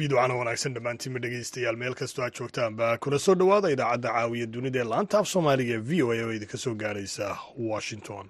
fiidocana 0.00 0.34
wanaagsan 0.40 0.74
dhammaantiinma 0.76 1.18
dhegaystayaal. 1.24 1.76
Meel 1.82 1.94
kastoo 2.02 2.24
aad 2.26 2.34
joogtaanba 2.40 2.88
kuna 3.04 3.18
soo 3.26 3.34
dhowaada 3.40 3.70
idaacadda 3.76 4.08
caawiya 4.16 4.46
dunida 4.54 4.78
ee 4.82 4.88
laanta 4.92 5.18
af 5.22 5.28
soomaaliga 5.34 5.78
v 5.88 6.02
o 6.02 6.12
a 6.12 6.22
oo 6.26 6.32
idinka 6.38 6.58
soo 6.64 6.74
gaaraysa 6.82 7.26
washington 7.72 8.24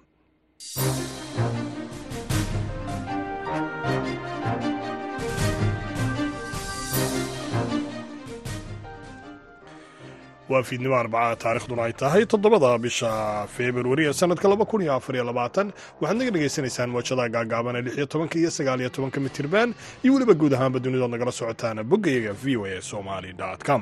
waa 10.53 10.63
fiidnimo 10.69 10.95
arbacaa 11.01 11.35
taarikhduna 11.43 11.83
ay 11.87 11.93
tahay 12.01 12.23
toddobada 12.31 12.69
bisha 12.85 13.11
februari 13.57 14.03
ee 14.09 14.13
sanadka 14.21 14.47
waxaad 14.51 16.17
naga 16.19 16.31
dhegaysanaysaan 16.35 16.89
moojadaha 16.95 17.29
gaagaaban 17.35 17.75
ee 17.75 17.81
lix 17.85 17.95
iyo 17.99 18.05
tobanka 18.13 18.35
iyo 18.41 18.51
sagaal 18.57 18.79
iyo 18.83 18.89
tobanka 18.95 19.17
mitirban 19.25 19.69
iyo 20.03 20.11
weliba 20.15 20.33
guud 20.41 20.53
ahaanba 20.57 20.79
dunidood 20.85 21.11
nagala 21.15 21.31
socotaan 21.39 21.77
boggayaga 21.91 22.33
v 22.43 22.57
o 22.57 22.65
a 22.65 22.81
somali 22.91 23.31
com. 23.67 23.81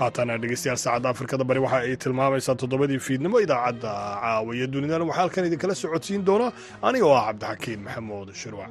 Haatana 0.00 0.34
dhegeystayaal 0.42 0.78
saacadda 0.84 1.08
afrikada 1.14 1.44
bari 1.48 1.60
waxa 1.64 1.78
ay 1.86 1.96
tilmaamaysaa 2.04 2.54
toddobadii 2.62 2.98
fiidnimo 3.06 3.36
idaacadda 3.44 3.92
caawiya 4.22 4.66
dunidana. 4.74 5.04
Waxaa 5.08 5.20
halkan 5.20 5.44
idinkala 5.48 5.74
socodsiin 5.82 6.22
doona 6.28 6.48
aniga 6.86 7.06
oo 7.10 7.14
ah 7.20 7.24
cabdixakiin 7.30 7.80
maxamuud 7.86 8.28
shirwac 8.40 8.70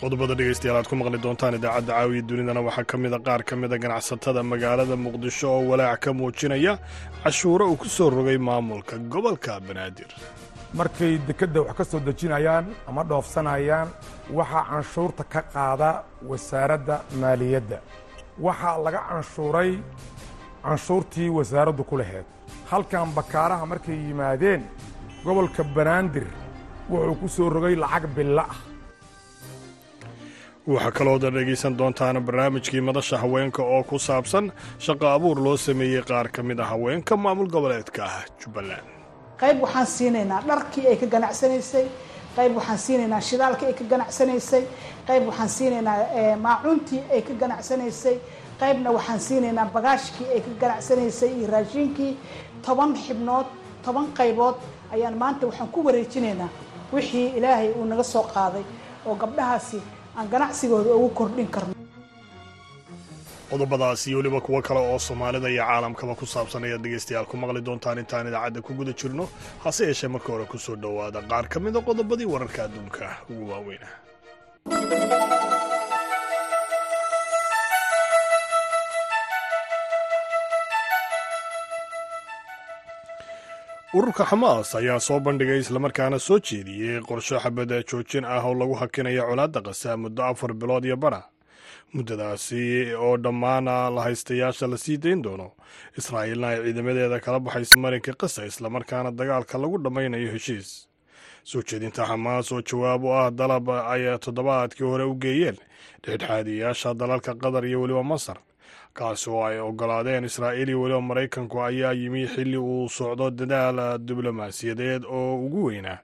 qodobada 0.00 0.34
dhegaystayaal 0.38 0.78
aad 0.80 0.88
ku 0.90 0.96
maqli 1.00 1.18
doontaan 1.24 1.54
idaacadda 1.58 1.92
caawiya 1.98 2.22
dunidana. 2.28 2.60
Waxaa 2.68 2.84
ka 2.90 2.96
mida 3.02 3.18
qaar 3.26 3.42
ka 3.48 3.54
mida 3.56 3.76
ganacsatada 3.82 4.42
magaalada 4.52 4.96
muqdisho 5.06 5.46
oo 5.56 5.62
walaac 5.70 6.00
ka 6.04 6.10
muujinaya 6.12 6.78
cashuuro 7.24 7.64
uu 7.70 7.76
ku 7.76 7.86
soo 7.96 8.10
rogay 8.10 8.38
maamulka 8.48 8.94
gobolka 9.12 9.60
banaadir. 9.66 10.10
Markay 10.78 11.18
dekedda 11.28 11.60
wax 11.66 11.76
ka 11.78 11.84
soo 11.90 12.00
dejinayaan 12.06 12.66
ama 12.88 13.02
dhoofsanayaan 13.10 13.88
waxaa 14.38 14.64
canshuurta 14.70 15.24
ka 15.32 15.40
qaada 15.54 15.90
wasaaradda 16.30 16.94
maaliyadda. 17.20 17.78
Waxaa 18.46 18.78
laga 18.84 19.00
canshuuray 19.10 19.70
canshuurtii 20.64 21.28
wasaaraddu 21.36 21.82
ku 21.90 21.96
laheyd 22.00 22.26
halkan 22.70 23.08
bakaaraha 23.16 23.64
markay 23.72 23.96
yimaadeen 24.08 24.62
gobolka 25.24 25.62
banaadir 25.76 26.26
wuxuu 26.90 27.14
ku 27.20 27.26
soo 27.28 27.48
rogay 27.50 27.74
lacag 27.82 28.04
billa 28.16 28.44
ah 28.52 28.58
waxaa 30.72 30.90
kalooda 30.98 31.28
dhegaysan 31.34 31.74
doontaan 31.78 32.16
barnaamijkii 32.26 32.80
madasha 32.88 33.16
haweenka 33.22 33.62
oo 33.62 33.82
ku 33.90 33.98
saabsan 33.98 34.52
shaqo 34.86 35.06
abuur 35.16 35.38
loo 35.44 35.56
sameeyey 35.56 36.02
qaar 36.10 36.28
ka 36.34 36.42
mid 36.42 36.58
a 36.60 36.64
haweenka 36.64 37.16
maamul 37.16 37.48
goboleedka 37.54 38.04
ah 38.04 38.24
jubbaland. 38.40 38.86
Qayb 39.40 39.60
waxaan 39.64 39.86
siinaynaa 39.86 40.40
dharkii 40.48 40.86
ay 40.90 40.96
ka 40.96 41.06
ganacsanaysay 41.14 41.86
qayb 42.36 42.52
waxaan 42.58 42.78
siinaynaa 42.78 43.20
shidaalkii 43.28 43.66
ay 43.70 43.74
ka 43.80 43.84
ganacsanaysay 43.92 44.64
qayb 45.08 45.22
waxaan 45.28 45.48
siinaynaa 45.56 45.98
maacuuntii 46.46 47.02
ay 47.12 47.22
ka 47.22 47.34
ganacsanaysay 47.42 48.16
qaybna 48.60 48.90
waxaan 48.96 49.20
siinaynaa 49.20 49.66
bagaashkii 49.76 50.28
ay 50.34 50.40
ka 50.46 50.50
ganacsanaysay 50.62 51.30
iyo 51.38 51.48
raashiinkii 51.54 52.12
toban 52.66 52.94
xibnood 53.04 53.46
toban 53.84 54.06
qaybood. 54.18 54.54
Ayaan 54.92 55.16
maanta 55.18 55.46
waxaan 55.46 55.68
ku 55.68 55.84
wareejinaynaa 55.86 56.48
wixii 56.92 57.26
ilaahay 57.38 57.70
uu 57.78 57.84
naga 57.84 58.02
soo 58.04 58.22
qaaday 58.34 58.64
oo 59.06 59.14
gabdhahaasi 59.14 59.80
aan 60.18 60.28
ganacsigooda 60.32 60.90
ugu 60.98 61.08
kordhin 61.18 61.48
karno. 61.54 61.74
Qodobadaas 63.50 64.06
iyo 64.06 64.16
weliba 64.18 64.40
kuwo 64.40 64.60
kale 64.62 64.80
oo 64.80 64.98
soomaalida 64.98 65.48
iyo 65.48 65.62
caalamkaba 65.64 66.14
ku 66.20 66.26
saabsan 66.26 66.64
ayaad 66.64 66.82
dhegaystayaal 66.84 67.26
ku 67.30 67.36
maqli 67.40 67.60
doontaan 67.64 67.98
intaan 68.02 68.28
idaacadda 68.30 68.60
ku 68.66 68.72
guda 68.78 68.92
jirno 69.00 69.24
hase 69.64 69.82
yeeshee 69.88 70.08
marka 70.14 70.28
hore 70.32 70.44
ku 70.52 70.58
soo 70.58 70.76
dhowaada. 70.76 71.22
Qaar 71.30 71.46
ka 71.48 71.60
mida 71.60 71.80
qodobadii 71.88 72.28
wararka 72.34 72.60
adduunka 72.66 73.06
ugu 73.30 73.44
waaweyna 73.50 73.88
ururka 83.94 84.24
xamaas 84.30 84.74
ayaa 84.74 85.00
soo 85.00 85.20
bandhigay 85.26 85.58
islamarkaana 85.64 86.18
soo 86.18 86.38
jeediyey 86.48 87.00
qorsho 87.08 87.36
xabada 87.44 87.76
joojin 87.88 88.24
ah 88.24 88.44
oo 88.48 88.54
lagu 88.54 88.74
hakinayo 88.80 89.22
colaadda 89.28 89.60
qasa 89.66 89.96
muddo 89.96 90.22
afar 90.24 90.52
bilood 90.54 90.84
iyo 90.84 90.96
bara. 90.96 91.22
Muddadaasi 91.94 92.92
oo 92.94 93.16
dhammaan 93.16 93.64
la 93.94 94.00
haystayaasha 94.06 94.66
la 94.68 94.76
sii 94.76 94.96
dayn 94.98 95.22
doono. 95.22 95.52
Israa'iilna 95.98 96.46
ay 96.48 96.58
ciidamadeeda 96.64 97.20
kala 97.20 97.40
baxaysa 97.40 97.76
marinka 97.78 98.12
qasa 98.12 98.44
islamarkaana 98.46 99.10
dagaalka 99.10 99.56
lagu 99.58 99.78
dhammaynayo 99.84 100.32
heshiis. 100.32 100.88
Soo 101.44 101.62
jeedinta 101.62 102.04
xamaas 102.04 102.52
oo 102.52 102.60
jawaab 102.60 103.04
u 103.04 103.12
ah 103.12 103.30
dalab 103.30 103.68
ay 103.70 104.04
toddobaadkii 104.20 104.84
hore 104.84 105.04
u 105.04 105.14
geeyeen. 105.16 105.56
Dhexdhexaadiyayaasha 106.04 106.94
dalalka 106.94 107.34
qatar 107.34 107.64
iyo 107.64 107.80
weliba 107.80 108.02
masar 108.04 108.36
kaasi 108.98 109.30
oo 109.30 109.42
ay 109.48 109.58
ogolaadeen 109.60 110.24
israa'iil 110.24 110.68
iyo 110.68 110.80
weliba 110.82 111.00
maraykanku 111.10 111.56
ayaa 111.68 111.92
yimi 112.00 112.26
xilli 112.34 112.56
uu 112.58 112.88
socdo 112.88 113.30
dadaal 113.30 113.78
diblomaasiyadeed 114.08 115.02
oo 115.06 115.36
ugu 115.46 115.60
weynaa. 115.68 115.98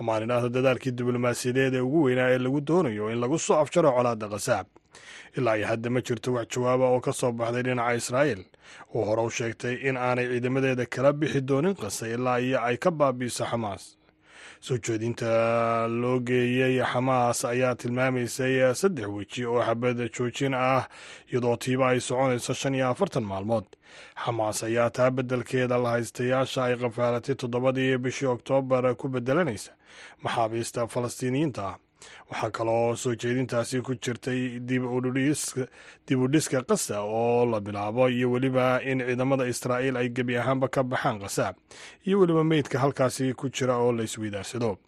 Amaan 0.00 0.22
idhaahdo 0.26 0.48
dadaalkii 0.56 0.92
diblomaasiyadeed 0.98 1.74
ee 1.74 1.80
ugu 1.88 2.02
weynaa 2.06 2.28
ee 2.34 2.38
lagu 2.38 2.60
doonayo 2.68 3.10
in 3.12 3.18
lagu 3.20 3.38
soo 3.38 3.56
afjaro 3.62 3.90
colaadda 3.96 4.28
qasaab 4.34 4.66
ilaa 5.38 5.56
iyo 5.56 5.66
hadda 5.66 5.90
ma 5.90 6.00
jirto 6.06 6.32
wax 6.36 6.48
jawaaba 6.56 6.84
oo 6.94 7.00
ka 7.00 7.12
soo 7.12 7.32
baxday 7.32 7.62
dhinaca 7.62 7.94
israa'iil. 8.00 8.42
Oo 8.94 9.04
hore 9.08 9.22
u 9.22 9.30
sheegtay 9.30 9.74
in 9.88 9.96
aanay 9.96 10.26
ciidamadeeda 10.32 10.86
kala 10.86 11.12
bixi 11.12 11.40
doonin 11.40 11.74
qasa 11.74 12.08
ilaa 12.14 12.38
iyo 12.40 12.58
ay 12.68 12.76
ka 12.76 12.90
baabi'iso 12.90 13.44
xamaas 13.50 13.82
soo 14.60 14.76
jeedinta 14.86 15.26
loo 15.88 16.18
geeyey 16.28 16.76
xamaas 16.92 17.44
ayaa 17.44 17.74
tilmaamaysay 17.80 18.74
saddex 18.80 19.06
weji 19.16 19.44
oo 19.46 19.60
xabad 19.66 19.98
joojin 20.16 20.54
ah 20.54 20.84
iyadoo 21.32 21.56
tiiba 21.56 21.88
ay 21.88 22.00
soconayso 22.00 22.54
shan 22.54 22.74
iyo 22.74 22.88
afartan 22.92 23.24
maalmood. 23.24 23.64
Xamaas 24.24 24.62
ayaa 24.68 24.90
taa 24.90 25.10
beddelkeeda 25.10 25.78
la 25.82 25.90
haystayaasha 25.96 26.64
ay 26.64 26.76
qafaalatay 26.82 27.34
toddobadii 27.34 27.98
bishii 27.98 28.28
oktoobar 28.36 28.94
ku 28.96 29.08
bedelanaysa 29.08 29.72
maxaabiista 30.22 30.86
falastiiniyiinta. 30.86 31.62
ah 31.68 31.76
waxaa 32.30 32.50
kaloo 32.50 32.96
soo 32.96 33.14
jeedintaasi 33.14 33.80
ku 33.82 33.94
jirtay 33.94 34.58
dib 36.06 36.20
u 36.22 36.28
dhiska 36.28 36.62
qasa 36.62 37.00
oo 37.02 37.46
la 37.46 37.60
bilaabo 37.60 38.08
iyo 38.08 38.30
weliba 38.32 38.82
in 38.82 38.98
ciidamada 39.06 39.46
israa'iil 39.46 39.96
ay 39.96 40.08
gebi 40.08 40.36
ahaanba 40.36 40.68
ka 40.68 40.82
baxaan 40.82 41.18
qasaab 41.20 41.54
iyo 42.06 42.20
weliba 42.20 42.44
meydka 42.44 42.78
halkaasi 42.78 43.34
ku 43.34 43.48
jira 43.48 43.76
oo 43.78 43.92
la 43.92 44.02
isweydaarsado 44.02 44.78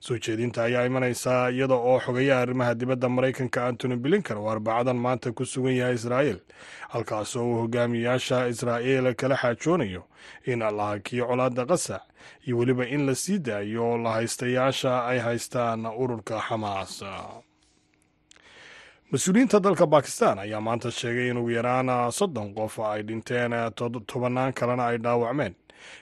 soo 0.00 0.18
jeedinta 0.18 0.62
ayaa 0.68 0.84
imanaysaa 0.86 1.50
iyada 1.50 1.74
oo 1.74 1.98
xogayaha 2.00 2.40
arrimaha 2.42 2.74
dibadda 2.74 3.08
maraykanka 3.08 3.66
antony 3.66 3.96
blinkan 3.96 4.36
oo 4.38 4.48
arbacadan 4.50 4.96
maanta 4.96 5.32
ku 5.32 5.44
sugan 5.44 5.76
yahay 5.80 5.94
israa'iil. 5.94 6.40
Halkaas 6.88 7.36
oo 7.36 7.44
uu 7.44 7.58
hogaamiyayaasha 7.62 8.46
israa'iil 8.52 9.14
kala 9.14 9.36
xaajoonayo 9.36 10.02
in 10.46 10.58
la 10.58 10.84
hakiyo 10.92 11.26
colaadda 11.26 11.64
qasa 11.66 12.00
iyo 12.46 12.58
weliba 12.58 12.84
in 12.86 13.06
la 13.06 13.14
sii 13.14 13.38
daayo 13.38 13.98
la 13.98 14.10
haystayaasha 14.16 15.06
ay 15.06 15.18
haystaan 15.18 15.86
ururka 15.86 16.40
xamaas 16.48 17.02
mas'uuliyiinta 19.12 19.60
dalka 19.64 19.86
bakistan 19.86 20.38
ayaa 20.38 20.60
maanta 20.60 20.90
sheegay 20.90 21.28
in 21.30 21.38
ugu 21.40 21.50
yaraan 21.50 22.12
soddon 22.12 22.54
qof 22.54 22.78
ay 22.92 23.02
dhinteen 23.08 23.52
tobannaan 24.06 24.52
kalena 24.52 24.84
ay 24.90 24.98
dhaawacmeen 25.04 25.54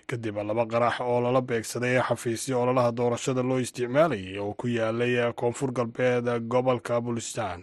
kadib 0.06 0.36
laba 0.36 0.66
qarax 0.66 1.00
oo 1.00 1.20
lala 1.20 1.40
beegsaday 1.40 2.00
xafiisyo 2.08 2.62
ololaha 2.62 2.92
doorashada 2.92 3.42
loo 3.42 3.58
isticmaalayay 3.58 4.38
oo 4.38 4.54
ku 4.54 4.68
yaalay 4.68 5.32
koonfur 5.34 5.72
galbeed 5.72 6.26
gobolka 6.48 7.00
bulistan. 7.00 7.62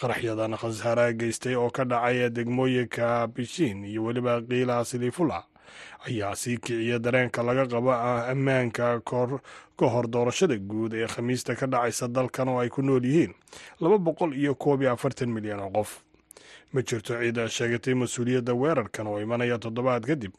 Qaraxyadan 0.00 0.56
khasaare 0.60 1.14
geystay 1.16 1.54
oo 1.56 1.70
ka 1.70 1.84
dhacay 1.84 2.28
degmooyinka 2.30 3.26
bishiin 3.34 3.84
iyo 3.84 4.04
weliba 4.04 4.40
kiila 4.42 4.84
silifula 4.84 5.44
ayaa 6.06 6.34
sii 6.36 6.56
kiciya 6.58 6.98
dareenka 6.98 7.42
laga 7.42 7.66
qabo 7.66 7.92
ammaanka 7.92 9.00
ka 9.04 9.86
hor 9.88 10.06
doorashada 10.08 10.56
guud 10.58 10.92
ee 10.94 11.06
khamiista 11.06 11.56
ka 11.56 11.66
dhacaysa 11.66 12.08
dalkan 12.08 12.48
oo 12.48 12.60
ay 12.60 12.68
ku 12.68 12.82
nool 12.82 13.04
yihiin 13.04 13.32
laba 13.80 13.98
boqol 13.98 14.36
iyo 14.36 14.54
koob 14.54 14.82
iyo 14.82 14.92
afartan 14.92 15.32
milyan 15.32 15.60
oo 15.60 15.70
qof 15.70 16.04
ma 16.72 16.80
jirto 16.82 17.14
ciid 17.20 17.38
sheegatay 17.56 17.94
mas'uuliyadda 17.94 18.52
weerarkan 18.54 19.06
oo 19.06 19.18
imanaya 19.24 19.58
toddobaad 19.58 20.04
kadib 20.06 20.32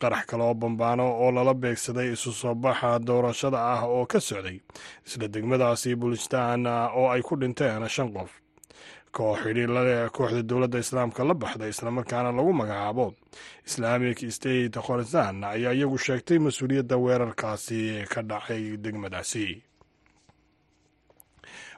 qarax 0.00 0.24
kale 0.30 0.42
oo 0.44 0.54
bambaano 0.54 1.04
oo 1.22 1.30
lala 1.32 1.54
beegsaday 1.54 2.12
isu 2.12 2.32
soo 2.32 2.54
baxa 2.54 2.98
doorashada 2.98 3.58
ah 3.74 3.82
oo 3.86 4.06
ka 4.06 4.20
socday 4.20 4.60
isla 5.06 5.28
degmadaasi 5.28 5.96
bulistan 5.96 6.66
oo 6.66 7.08
ay 7.10 7.22
ku 7.22 7.36
dhinteen 7.36 7.88
shan 7.88 8.12
qof. 8.12 8.30
Koox 9.10 9.42
xidhiirlale 9.42 10.06
kooxda 10.14 10.42
dowladda 10.46 10.78
islaamka 10.78 11.24
la 11.26 11.34
baxda 11.34 11.66
islamarkaana 11.66 12.30
lagu 12.32 12.52
magacaabo 12.54 13.06
islamic 13.66 14.18
state 14.30 14.76
khorasan 14.78 15.42
ayaa 15.44 15.72
iyagu 15.74 15.98
sheegtay 15.98 16.38
mas'uuliyadda 16.38 16.94
weerarkaasi 16.96 18.06
ka 18.12 18.22
dhacay 18.22 18.76
degmadaasi 18.78 19.46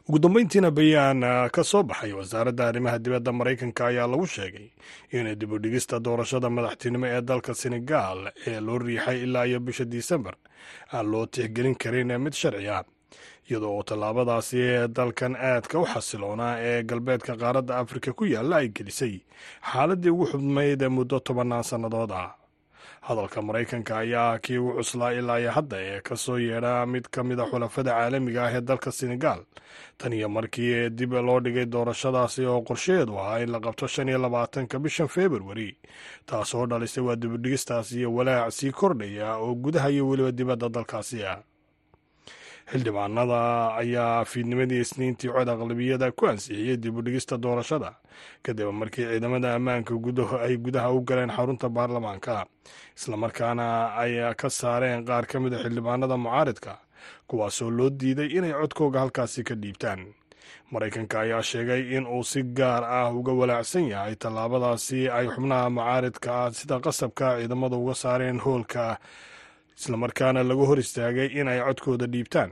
ugu 0.08 0.18
dambeyntiina 0.18 0.70
bayaan 0.70 1.20
ka 1.54 1.62
soo 1.64 1.82
baxay 1.82 2.12
wasaaradda 2.12 2.66
arrimaha 2.68 2.98
dibadda 2.98 3.32
maraykanka 3.32 3.86
ayaa 3.86 4.06
lagu 4.06 4.26
sheegay 4.26 4.68
in 5.12 5.38
dib 5.38 5.52
u 5.52 5.58
dhigista 5.58 6.00
doorashada 6.00 6.50
madaxtinimo 6.50 7.06
ee 7.06 7.20
dalka 7.22 7.54
senegaal 7.54 8.20
ee 8.46 8.60
loo 8.60 8.78
riixay 8.78 9.22
ilaa 9.22 9.44
iyo 9.46 9.60
bisha 9.60 9.84
disembar 9.84 10.34
aan 10.92 11.06
loo 11.12 11.26
tixgelin 11.26 11.74
karin 11.82 12.18
mid 12.24 12.32
sharci 12.40 12.68
ah 12.68 12.84
iyadoo 13.50 13.82
tallaabadaasi 13.82 14.56
ee 14.60 14.88
dalkan 14.88 15.36
aadka 15.36 15.78
u 15.78 15.86
xasiloonaa 15.92 16.54
ee 16.68 16.82
galbeedka 16.82 17.32
qaaradda 17.42 17.78
afrika 17.82 18.12
ku 18.12 18.24
yaalla 18.24 18.56
ay 18.56 18.68
gelisay. 18.68 19.14
Xaaladdii 19.72 20.10
ugu 20.14 20.26
xubmayd 20.32 20.82
muddo 20.96 21.20
tobannaan 21.20 21.64
sannadood 21.64 22.10
ah 22.10 22.28
hadalka 23.06 23.42
maraykanka 23.42 23.98
ayaa 23.98 24.38
kii 24.38 24.58
ugu 24.58 24.72
cuslaa 24.78 25.12
ilaa 25.12 25.38
iyo 25.40 25.50
hadda 25.50 25.76
ee 25.80 26.00
ka 26.00 26.16
soo 26.16 26.38
yeedha 26.38 26.86
mid 26.86 27.04
ka 27.14 27.20
mid 27.24 27.40
a 27.40 27.46
xulafada 27.50 27.90
caalamiga 27.98 28.40
ah 28.46 28.52
ee 28.56 28.60
dalka 28.60 28.90
senegaal. 28.92 29.40
Tan 29.98 30.12
iyo 30.12 30.28
markii 30.28 30.90
dib 30.90 31.12
loo 31.12 31.40
dhigay 31.40 31.66
doorashadaasi 31.66 32.44
oo 32.46 32.60
qorsheedu 32.68 33.18
ahaa 33.18 33.40
in 33.42 33.50
la 33.54 33.60
qabto 33.60 33.86
shan 33.94 34.08
iyo 34.08 34.18
labaatanka 34.18 34.78
bishan 34.78 35.08
februari 35.08 35.78
taasoo 36.26 36.66
dhalisay 36.66 37.04
waa 37.04 37.16
dibudhigistaas 37.16 37.92
iyo 37.92 38.14
walaac 38.14 38.50
sii 38.58 38.70
kordhaya 38.70 39.36
oo 39.36 39.54
gudaha 39.54 39.90
iyo 39.90 40.08
weliba 40.08 40.32
dibadda 40.32 40.68
dalkaasi 40.68 41.24
ah 41.26 41.38
xildhibaanada 42.70 43.40
ayaa 43.82 44.24
fiidnimadii 44.24 44.80
isniintii 44.84 45.30
cod 45.34 45.48
aqlabiyada 45.48 46.12
ku 46.12 46.26
ansixiyey 46.26 46.76
dib 46.82 46.96
u 46.96 47.02
dhigista 47.02 47.36
doorashada. 47.42 47.90
Kadib 48.42 48.70
markii 48.72 49.06
ciidamada 49.10 49.54
ammaanka 49.54 49.94
ay 50.46 50.56
gudaha 50.56 50.92
u 50.92 51.00
galeen 51.08 51.30
xarunta 51.36 51.68
baarlamaanka 51.68 52.46
islamarkaana 52.96 53.66
ay 54.02 54.12
ka 54.36 54.48
saareen 54.50 55.04
qaar 55.04 55.26
ka 55.26 55.40
mid 55.40 55.52
a 55.54 55.58
xildhibaanada 55.64 56.16
mucaaridka 56.16 56.78
kuwaasoo 57.28 57.70
loo 57.70 57.90
diiday 57.90 58.28
inay 58.38 58.52
codkooga 58.52 59.00
halkaasi 59.00 59.44
ka 59.44 59.54
dhiibtaan. 59.54 60.06
Maraykanka 60.72 61.20
ayaa 61.20 61.42
sheegay 61.42 61.96
in 61.96 62.06
uu 62.06 62.24
si 62.24 62.42
gaar 62.42 62.84
ah 62.84 63.10
uga 63.12 63.32
walaacsan 63.32 63.88
yahay 63.92 64.14
tallaabadaasi 64.16 65.08
ay 65.10 65.26
xubnaha 65.34 65.70
mucaaridka 65.70 66.30
ah 66.44 66.50
sida 66.58 66.80
qasabka 66.80 67.36
ciidamada 67.38 67.76
uga 67.76 67.94
saareen 67.94 68.38
hoolka 68.40 68.96
islamarkaana 69.82 70.42
lagu 70.48 70.64
hor 70.70 70.78
istaagay 70.84 71.26
in 71.40 71.48
ay 71.52 71.60
codkooda 71.66 72.06
dhiibtaan 72.14 72.50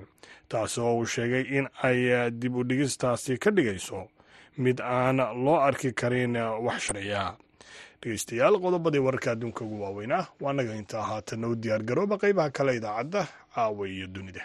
taasoo 0.50 0.92
uu 0.98 1.06
sheegay 1.14 1.44
in 1.58 1.66
ay 1.88 1.98
dib 2.40 2.54
u 2.56 2.64
dhigistaasi 2.68 3.38
ka 3.44 3.50
dhigayso 3.56 4.00
mid 4.64 4.80
aan 4.80 5.16
loo 5.44 5.56
arki 5.68 5.90
karin 6.00 6.36
wax 6.66 6.80
sharciya 6.86 7.22
dhegeystayaal 8.02 8.56
qodobadii 8.64 8.98
wararka 9.06 9.28
adduunka 9.34 9.64
ugu 9.64 9.82
waaweynaa 9.82 10.24
waa 10.40 10.52
naga 10.58 10.74
intaa 10.80 11.02
haatanna 11.10 11.46
u 11.48 11.54
diyaar 11.62 11.82
garooba 11.88 12.16
qeybaha 12.22 12.50
kale 12.56 12.76
idaacadda 12.80 13.22
caawa 13.54 13.88
iyo 13.94 14.06
dunida 14.14 14.42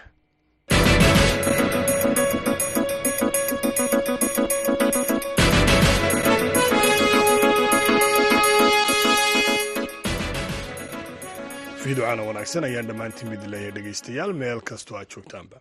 fiiducaana 11.85 12.23
wanaagsan 12.27 12.63
ayaan 12.67 12.87
dhammaantiin 12.89 13.29
mid 13.31 13.43
leeyahay 13.51 13.71
dhegeystayaal 13.75 14.33
meel 14.41 14.61
kastoo 14.69 14.97
aad 14.97 15.09
joogtaanba. 15.13 15.57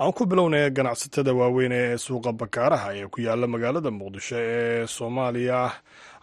Aan 0.00 0.12
ku 0.12 0.26
bilownay 0.26 0.70
ganacsatada 0.70 1.32
waaweyn 1.40 1.72
ee 1.72 1.96
suuqa 2.04 2.32
bakaaraha 2.32 2.88
ee 2.98 3.06
ku 3.06 3.20
yaalla 3.26 3.46
magaalada 3.46 3.90
muqdisho 3.90 4.36
ee 4.38 4.86
soomaaliya. 4.86 5.60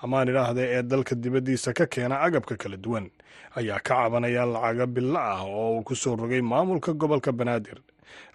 Amaan 0.03 0.27
idhaahda 0.31 0.61
ee 0.75 0.81
dalka 0.83 1.15
dibaddiisa 1.15 1.73
ka 1.73 1.85
keena 1.93 2.19
agabka 2.25 2.55
kala 2.57 2.77
duwan. 2.77 3.07
Ayaa 3.55 3.79
ka 3.79 3.95
cabanaya 3.95 4.45
lacaga 4.45 4.85
billa 4.87 5.21
ah 5.33 5.41
oo 5.47 5.77
uu 5.77 5.83
ku 5.83 5.95
soo 5.95 6.15
rogay 6.15 6.41
maamulka 6.41 6.93
gobolka 6.93 7.31
banaadir. 7.31 7.79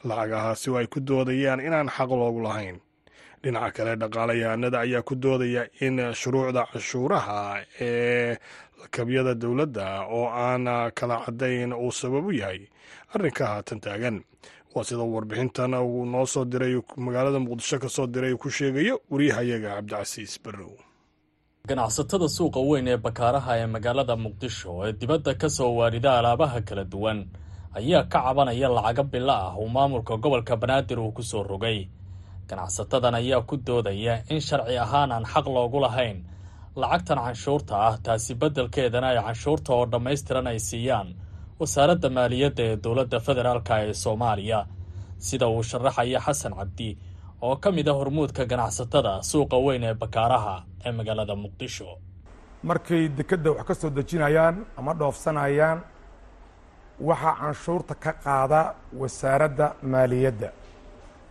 Lacagahaasi 0.05 0.71
oo 0.71 0.77
ay 0.81 0.87
ku 0.87 1.01
doodayaan 1.01 1.61
inaan 1.61 1.89
xaq 1.93 2.11
loogu 2.11 2.41
lahayn. 2.41 2.81
Dhinaca 3.43 3.71
kale 3.77 3.97
dhaqaalayahanada 4.01 4.81
ayaa 4.81 5.03
ku 5.05 5.15
doodaya 5.15 5.69
in 5.81 6.01
shuruucda 6.21 6.65
cashuuraha 6.73 7.61
ee 7.81 8.37
lakabyada 8.81 9.35
dowladda 9.35 9.87
oo 10.17 10.27
aan 10.29 10.65
kala 10.99 11.17
caddayn 11.25 11.73
uu 11.73 11.93
sabab 12.01 12.27
u 12.27 12.33
yahay 12.33 12.61
arrinka 13.15 13.45
haatan 13.47 13.81
taagan. 13.85 14.17
Waa 14.75 14.85
sida 14.85 15.03
warbixintan 15.15 15.75
uu 15.75 16.05
noo 16.13 16.27
soo 16.27 16.45
diray 16.45 16.75
magaalada 16.97 17.39
muqdisho 17.41 17.79
ka 17.83 17.89
soo 17.89 18.07
diray 18.07 18.35
ku 18.37 18.49
sheegayo 18.51 19.01
waryahayaga 19.11 19.71
cabdicasiis 19.81 20.37
barrow. 20.45 20.75
Ganacsatada 21.69 22.29
suuqa 22.37 22.61
weyn 22.69 22.89
ee 22.93 22.97
bakaaraha 23.07 23.53
ee 23.63 23.67
magaalada 23.75 24.15
muqdisho 24.25 24.71
ee 24.87 24.93
dibadda 25.01 25.33
ka 25.41 25.49
soo 25.57 25.73
waarida 25.79 26.11
alaabaha 26.19 26.61
kala 26.69 26.85
duwan 26.85 27.19
ayaa 27.79 28.05
ka 28.13 28.19
cabanaya 28.23 28.69
lacaga 28.77 29.03
bilo 29.13 29.33
ah 29.33 29.57
uu 29.59 29.69
maamulka 29.69 30.15
gobolka 30.23 30.55
banaadir 30.57 30.99
uu 31.01 31.13
ku 31.17 31.23
soo 31.23 31.43
rogay. 31.43 31.89
Ganacsatadan 32.49 33.15
ayaa 33.19 33.43
ku 33.49 33.57
doodaya 33.57 34.23
in 34.31 34.41
sharci 34.41 34.77
ahaan 34.79 35.11
aan 35.13 35.25
xaq 35.33 35.47
loogu 35.51 35.81
lahayn 35.83 36.23
lacagtan 36.81 37.19
canshuurta 37.25 37.75
ah 37.89 37.95
taasi 38.05 38.33
beddelkeedana 38.41 39.09
ay 39.13 39.19
canshuurta 39.27 39.71
oo 39.77 39.85
dhammaystiran 39.93 40.47
ay 40.53 40.59
siiyaan 40.69 41.09
wasaaradda 41.61 42.09
maaliyadda 42.17 42.63
ee 42.71 42.77
dowladda 42.85 43.19
federaalka 43.27 43.75
ee 43.85 43.93
soomaaliya. 44.05 44.61
Sida 45.27 45.47
uu 45.55 45.63
sharaxaya 45.71 46.21
xasan 46.27 46.53
cabdi 46.59 46.89
oo 47.47 47.57
ka 47.63 47.69
mid 47.77 47.89
a 47.89 47.93
hormuudka 47.99 48.43
ganacsatada 48.51 49.13
suuqa 49.31 49.57
weyn 49.67 49.85
ee 49.91 49.95
bakaaraha 50.03 50.57
ee 50.87 50.93
magaalada 50.99 51.35
muqdisho. 51.45 51.89
Markay 52.69 53.03
dekedda 53.19 53.51
wax 53.57 53.67
ka 53.69 53.75
soo 53.81 53.91
dejinayaan 53.99 54.57
ama 54.79 54.93
dhoofsanayaan 55.01 55.79
waxaa 57.09 57.35
canshuurta 57.41 57.95
ka 58.05 58.13
qaada 58.25 58.61
wasaaradda 59.01 59.67
maaliyadda 59.93 60.49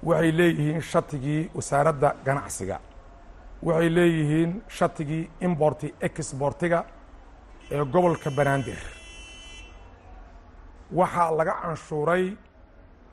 waxay 0.07 0.31
leeyihiin 0.39 0.81
shatigii 0.91 1.41
wasaaradda 1.57 2.09
ganacsiga 2.25 2.77
waxay 3.63 3.89
leeyihiin 3.95 4.51
shatigii 4.77 5.29
importi 5.41 5.87
exbortiga 6.01 6.79
ee 7.71 7.83
gobolka 7.93 8.29
banaadir. 8.37 8.79
Waxaa 10.97 11.31
laga 11.37 11.53
canshuuray 11.61 12.25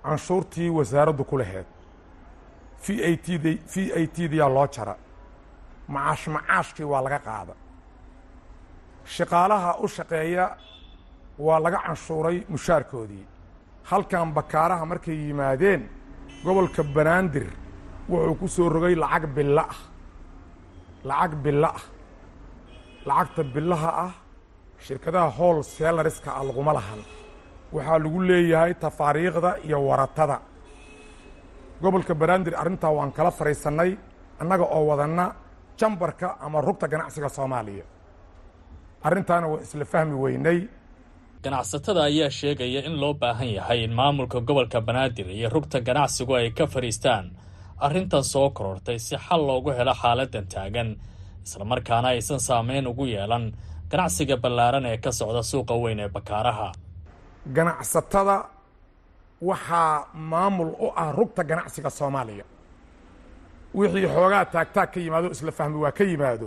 canshuurtii 0.05 0.71
wasaaraddu 0.71 1.25
ku 1.25 1.37
laheyd 1.39 1.67
v 2.85 2.87
a 3.09 3.17
t 3.17 3.39
d 3.39 3.47
v 3.73 3.93
a 3.99 4.07
t 4.15 4.29
diyaa 4.33 4.49
loo 4.57 4.67
jara. 4.75 4.95
Macaash 5.89 6.27
macaashkii 6.35 6.85
waa 6.93 7.03
laga 7.07 7.19
qaada. 7.19 7.55
Shaqaalaha 9.15 9.71
u 9.85 9.89
shaqeeya 9.89 10.47
waa 11.39 11.61
laga 11.65 11.79
canshuuray 11.87 12.45
mushaarkoodii. 12.49 13.27
Halkan 13.91 14.33
bakaaraha 14.37 14.85
markay 14.87 15.17
yimaadeen 15.27 15.83
gobolka 16.45 16.83
banaadir 16.83 17.47
wuxuu 18.09 18.35
ku 18.41 18.49
soo 18.49 18.69
rogay 18.69 18.95
lacag 18.95 19.27
bilo 19.35 19.61
ah 19.61 19.77
lacag 21.09 21.33
bilo 21.45 21.69
ah 21.79 21.83
lacagta 23.09 23.43
bilaha 23.55 23.91
ah 24.07 24.13
shirkadaha 24.85 25.31
hool 25.39 25.59
seelariska 25.75 26.31
ah 26.39 26.45
laguma 26.49 26.73
lahan. 26.79 27.01
Waxaa 27.75 27.99
lagu 28.05 28.19
leeyahay 28.29 28.73
tafaariikhda 28.83 29.51
iyo 29.67 29.79
waratada. 29.89 30.37
Gobolka 31.83 32.15
banaadir 32.21 32.55
arrintaa 32.63 32.93
waan 32.99 33.13
kala 33.17 33.31
fadhiisannay 33.39 33.91
annaga 34.41 34.65
oo 34.77 34.83
wadanna 34.91 35.25
jambarka 35.79 36.29
ama 36.45 36.59
rugta 36.67 36.87
ganacsiga 36.93 37.29
soomaaliya. 37.37 37.85
Arrintaana 39.07 39.47
waan 39.51 39.63
isla 39.67 39.85
fahmi 39.93 40.15
weynay. 40.25 40.59
Ganacsatada 41.45 42.01
ayaa 42.11 42.31
sheegaya 42.39 42.81
in 42.89 42.95
loo 43.03 43.15
baahan 43.15 43.51
yahay 43.59 43.79
in 43.85 43.93
maamulka 43.99 44.39
gobolka 44.49 44.79
banaadir 44.89 45.27
iyo 45.39 45.49
rugta 45.55 45.79
ganacsigu 45.89 46.33
ay 46.39 46.51
ka 46.59 46.67
fadhiistaan 46.75 47.27
arrintan 47.87 48.25
soo 48.33 48.49
korortay 48.57 48.99
si 49.07 49.17
xal 49.27 49.43
loogu 49.49 49.71
helo 49.79 49.95
xaaladan 50.03 50.47
taagan 50.53 50.89
islamarkaana 51.47 52.09
aysan 52.15 52.41
saameyn 52.49 52.87
ugu 52.93 53.05
yeelan 53.15 53.45
ganacsiga 53.91 54.37
ballaaran 54.43 54.87
ee 54.91 54.97
ka 55.05 55.11
socda 55.19 55.43
suuqa 55.51 55.75
weyn 55.83 55.99
ee 56.05 56.09
bakaaraha 56.17 56.69
ganacsatada 57.57 58.37
waxaa 59.51 60.07
maamul 60.31 60.71
u 60.79 60.89
ah 61.03 61.09
rugta 61.19 61.43
ganacsiga 61.51 61.91
soomaaliya. 61.99 62.45
Wixii 63.79 64.07
xoogaa 64.15 64.45
taagtaag 64.55 64.89
ka 64.95 64.99
yimaado 65.05 65.29
isla 65.35 65.53
fahmi 65.59 65.77
waa 65.85 65.93
ka 65.99 66.05
yimaado. 66.11 66.47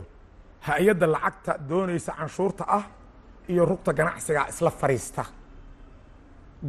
Hay'adda 0.68 1.08
lacagta 1.14 1.52
doonaysa 1.70 2.12
canshuurta 2.20 2.64
ah 2.78 2.84
iyo 3.52 3.64
rugta 3.72 3.92
ganacsiga 4.00 4.42
isla 4.52 4.72
fadhiista 4.80 5.24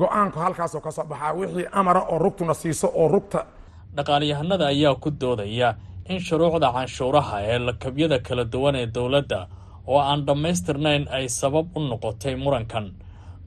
go'aanku 0.01 0.39
halkaasoo 0.45 0.81
ka 0.87 0.91
soo 0.97 1.05
baxaa 1.11 1.33
wixii 1.39 1.67
amara 1.81 2.01
oo 2.13 2.19
rugtuna 2.25 2.55
siiso 2.55 2.89
oo 3.01 3.09
rugta 3.15 3.41
dhaqaalyahanada 3.95 4.67
ayaa 4.75 4.95
ku 4.99 5.11
doodaya 5.11 5.77
in 6.09 6.19
shuruucda 6.21 6.73
canshuuraha 6.73 7.37
ee 7.43 7.59
lakabyada 7.59 8.19
kala 8.19 8.45
duwan 8.45 8.75
ee 8.77 8.87
dowladda 8.87 9.47
oo 9.87 9.99
aan 10.01 10.27
dhammaystirnayn 10.27 11.07
ay 11.11 11.29
sabab 11.29 11.67
u 11.77 11.81
noqotay 11.81 12.35
murankan 12.37 12.87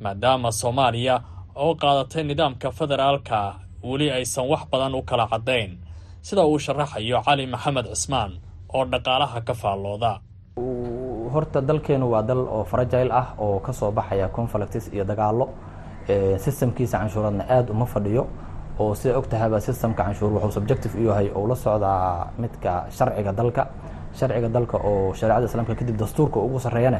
maadaama 0.04 0.52
soomaaliya 0.52 1.16
oo 1.56 1.76
qaadatay 1.76 2.24
nidaamka 2.24 2.72
federaalka 2.72 3.40
weli 3.84 4.08
aysan 4.12 4.48
wax 4.52 4.64
badan 4.72 4.96
u 4.96 5.02
kala 5.04 5.28
caddayn. 5.28 5.72
Sida 6.22 6.44
uu 6.46 6.60
sharaxayo 6.60 7.22
cali 7.26 7.46
maxamed 7.48 7.86
cismaan 7.96 8.32
oo 8.76 8.86
dhaqaalaha 8.86 9.42
ka 9.48 9.54
faallooda. 9.54 10.20
Horta 11.34 11.62
dalkeenu 11.62 12.10
waa 12.12 12.22
dal 12.22 12.38
oo 12.56 12.64
farajayl 12.64 13.12
ah 13.12 13.28
oo 13.40 13.60
ka 13.60 13.72
soo 13.74 13.92
baxaya 13.92 14.28
conflicts 14.30 14.88
iyo 14.94 15.04
dagaallo 15.04 15.46
sistamkiisa 16.44 16.98
canshuuradna 17.00 17.44
aada 17.50 17.72
uma 17.72 17.86
fadhiyo 17.86 18.28
oo 18.80 18.94
sida 18.96 19.18
og 19.18 19.26
systemka 19.62 20.04
canshuur 20.04 20.32
wuxuu 20.32 20.52
subjective 20.52 20.94
u 21.00 21.04
yahay 21.10 21.32
oo 21.36 21.48
la 21.48 21.56
socdaa 21.56 22.28
midka 22.38 22.86
sharciga 22.90 23.32
dalka. 23.32 23.68
Sharciga 24.14 24.50
dalka 24.50 24.78
oo 24.78 25.14
shareecada 25.14 25.46
islaamka 25.46 25.76
kadib 25.76 25.98
dastuurka 25.98 26.40
ugu 26.40 26.60
sarreeyana 26.60 27.00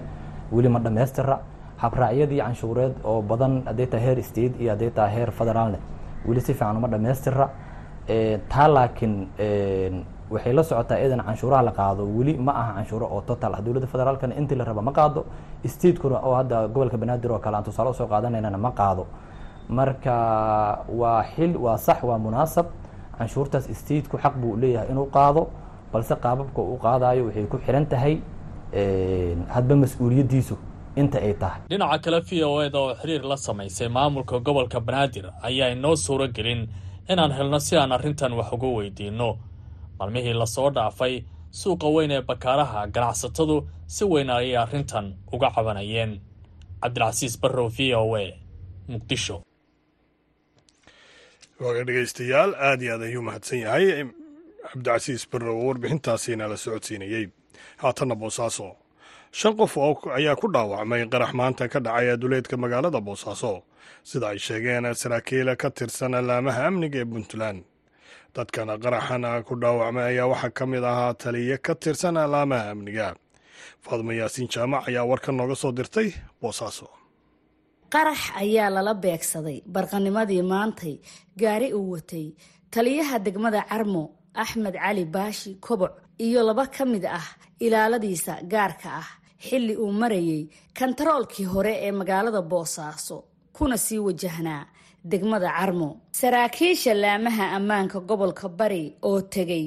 weli 0.52 0.70
ma 0.70 0.80
dhammaystira 0.80 1.40
habraacyadii 1.78 2.40
canshuureed 2.42 2.94
oo 3.04 3.22
badan 3.22 3.64
hadday 3.66 3.86
tahay 3.88 4.06
heer 4.06 4.24
state 4.24 4.54
iyo 4.62 4.72
hadday 4.74 4.90
tahay 4.92 5.12
heer 5.16 5.32
federaalne 5.32 5.78
weli 6.28 6.42
si 6.42 6.54
fiican 6.54 6.78
uma 6.78 6.88
dhammaystira 6.88 7.50
taa 8.50 8.68
laakiin 8.68 9.14
waxay 10.32 10.54
la 10.54 10.64
socotaa 10.64 10.98
idan 11.06 11.22
canshuuraha 11.28 11.62
la 11.64 11.72
qaado 11.72 12.04
weli 12.18 12.34
ma 12.38 12.52
aha 12.52 12.74
canshuuro 12.78 13.06
oo 13.16 13.22
total. 13.22 13.54
Ah 13.56 13.62
dowladda 13.62 13.88
federaalkana 13.88 14.34
intii 14.36 14.56
la 14.58 14.64
raba 14.64 14.82
ma 14.82 14.92
qaado 14.92 15.26
statekuna 15.66 16.20
oo 16.28 16.36
hadda 16.36 16.68
gobolka 16.68 16.98
banaadir 16.98 17.32
oo 17.32 17.40
kale 17.40 17.56
aan 17.58 17.64
tusaale 17.64 17.90
u 17.90 17.94
soo 17.94 18.08
qaadanaynana 18.08 18.58
ma 18.58 18.72
qaado 18.72 19.06
marka 19.70 20.16
waa 21.00 21.24
xil 21.36 21.58
waa 21.58 21.78
sax 21.78 22.04
waa 22.04 22.18
munaasab. 22.18 22.66
Canshuurtaas 23.18 23.66
stateku 23.80 24.18
xaq 24.18 24.36
buu 24.42 24.56
leeyahay 24.62 24.90
inuu 24.92 25.06
qaado 25.16 25.42
balse 25.94 26.16
qaababka 26.24 26.62
uu 26.62 26.78
qaadayo 26.78 27.26
waxay 27.28 27.46
ku 27.52 27.58
xiran 27.66 27.86
tahay 27.86 28.16
hadba 29.54 29.76
mas'uuliyaddiisu 29.76 30.56
inta 30.96 31.18
ay 31.20 31.34
tahay. 31.34 31.62
Dhinaca 31.70 32.00
kale 32.04 32.20
v 32.22 32.44
o 32.44 32.62
eda 32.64 32.80
oo 32.80 32.94
xiriir 32.96 33.24
la 33.26 33.38
samaysay 33.38 33.88
maamulka 33.90 34.40
gobolka 34.40 34.80
banaadir 34.80 35.26
ayaa 35.44 35.70
inoo 35.76 35.96
suuro 35.96 36.28
gelin 36.28 36.68
inaan 37.10 37.32
helno 37.32 37.60
si 37.60 37.78
aan 37.78 37.92
arrintan 37.92 38.34
wax 38.34 38.52
uga 38.54 38.68
weydiinno. 38.68 39.38
Maalmihii 40.00 40.34
la 40.34 40.46
soo 40.46 40.70
dhaafay 40.72 41.24
suuqa 41.52 41.88
weyn 41.96 42.12
ee 42.12 42.22
bakaaraha 42.22 42.88
ganacsatadu 42.88 43.68
si 43.88 44.06
weyn 44.06 44.30
ayay 44.30 44.58
arrintan 44.58 45.14
uga 45.34 45.52
cabanayeen. 45.52 46.20
Cabdilcasiis 46.82 47.36
barrow 47.42 47.68
v 47.70 47.94
o 47.96 48.16
a 48.16 48.24
muqdisho 48.88 49.42
waaga 51.62 51.84
dhegaystayaal 51.88 52.52
aad 52.68 52.82
iyo 52.82 52.94
aad 52.96 53.04
ayuu 53.08 53.22
mahadsan 53.28 53.60
yahay. 53.66 53.86
Cabdicasiis 54.70 55.24
barrow 55.32 55.56
oo 55.60 55.68
warbixintaasiina 55.70 56.46
la 56.52 56.58
socodsiinayey 56.58 57.26
haatanna 57.82 58.16
boosaaso. 58.22 58.68
Shan 59.32 59.54
qof 59.60 59.74
ayaa 60.18 60.36
ku 60.42 60.48
dhaawacmay 60.54 61.02
qarax 61.14 61.32
maanta 61.40 61.68
ka 61.74 61.80
dhacay 61.80 62.10
aduleedka 62.16 62.56
magaalada 62.58 63.00
boosaaso. 63.08 63.64
Sida 64.04 64.28
ay 64.32 64.40
sheegeen 64.40 64.86
saraakiil 65.02 65.50
ka 65.62 65.70
tirsan 65.78 66.12
laamaha 66.28 66.68
amniga 66.68 67.00
ee 67.02 67.06
puntland. 67.12 67.60
Dadkan 68.36 68.70
qaraxan 68.84 69.24
ku 69.48 69.54
dhaawacmay 69.62 70.06
ayaa 70.16 70.28
waxaa 70.32 70.52
ka 70.58 70.64
mid 70.66 70.84
ahaa 70.84 71.14
taliye 71.14 71.58
ka 71.58 71.74
tirsan 71.76 72.16
laamaha 72.34 72.72
amniga. 72.74 73.16
Faadmo 73.84 74.12
yaasiin 74.12 74.48
jaamac 74.54 74.88
ayaa 74.90 75.06
warkan 75.10 75.36
nooga 75.38 75.56
soo 75.56 75.72
dirtay 75.72 76.10
boosaaso 76.42 76.88
qarax 77.94 78.20
ayaa 78.42 78.70
lala 78.76 78.94
beegsaday 79.04 79.58
barqanimadii 79.74 80.44
maantay 80.52 80.96
gaari 81.42 81.68
uu 81.80 81.92
watay 81.94 82.28
taliyaha 82.74 83.16
degmada 83.26 83.62
carmo 83.70 84.04
axmed 84.44 84.76
cali 84.84 85.04
baashi 85.16 85.52
koboc 85.66 85.94
iyo 86.26 86.40
laba 86.48 86.66
ka 86.76 86.84
mid 86.92 87.06
ah 87.20 87.28
ilaaladiisa 87.66 88.34
gaarka 88.52 88.90
ah. 89.02 89.10
Xilli 89.48 89.74
uu 89.84 89.92
marayay 90.02 90.42
kantaroolkii 90.78 91.48
hore 91.54 91.74
ee 91.86 91.92
magaalada 92.00 92.42
boosaaso 92.52 93.18
kuna 93.56 93.78
sii 93.86 94.00
wajahnaa 94.08 94.64
degmada 95.12 95.50
carmo. 95.58 95.90
Saraakiisha 96.20 96.94
laamaha 97.04 97.46
ammaanka 97.58 98.00
gobolka 98.10 98.48
bari 98.60 98.84
oo 99.10 99.22
tegay 99.34 99.66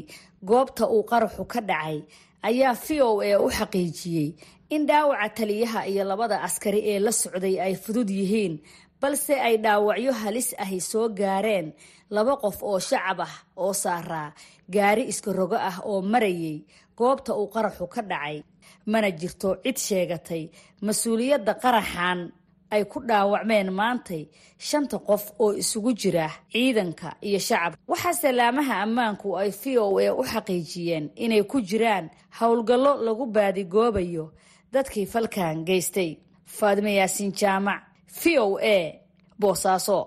goobta 0.48 0.84
uu 0.94 1.02
qaraxu 1.10 1.44
ka 1.52 1.60
dhacay 1.68 1.98
ayaa 2.48 2.74
v 2.84 2.86
o 3.08 3.10
a 3.28 3.32
u 3.44 3.48
xaqiijiyey 3.58 4.28
in 4.74 4.82
dhaawaca 4.88 5.28
taliyaha 5.38 5.80
iyo 5.90 6.02
labada 6.10 6.36
askari 6.46 6.80
ee 6.90 6.98
la 7.04 7.12
socday 7.22 7.56
ay 7.66 7.74
fudud 7.82 8.08
yihiin 8.18 8.54
balse 9.00 9.34
ay 9.46 9.54
dhaawacyo 9.64 10.12
halis 10.22 10.48
ahi 10.64 10.78
soo 10.90 11.06
gaareen. 11.20 11.68
Laba 12.14 12.34
qof 12.42 12.58
oo 12.68 12.78
shacab 12.88 13.20
ah 13.26 13.34
oo 13.62 13.72
saaraa 13.82 14.28
gaari 14.74 15.02
iska 15.12 15.30
rogo 15.38 15.56
ah 15.70 15.76
oo 15.90 15.98
marayay 16.12 16.56
goobta 16.98 17.32
uu 17.40 17.48
qaraxu 17.54 17.86
ka 17.94 18.02
dhacay. 18.10 18.36
Mana 18.90 19.08
jirto 19.20 19.48
cid 19.64 19.78
sheegatay 19.86 20.42
mas'uuliyadda 20.86 21.52
qaraxan 21.62 22.18
ay 22.74 22.82
ku 22.92 22.98
dhaawacmeen 23.08 23.68
maantay. 23.78 24.22
Shanta 24.68 24.96
qof 25.08 25.24
oo 25.42 25.50
isugu 25.62 25.90
jira 26.00 26.26
ciidanka 26.52 27.08
iyo 27.28 27.38
shacab. 27.48 27.72
Waxaa 27.90 28.14
salaamaha 28.22 28.74
ammaanku 28.84 29.28
ay 29.40 29.50
v 29.60 29.62
o 29.84 29.86
a 29.98 30.08
u 30.20 30.22
xaqiijiyeen 30.32 31.04
inay 31.24 31.42
ku 31.50 31.58
jiraan 31.68 32.06
howlgallo 32.38 32.92
lagu 33.06 33.24
baadigoobayo 33.34 34.24
dadkii 34.74 35.06
falkan 35.14 35.64
geystay 35.68 36.10
faadime 36.58 36.92
yaasiin 37.00 37.32
jaamac 37.42 37.82
v 38.20 38.38
o 38.44 38.46
a 38.74 38.78
boosaaso. 39.40 39.98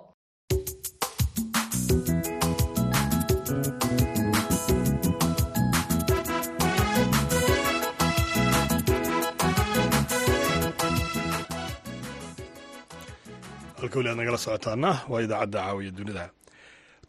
Halka 13.80 13.98
weli 14.00 14.10
aad 14.12 14.18
nagala 14.20 14.38
socotaana 14.44 14.92
waa 15.12 15.22
idaacadda 15.26 15.60
caawiya 15.66 15.92
dunida. 15.98 16.26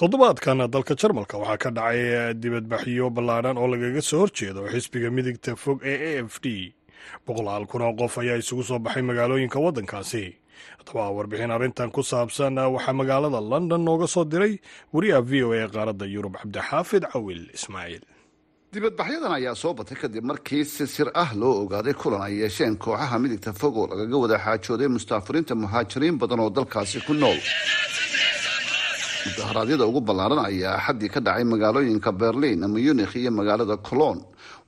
Toddobaadkan 0.01 0.59
dalka 0.75 0.95
jarmalka 1.01 1.39
waxaa 1.43 1.59
ka 1.63 1.71
dhacay 1.77 2.35
dibadbaxyo 2.43 3.07
ballaadhan 3.17 3.57
oo 3.61 3.69
lagaga 3.73 4.03
soo 4.09 4.21
horjeedo 4.23 4.61
xisbiga 4.73 5.09
midigta 5.17 5.57
fog 5.63 5.79
ee 5.93 5.97
a 6.21 6.25
f 6.33 6.37
d 6.45 6.47
boqolaal 7.27 7.65
kun 7.71 7.83
oo 7.83 7.93
qof 8.01 8.19
ayaa 8.23 8.39
isugu 8.43 8.63
soo 8.71 8.79
baxay 8.79 9.03
magaalooyinka 9.03 9.59
waddankaasi. 9.65 10.25
Haddaba 10.81 11.11
warbixin 11.17 11.51
arrintan 11.57 11.91
ku 11.93 12.03
saabsan 12.03 12.57
waxaa 12.75 12.93
magaalada 13.01 13.41
london 13.53 13.81
nooga 13.85 14.07
soo 14.15 14.25
diray 14.25 14.55
wariyaha 14.95 15.23
v 15.31 15.33
o 15.45 15.53
a 15.53 15.69
qaaradda 15.75 16.07
yurub 16.15 16.35
cabdixaafid 16.41 17.05
cawil 17.13 17.43
ismaaciil 17.59 18.05
dibadbaxyadan 18.73 19.33
ayaa 19.39 19.55
soo 19.63 19.73
batay 19.79 19.97
kadib 20.01 20.25
markii 20.31 20.65
si 20.65 20.87
sir 20.95 21.09
ah 21.23 21.31
loo 21.41 21.55
ogaaday 21.65 21.95
kulan 22.01 22.23
ay 22.27 22.35
yeesheen 22.43 22.75
kooxaha 22.85 23.17
midigta 23.23 23.53
fog 23.61 23.77
lagaga 23.93 24.17
wada 24.23 24.37
xaajooday 24.45 24.89
mustaafiriinta 24.97 25.55
muhaajiriin 25.63 26.17
badan 26.21 26.41
oo 26.45 26.51
dalkaasi 26.57 26.99
ku 27.07 27.13
nool. 27.15 27.39
Mudaharaadyada 29.27 29.85
ugu 29.91 30.01
ballaaran 30.09 30.41
ayaa 30.49 30.77
axaddii 30.79 31.11
ka 31.15 31.21
dhacay 31.27 31.45
magaalooyinka 31.53 32.11
berliin 32.21 32.61
munikh 32.73 33.15
iyo 33.21 33.31
magaalada 33.39 33.77
colon 33.89 34.19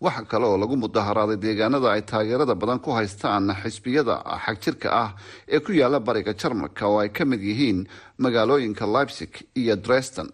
waxa 0.01 0.23
kale 0.31 0.45
oo 0.47 0.57
lagu 0.63 0.77
mudaharaaday 0.77 1.37
deegaanada 1.45 1.89
ay 1.93 2.03
taageerada 2.11 2.55
badan 2.55 2.79
ku 2.85 2.91
haystaan 2.99 3.51
xisbiyada 3.63 4.15
xagjirka 4.45 4.89
ah 5.05 5.11
ee 5.55 5.61
ku 5.61 5.73
yaalla 5.73 5.99
bariga 6.01 6.33
jarmalka 6.41 6.87
oo 6.87 6.99
ay 7.03 7.11
ka 7.17 7.25
mid 7.25 7.43
yihiin 7.43 7.87
magaalooyinka 8.19 8.87
leipzig 8.87 9.33
iyo 9.61 9.77
dresden. 9.77 10.29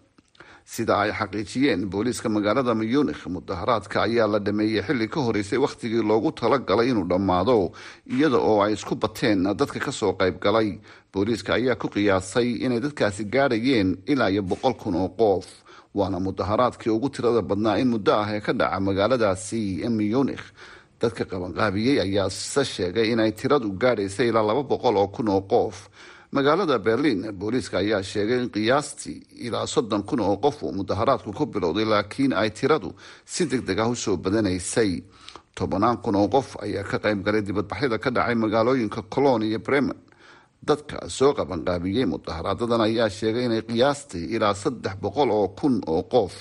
Sida 0.65 0.93
ay 0.97 1.11
xaqiijiyeen 1.17 1.81
booliiska 1.89 2.29
magaalada 2.29 2.73
munikh 2.77 3.25
mudaharaadka 3.29 3.97
ayaa 4.05 4.27
la 4.33 4.39
dhameeyey 4.45 4.81
xilli 4.87 5.07
ka 5.13 5.19
horeysay 5.25 5.59
wakhtigii 5.65 6.01
loogu 6.09 6.31
talagalay 6.31 6.89
inuu 6.89 7.05
dhammaado 7.11 7.71
iyada 8.13 8.37
oo 8.37 8.61
ay 8.65 8.73
isku 8.73 8.95
bateen 8.95 9.43
dadka 9.59 9.79
ka 9.79 9.91
soo 9.91 10.13
qayb 10.19 10.37
galay. 10.41 10.69
Booliiska 11.13 11.53
ayaa 11.57 11.75
ku 11.81 11.87
qiyaasay 11.93 12.49
inay 12.65 12.79
dadkaasi 12.85 13.23
gaadhayeen 13.33 13.89
ilaa 14.11 14.29
iyo 14.33 14.41
boqol 14.41 14.73
kun 14.73 14.95
oo 14.95 15.09
qof 15.09 15.45
waana 15.97 16.19
mudaharaadkii 16.19 16.89
ugu 16.97 17.09
tirada 17.09 17.41
badnaa 17.49 17.77
in 17.81 17.87
muddo 17.93 18.11
ah 18.21 18.27
ee 18.35 18.41
ka 18.45 18.53
dhaca 18.59 18.79
magaaladaasi 18.87 19.61
munikh 19.89 20.45
dadka 21.01 21.23
qabanqaabiyey 21.31 21.97
ayaa 22.05 22.29
se 22.29 22.63
sheegay 22.73 23.07
inay 23.13 23.31
tiradu 23.39 23.67
gaadhaysay 23.83 24.27
ilaa 24.31 24.43
laba 24.49 24.63
boqol 24.71 24.95
oo 24.97 25.07
kun 25.15 25.27
oo 25.29 25.41
qof. 25.41 25.77
Magaalada 26.35 26.77
berliin 26.85 27.21
booliiska 27.39 27.77
ayaa 27.83 28.03
sheegay 28.11 28.39
in 28.43 28.49
qiyaastii 28.55 29.17
ilaa 29.47 29.67
soddon 29.73 30.03
kun 30.03 30.19
oo 30.19 30.37
qof 30.45 30.63
uu 30.63 30.71
mudaharaadku 30.79 31.31
ku 31.33 31.45
bilowday 31.45 31.85
laakiin 31.85 32.33
ay 32.33 32.49
tiradu 32.49 32.89
si 33.25 33.45
deg 33.51 33.61
deg 33.67 33.79
ah 33.79 33.87
u 33.89 33.95
soo 33.95 34.17
badanaysay. 34.17 35.03
Tobannaan 35.55 35.97
kun 36.03 36.15
oo 36.15 36.27
qof 36.27 36.47
ayaa 36.65 36.83
ka 36.83 36.97
qayb 36.99 37.23
galay 37.25 37.41
dibadbaxyada 37.41 37.97
ka 38.03 38.09
dhacay 38.15 38.35
magaalooyinka 38.35 39.01
colon 39.13 39.43
iyo 39.43 39.59
bremen 39.59 39.95
dadka 40.69 40.97
soo 41.17 41.31
qabanqaabiyey 41.37 42.05
mudaharaadadan 42.13 42.81
ayaa 42.87 43.09
sheegay 43.17 43.45
inay 43.47 43.61
qiyaastii 43.69 44.25
ilaa 44.35 44.53
saddex 44.63 44.95
boqol 45.03 45.29
oo 45.39 45.47
kun 45.59 45.75
oo 45.93 46.03
qof 46.13 46.33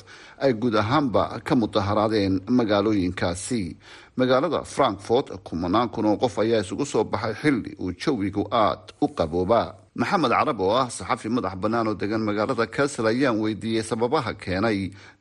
ay 0.44 0.52
guud 0.61 0.75
ahaanba 0.83 1.23
ka 1.47 1.54
mudaharaadeen 1.62 2.35
magaalooyinkaasi. 2.59 3.76
Magaalada 4.16 4.61
frankfort 4.75 5.26
kumanaan 5.47 5.88
kun 5.94 6.06
oo 6.06 6.16
qof 6.23 6.35
ayaa 6.38 6.61
isugu 6.64 6.85
soo 6.92 7.04
baxay 7.04 7.35
xilli 7.42 7.73
uu 7.83 7.92
jawigu 8.02 8.42
aad 8.50 8.85
u 9.04 9.06
qaboobaa. 9.18 9.68
Maxamed 10.00 10.30
carab 10.30 10.61
oo 10.61 10.73
ah 10.83 10.88
saxafi 10.97 11.28
madax 11.28 11.54
bannaan 11.62 11.88
oo 11.88 11.94
degan 11.94 12.23
magaalada 12.28 12.66
kassel 12.66 13.06
ayaan 13.12 13.37
weydiiyey 13.42 13.83
sababaha 13.90 14.33
keenay 14.42 14.78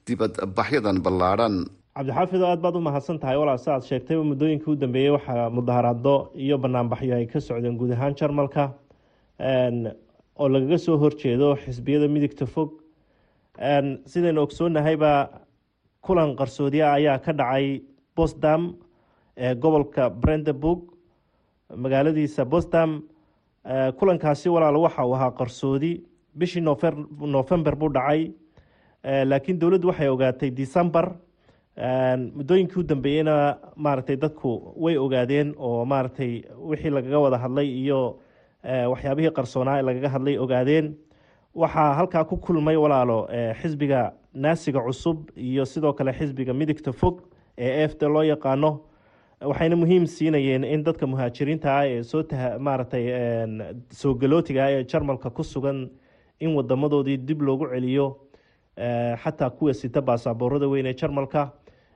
dibadbaxyadan 0.07 0.97
ballaadhan 1.05 1.55
cabdixaafid 1.97 2.41
aad 2.49 2.59
baad 2.63 2.75
u 2.75 2.81
mahadsan 2.87 3.17
tahay 3.21 3.37
walaal 3.41 3.59
si 3.63 3.69
aad 3.69 3.83
sheegtayba 3.89 4.23
muddooyinkii 4.31 4.71
u 4.73 4.75
dambeeyey 4.83 5.11
waxaa 5.15 5.49
mudaharaado 5.57 6.15
iyo 6.45 6.55
banaanbaxyo 6.63 7.13
ay 7.19 7.25
ka 7.33 7.39
socdeen 7.47 7.77
guud 7.79 7.91
ahaan 7.95 8.13
jarmalka 8.19 8.63
oo 9.39 10.47
lagaga 10.49 10.77
soo 10.77 10.97
horjeedo 10.97 11.55
xisbiyada 11.55 12.07
midigta 12.07 12.45
fog. 12.45 12.81
Sidaynu 14.05 14.41
ogsoonnahayba 14.41 15.29
kulan 16.01 16.35
qarsoodiya 16.35 16.93
ayaa 16.93 17.19
ka 17.19 17.31
dhacay 17.33 17.81
bosdam 18.15 18.75
ee 19.37 19.55
gobolka 19.55 20.09
brandenburg 20.09 20.79
magaaladiisa 21.75 22.45
bosdam 22.45 23.01
kulankaasi 23.99 24.49
walaal 24.49 24.77
waxa 24.77 25.05
uu 25.05 25.13
ahaa 25.15 25.31
qarsoodi. 25.31 26.03
Bishii 26.37 26.61
november 26.61 27.75
buu 27.75 27.89
dhacay. 27.89 28.31
Laakiin 29.03 29.59
dowladdu 29.59 29.87
waxay 29.87 30.07
ogaatay 30.09 30.51
december. 30.51 31.13
Muddooyinkii 32.35 32.79
u 32.79 32.83
dambeeyeyna 32.83 33.57
maaragtay 33.75 34.15
dadku 34.17 34.73
way 34.77 34.97
ogaadeen 34.97 35.53
oo 35.57 35.85
maaragtay 35.85 36.43
wixii 36.57 36.89
lagaga 36.89 37.19
wada 37.19 37.37
hadlay 37.37 37.67
iyo 37.67 38.19
waxyaabihii 38.63 39.31
qarsoonaa 39.37 39.77
ee 39.79 39.81
lagaga 39.81 40.09
hadlay 40.09 40.37
ogaadeen. 40.37 40.95
Waxaa 41.55 41.93
halkaa 41.93 42.23
ku 42.25 42.37
kulmay 42.37 42.75
walaalo 42.77 43.27
xisbiga 43.61 44.13
naasiga 44.33 44.79
cusub 44.81 45.29
iyo 45.37 45.65
sidoo 45.65 45.93
kale 45.93 46.13
xisbiga 46.13 46.53
midigta 46.53 46.91
fog 46.93 47.21
ee 47.57 47.83
efd 47.83 48.01
loo 48.03 48.23
yaqaano. 48.23 48.79
Waxayna 49.41 49.75
muhiim 49.75 50.05
siinayeen 50.07 50.63
in 50.63 50.83
dadka 50.83 51.07
muhaajiriinta 51.07 51.77
ah 51.79 51.85
ee 51.87 52.03
soo 52.03 52.23
maaragtay 52.59 53.05
soo 53.91 54.13
galootiga 54.15 54.63
ah 54.65 54.71
ee 54.71 54.83
jarmalka 54.85 55.29
ku 55.29 55.43
sugan 55.43 55.89
in 56.39 56.55
wadamadoodii 56.55 57.17
dib 57.17 57.41
loogu 57.41 57.67
celiyo 57.67 58.17
xataa 59.23 59.49
kuwa 59.49 59.73
sita 59.73 60.01
baasaboorada 60.01 60.67
weyn 60.67 60.85
ee 60.85 60.93
jarmalka 60.93 61.51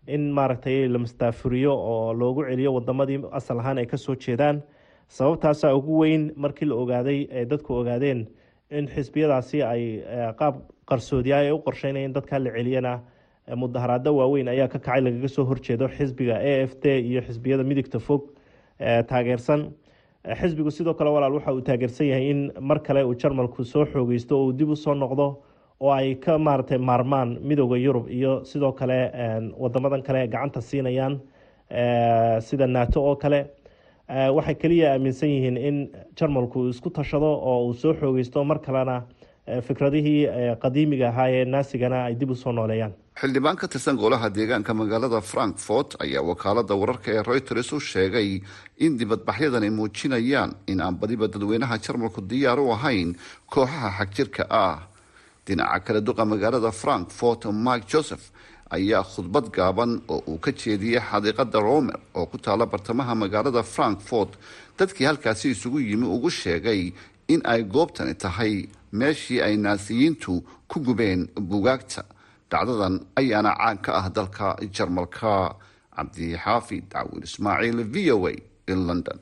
in 0.08 0.32
maaragtay 0.32 0.88
la 0.88 1.00
mastaafuriyo 1.00 1.74
oo 1.74 2.14
loogu 2.14 2.44
celiyo 2.44 2.74
wadamadii 2.74 3.24
asal 3.32 3.60
ahaan 3.60 3.78
ay 3.78 3.86
ka 3.86 3.98
soo 3.98 4.16
jeedaan 4.16 4.62
sababtaasaa 5.08 5.74
ugu 5.76 6.00
weyn 6.02 6.32
markii 6.36 6.66
la 6.68 6.76
ogaaday 6.76 7.28
ee 7.32 7.46
dadku 7.46 7.74
ogaadeen 7.74 8.26
in 8.72 8.88
xisbiyadaasi 8.88 9.64
ay 9.64 9.84
qaab 10.40 10.56
qarsoodiya 10.90 11.38
ay 11.38 11.52
u 11.52 11.60
qorsheynayeen 11.68 12.14
dadkaa 12.14 12.40
la 12.40 12.52
celiyana 12.52 13.00
mudaharaado 13.56 14.16
waaweyn 14.16 14.48
ayaa 14.48 14.68
ka 14.68 14.80
kacay 14.80 15.02
lagaga 15.02 15.28
soo 15.28 15.46
horjeedo 15.46 15.88
xisbiga 15.88 16.36
a 16.36 16.54
f 16.68 16.76
d 16.84 17.00
iyo 17.00 17.22
xisbiyada 17.22 17.64
midigta 17.64 18.00
fog 18.00 18.22
taageersan. 19.08 19.72
Xisbigu 20.40 20.72
sidoo 20.72 20.94
kale 20.94 21.10
walaal 21.10 21.34
waxa 21.40 21.54
uu 21.54 21.62
taageersan 21.62 22.08
yahay 22.08 22.30
in 22.30 22.52
mar 22.60 22.80
kale 22.84 23.04
uu 23.04 23.16
jarmalku 23.16 23.64
soo 23.64 23.86
xoogeysto 23.86 24.36
oo 24.44 24.52
dib 24.52 24.70
u 24.70 24.76
soo 24.76 24.94
noqdo 24.94 25.28
oo 25.80 25.92
ay 25.92 26.16
ka 26.16 26.38
maaragtay 26.38 26.78
maarmaan 26.78 27.38
midooda 27.42 27.78
yurub 27.78 28.10
iyo 28.10 28.44
sidoo 28.44 28.72
kale 28.72 28.98
wadamadan 29.58 30.04
kale 30.04 30.28
gacanta 30.28 30.62
siinayaan 30.62 31.22
sida 32.42 32.68
nato 32.68 33.00
oo 33.04 33.16
kale 33.16 33.40
waxay 34.10 34.56
keliya 34.56 34.94
aaminsan 34.94 35.30
yihiin 35.30 35.58
in 35.58 35.78
jarmalku 36.16 36.60
uu 36.60 36.70
isku 36.70 36.90
tashado 36.90 37.26
oo 37.52 37.68
uu 37.68 37.74
soo 37.74 37.94
xoogeysto 37.94 38.44
mar 38.46 38.60
kalena 38.62 39.04
fikradihii 39.68 40.28
qadiimiga 40.64 41.10
ahaa 41.10 41.30
ee 41.32 41.46
naasigana 41.46 42.04
ay 42.06 42.16
dib 42.16 42.32
u 42.32 42.36
soo 42.36 42.52
nooleeyaan. 42.52 42.94
Xildhibaan 43.20 43.56
ka 43.58 43.68
tirsan 43.68 43.96
golaha 43.98 44.30
deegaanka 44.30 44.74
magaalada 44.74 45.22
frankfort 45.22 45.96
ayaa 46.00 46.22
wakaalada 46.22 46.76
wararka 46.76 47.12
ee 47.12 47.24
reuters 47.24 47.72
u 47.74 47.80
sheegay 47.80 48.42
in 48.78 48.98
dibadbaxyadan 49.00 49.64
ay 49.64 49.70
muujinayaan 49.70 50.52
in 50.68 50.82
aan 50.82 50.96
badiba 51.00 51.28
dadweynaha 51.28 51.78
jarmalku 51.86 52.22
diyaar 52.22 52.60
u 52.60 52.72
ahayn 52.72 53.16
kooxaha 53.50 53.90
xagjirka 54.00 54.44
ah. 54.50 54.80
Dhinaca 55.48 55.80
kale 55.80 56.02
duqa 56.02 56.26
magaalada 56.26 56.72
frankfort 56.72 57.46
mike 57.46 57.88
joseph 57.94 58.32
ayaa 58.76 59.04
khudbad 59.12 59.46
gaaban 59.56 59.92
oo 60.14 60.22
uu 60.28 60.38
ka 60.46 60.52
jeediyey 60.52 61.00
xadiiqada 61.10 61.60
romer 61.60 62.00
oo 62.16 62.26
ku 62.32 62.38
taala 62.38 62.66
bartamaha 62.66 63.14
magaalada 63.16 63.64
frankfort 63.64 64.32
dadkii 64.78 65.06
halkaasi 65.10 65.50
isugu 65.56 65.80
yimi 65.80 66.08
ugu 66.16 66.30
sheegay 66.30 66.82
in 67.34 67.42
ay 67.54 67.62
goobtani 67.64 68.14
tahay 68.24 68.54
meeshii 69.00 69.42
ay 69.48 69.56
naasiyiintu 69.58 70.34
ku 70.70 70.78
gubeen 70.86 71.22
bugaagta 71.50 72.02
dhacdadan 72.52 72.96
ayaana 73.20 73.52
caan 73.60 73.78
ka 73.86 73.92
ah 74.00 74.10
dalka 74.10 74.48
jarmalka. 74.76 75.56
Cabdixaafid 75.98 76.86
cawil 76.94 77.24
ismaaciil 77.26 77.80
v 77.94 77.96
o 78.14 78.28
a 78.30 78.74
london 78.88 79.20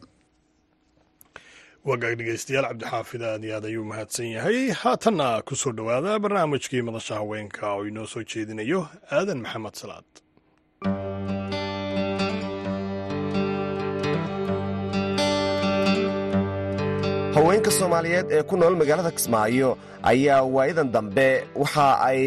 wagaag 1.89 2.15
dhegeystayaal 2.19 2.67
cabdixaafid 2.69 3.21
aad 3.29 3.43
iyo 3.45 3.55
aad 3.57 3.65
ayuu 3.69 3.85
mahadsan 3.91 4.27
yahay. 4.35 4.59
Haatanna 4.81 5.27
ku 5.47 5.53
soo 5.61 5.73
dhowaada 5.77 6.19
barnaamijkii 6.23 6.81
madasha 6.87 7.15
haweenka 7.21 7.63
oo 7.75 7.85
inoo 7.89 8.07
soo 8.13 8.23
jeedinayo. 8.31 8.81
Aadan 9.17 9.39
maxamed 9.45 9.75
salaad. 9.81 10.07
Haweenka 17.35 17.71
soomaaliyeed 17.71 18.27
ee 18.31 18.43
ku 18.49 18.55
nool 18.57 18.75
magaalada 18.81 19.11
kismaayo 19.11 19.69
ayaa 20.11 20.41
waayadan 20.55 20.89
dambe 20.95 21.27
waxa 21.61 21.87
ay 22.09 22.21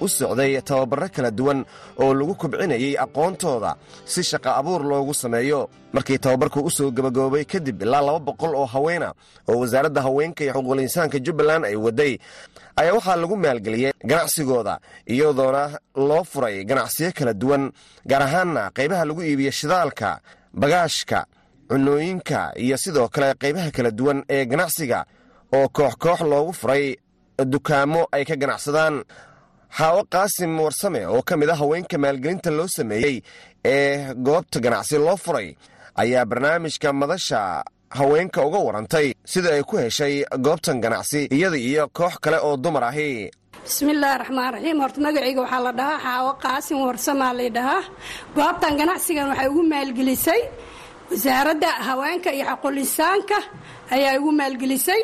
u 0.00 0.06
socday 0.08 0.60
tababaro 0.68 1.08
kala 1.14 1.30
duwan 1.30 1.64
oo 2.02 2.14
lagu 2.14 2.34
kobcinayay 2.34 2.94
aqoontooda. 3.04 3.76
Si 4.04 4.22
shaqa 4.30 4.50
abuur 4.60 4.82
loogu 4.90 5.14
sameeyo 5.14 5.60
markii 5.92 6.18
tababarku 6.18 6.60
u 6.60 6.70
soo 6.70 6.90
gebagaboobay 6.96 7.44
kadib 7.44 7.82
ilaa 7.82 8.02
laba 8.06 8.18
boqol 8.28 8.54
oo 8.60 8.66
haweena 8.66 9.08
oo 9.48 9.56
wasaaradda 9.60 10.00
haweenka 10.06 10.44
iyo 10.44 10.52
xuquuqul 10.54 10.80
insaanka 10.86 11.18
jubbaland 11.26 11.64
ay 11.64 11.76
waday 11.76 12.12
ayaa 12.80 12.94
waxaa 12.96 13.16
lagu 13.22 13.36
maalgeliyey 13.36 13.92
ganacsigooda 14.10 14.74
iyadoona 15.12 15.62
loo 16.08 16.24
furay 16.24 16.64
ganacsiyo 16.64 17.10
kala 17.18 17.32
duwan 17.34 17.72
gaar 18.10 18.22
ahaanna 18.22 18.62
qaybaha 18.76 19.04
lagu 19.08 19.22
iibiya 19.22 19.52
shidaalka 19.52 20.20
bagaashka 20.60 21.18
cunooyinka 21.70 22.52
iyo 22.64 22.76
sidoo 22.76 23.08
kale 23.08 23.34
qaybaha 23.42 23.70
kala 23.76 23.90
duwan 23.90 24.18
ee 24.28 24.44
ganacsiga 24.46 25.04
oo 25.56 25.68
koox 25.68 25.94
koox 26.02 26.20
loogu 26.20 26.52
furay 26.52 26.96
dukaamo 27.52 28.08
ay 28.12 28.24
ka 28.24 28.36
ganacsadaan 28.36 29.04
xaawo 29.76 30.02
qaasim 30.14 30.52
warsame 30.60 31.00
oo 31.06 31.22
ka 31.28 31.34
mid 31.36 31.50
a 31.50 31.54
haweenka 31.60 31.96
maalgelinta 32.04 32.50
loo 32.58 32.68
sameeyey 32.76 33.16
ee 33.64 34.14
goobta 34.26 34.58
ganacsi 34.64 34.96
loo 35.06 35.16
furay 35.24 35.48
ayaa 36.02 36.24
barnaamijka 36.30 36.88
madasha 37.00 37.40
haweenka 37.98 38.40
uga 38.46 38.58
warantay 38.66 39.06
sida 39.32 39.50
ay 39.56 39.62
ku 39.62 39.76
heshay 39.76 40.14
goobtan 40.46 40.80
ganacsi 40.84 41.20
iyada 41.36 41.56
iyo 41.68 41.88
koox 41.98 42.14
kale 42.22 42.38
oo 42.46 42.56
dumar 42.56 42.84
ahi. 42.90 43.30
Bismillaahi 43.64 44.18
raxmaan 44.22 44.52
raxiim 44.54 44.78
horta 44.82 44.98
magacayga 45.06 45.40
waxaa 45.44 45.62
la 45.66 45.72
dhahaa 45.78 45.98
xaawo 46.04 46.30
qaasim 46.44 46.78
warsamaa 46.86 47.32
laydhahaa 47.38 47.82
goobtan 48.36 48.72
ganacsigan 48.80 49.26
waxay 49.30 49.48
ugu 49.52 49.62
maalgelisay 49.72 50.40
wasaaradda 51.10 51.68
haweenka 51.88 52.30
iyo 52.36 52.44
xaqulisaanka 52.50 53.38
ayaa 53.94 54.14
igu 54.18 54.30
maalgelisay 54.40 55.00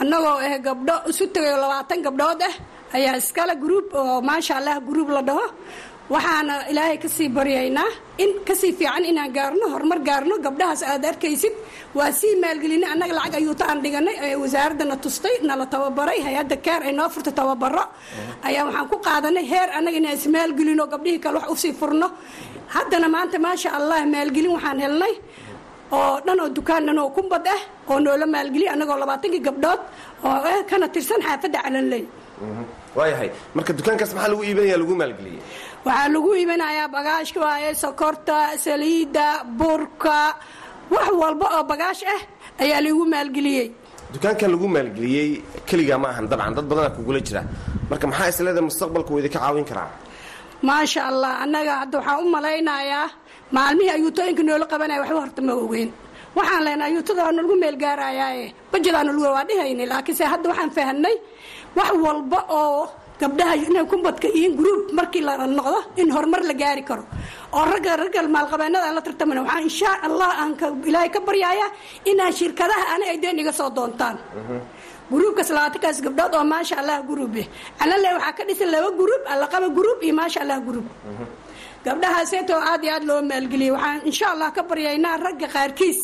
annagoo 0.00 0.36
ah 0.46 0.58
gabdho 0.66 0.94
isu 1.10 1.24
tagayo 1.34 1.56
labaatan 1.64 1.98
gabdhood 2.06 2.42
ah 2.48 2.54
ayaa 2.96 3.16
iskale 3.22 3.54
gruub 3.62 3.86
oo 4.00 4.20
maasha 4.28 4.52
allah 4.58 4.76
gruub 4.88 5.08
la 5.16 5.22
dhaho. 5.28 5.46
Waxaana 6.14 6.54
ilaahay 6.72 6.96
ka 7.02 7.08
sii 7.16 7.28
baryaynaa 7.36 7.90
in 8.24 8.30
ka 8.48 8.54
sii 8.60 8.72
fiican 8.78 9.04
inaan 9.10 9.30
gaarno 9.36 9.64
horumar 9.74 9.98
gaarno 10.08 10.34
gabdhahaas 10.46 10.82
aad 10.92 11.04
arkaysid. 11.10 11.52
Waa 11.98 12.10
sii 12.20 12.34
maalgelinay 12.42 12.88
annaga 12.94 13.14
lacag 13.18 13.34
ayuuta 13.40 13.66
dhiganay 13.84 14.16
ee 14.26 14.34
wasaaradana 14.42 14.96
tustay 15.04 15.34
nala 15.48 15.64
tababaray 15.72 16.18
hay'adda 16.26 16.56
keer 16.66 16.80
ay 16.88 16.92
noo 16.98 17.08
furtay 17.14 17.34
tababaro. 17.40 17.84
Ayaa 18.48 18.64
waxaan 18.68 18.88
ku 18.92 18.96
qaadanay 19.06 19.44
heer 19.52 19.68
annaga 19.78 19.96
inaan 20.00 20.16
ismaalgelino 20.20 20.84
gabdhihii 20.92 21.20
kale 21.24 21.36
wax 21.40 21.48
u 21.54 21.56
sii 21.62 21.74
furno. 21.80 22.08
Haddana 22.74 23.08
maanta 23.14 23.36
maasha 23.46 23.68
allah 23.78 23.98
maalgelin 24.14 24.52
waxaan 24.56 24.78
helnay 24.84 25.14
oo 25.98 26.14
dhan 26.26 26.38
oo 26.44 26.48
dukaan 26.56 26.88
oo 27.02 27.10
kumbad 27.16 27.44
ah 27.54 27.60
oo 27.90 27.98
noola 28.04 28.26
maalgeliya 28.34 28.70
annagoo 28.74 28.96
labaatankii 29.02 29.42
gabdhood 29.48 29.80
oo 30.28 30.36
ah 30.52 30.60
kana 30.70 30.86
tirsan 30.94 31.20
xaafadda 31.26 31.58
calanley 31.64 32.04
waayahay 32.96 33.28
marka 33.56 33.72
dukaankaas 33.78 34.10
maxaa 34.16 34.30
lagu 34.32 34.42
iibinaya 34.48 34.76
lagu 34.82 34.94
maalgeliyey 35.00 35.40
waxaa 35.86 36.08
lagu 36.14 36.28
iibinayaa 36.40 36.88
bagaashka 36.96 37.38
waaye 37.46 37.70
sokorta 37.82 38.36
saliidda 38.64 39.26
burka 39.60 40.18
wax 40.94 41.08
walba 41.22 41.46
oo 41.56 41.62
bagaash 41.70 42.02
ah 42.14 42.20
ayaa 42.64 42.80
laigu 42.84 43.04
maalgeliyey 43.14 43.66
dukaankan 44.14 44.50
lagu 44.54 44.66
maalgeliyey 44.76 45.28
keligaa 45.68 45.98
ma 46.02 46.08
ahan 46.12 46.26
dabcan 46.30 46.54
dad 46.56 46.66
badanaa 46.70 46.94
kugula 46.96 47.20
jira. 47.26 47.42
Marka 47.90 48.04
maxaa 48.10 48.28
isleedahay 48.32 48.64
mustaqbalka 48.68 49.10
wuu 49.12 49.20
idinka 49.22 49.38
caawin 49.42 49.64
karaa? 49.70 49.88
Maasha 50.68 51.00
allah 51.10 51.32
annaga 51.44 51.72
hadda 51.82 51.96
waxaan 52.00 52.20
u 52.24 52.28
malaynayaa 52.36 53.06
maalmihii 53.56 53.92
ayuutooyinka 53.96 54.42
noola 54.48 54.66
qabanaya 54.72 55.00
waxba 55.02 55.20
horta 55.24 55.40
ma 55.48 55.52
ogeyn. 55.64 55.90
Waxaan 56.36 56.62
leenahay 56.66 56.90
ayuutada 56.92 57.20
waa 57.26 57.32
nalagu 57.36 57.54
meelgaarayaaye 57.62 58.46
bajedaa 58.72 59.04
nalagu 59.08 59.24
waa 59.36 59.44
dhihaynay 59.48 59.86
laakiinse 59.92 60.24
hadda 60.32 60.46
waxaan 60.52 60.70
fahanay 60.76 61.16
wax 61.76 61.90
walba 62.04 62.40
oo 62.60 62.82
gabdhaha 63.20 63.54
inay 63.68 63.84
kumbadka 63.92 64.28
yihiin 64.34 64.54
gruub 64.58 64.82
markii 64.98 65.22
la 65.26 65.32
noqdo 65.46 65.78
in 66.00 66.08
horumar 66.14 66.42
la 66.50 66.54
gaari 66.54 66.82
karo. 66.88 67.02
Oo 67.56 67.64
ragga 67.72 67.96
ragga 68.02 68.20
maalqabeennada 68.36 68.86
aan 68.88 68.94
la 68.98 69.02
tartamana 69.06 69.40
waxaan 69.42 69.62
inshaa 69.68 69.96
allah 70.06 70.30
aan 70.42 70.50
ilaahay 70.88 71.10
ka 71.10 71.20
baryayaa 71.28 71.70
inaan 72.10 72.32
shirkadaha 72.38 72.84
ana 72.94 73.04
ay 73.12 73.18
deen 73.22 73.38
iga 73.42 73.52
soo 73.52 73.70
doontaan. 73.76 74.16
Gruubkaas 75.10 75.50
labaatankaas 75.56 75.98
gabdhood 76.06 76.32
oo 76.38 76.44
maasha 76.52 76.74
allah 76.80 76.96
gruube 77.10 77.42
calale 77.80 78.08
waxaa 78.16 78.32
ka 78.38 78.42
dhisan 78.48 78.68
laba 78.74 78.90
gruub 79.00 79.22
allaqaba 79.32 79.66
gruub 79.78 79.98
iyo 80.06 80.14
maasha 80.20 80.38
allah 80.44 80.58
gruub 80.68 80.86
gabdhahaaseetoo 81.84 82.60
aad 82.70 82.82
iyo 82.84 82.92
aad 82.96 83.04
loo 83.08 83.20
maalgeliyey 83.30 83.72
waxaan 83.76 84.00
insha 84.10 84.26
allah 84.34 84.48
ka 84.56 84.62
baryaynaa 84.70 85.16
ragga 85.26 85.48
qaarkiis 85.56 86.00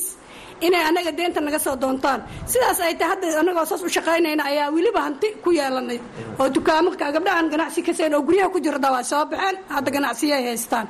inay 0.61 0.83
anaga 0.91 1.13
deenta 1.19 1.41
naga 1.41 1.59
soo 1.59 1.77
doontaan. 1.77 2.21
Sidaas 2.47 2.81
ay 2.81 2.95
tahay 2.99 3.11
hadda 3.13 3.41
anagoo 3.41 3.65
saas 3.71 3.83
u 3.83 3.89
shaqaynayna 3.97 4.43
ayaa 4.51 4.71
weliba 4.77 5.01
hanti 5.07 5.29
ku 5.45 5.51
yeelanay. 5.53 5.99
Oo 6.41 6.49
dukaamaka 6.49 7.13
gabdhahan 7.15 7.49
ganacsi 7.53 7.81
kasayn 7.87 8.15
oo 8.15 8.23
guryaha 8.27 8.49
ku 8.55 8.59
jirda 8.65 8.89
waa 8.95 9.03
soo 9.03 9.25
baxeen 9.31 9.57
hadda 9.75 9.91
ganacsiyay 9.97 10.43
haystaan. 10.49 10.87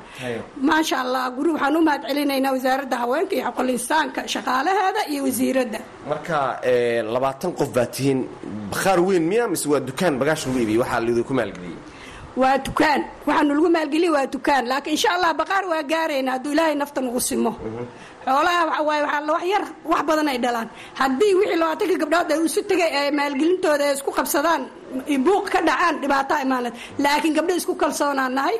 Maasha 0.67 0.95
allah 1.03 1.23
guri 1.35 1.49
waxaan 1.55 1.75
u 1.77 1.81
mahad 1.87 2.01
celinaynaa 2.09 2.51
wasaaradda 2.55 2.95
haweenka 3.03 3.33
iyo 3.35 3.43
xaqolinsaanka 3.49 4.21
shaqaalaheeda 4.33 5.01
iyo 5.11 5.21
wasiiradda. 5.27 5.79
Marka 6.09 6.37
labaatan 7.13 7.51
qof 7.59 7.69
baa 7.75 7.85
tihiin 7.93 8.19
bakhaar 8.71 8.99
weyn 9.07 9.23
miya 9.31 9.47
mise 9.51 9.65
waa 9.71 9.79
dukaan 9.89 10.13
bagaash 10.21 10.43
lagu 10.47 10.57
iibiyey 10.61 10.79
waxaa 10.83 10.99
laidinku 11.05 11.33
maalgeliyey. 11.39 11.79
Waa 12.41 12.57
dukaan. 12.67 13.01
Waxaanu 13.27 13.51
lagu 13.57 13.69
maalgeliya 13.75 14.11
waa 14.15 14.27
dukaan. 14.35 14.63
Laakiin 14.71 14.93
insha 14.95 15.09
allah 15.15 15.31
baqaar 15.39 15.63
waa 15.71 15.83
gaarayna 15.91 16.31
hadduu 16.35 16.51
ilaahay 16.55 16.75
nafta 16.75 16.99
nagu 17.01 17.19
simo 17.29 17.51
xoolaha 18.25 18.61
waxa 18.69 18.81
waaye 18.89 19.01
waxaa 19.05 19.27
wax 19.35 19.43
yar 19.53 19.63
wax 19.91 20.01
badan 20.09 20.27
ay 20.33 20.37
dhalaan. 20.43 20.67
Haddii 20.99 21.33
wixii 21.39 21.57
labaatanka 21.61 21.95
gabdhood 22.03 22.29
ay 22.33 22.39
isu 22.47 22.61
tegay 22.69 22.89
ee 22.99 23.11
maalgelintooda 23.19 23.83
ay 23.89 23.93
isku 23.97 24.11
qabsadaan 24.17 24.61
buuq 25.25 25.45
ka 25.53 25.59
dhacaan 25.67 25.95
dhibaataa 26.01 26.39
imaanad. 26.45 26.73
Laakiin 27.03 27.33
gabdho 27.37 27.53
isku 27.61 27.73
kalsoonaan 27.81 28.33
nahay 28.37 28.57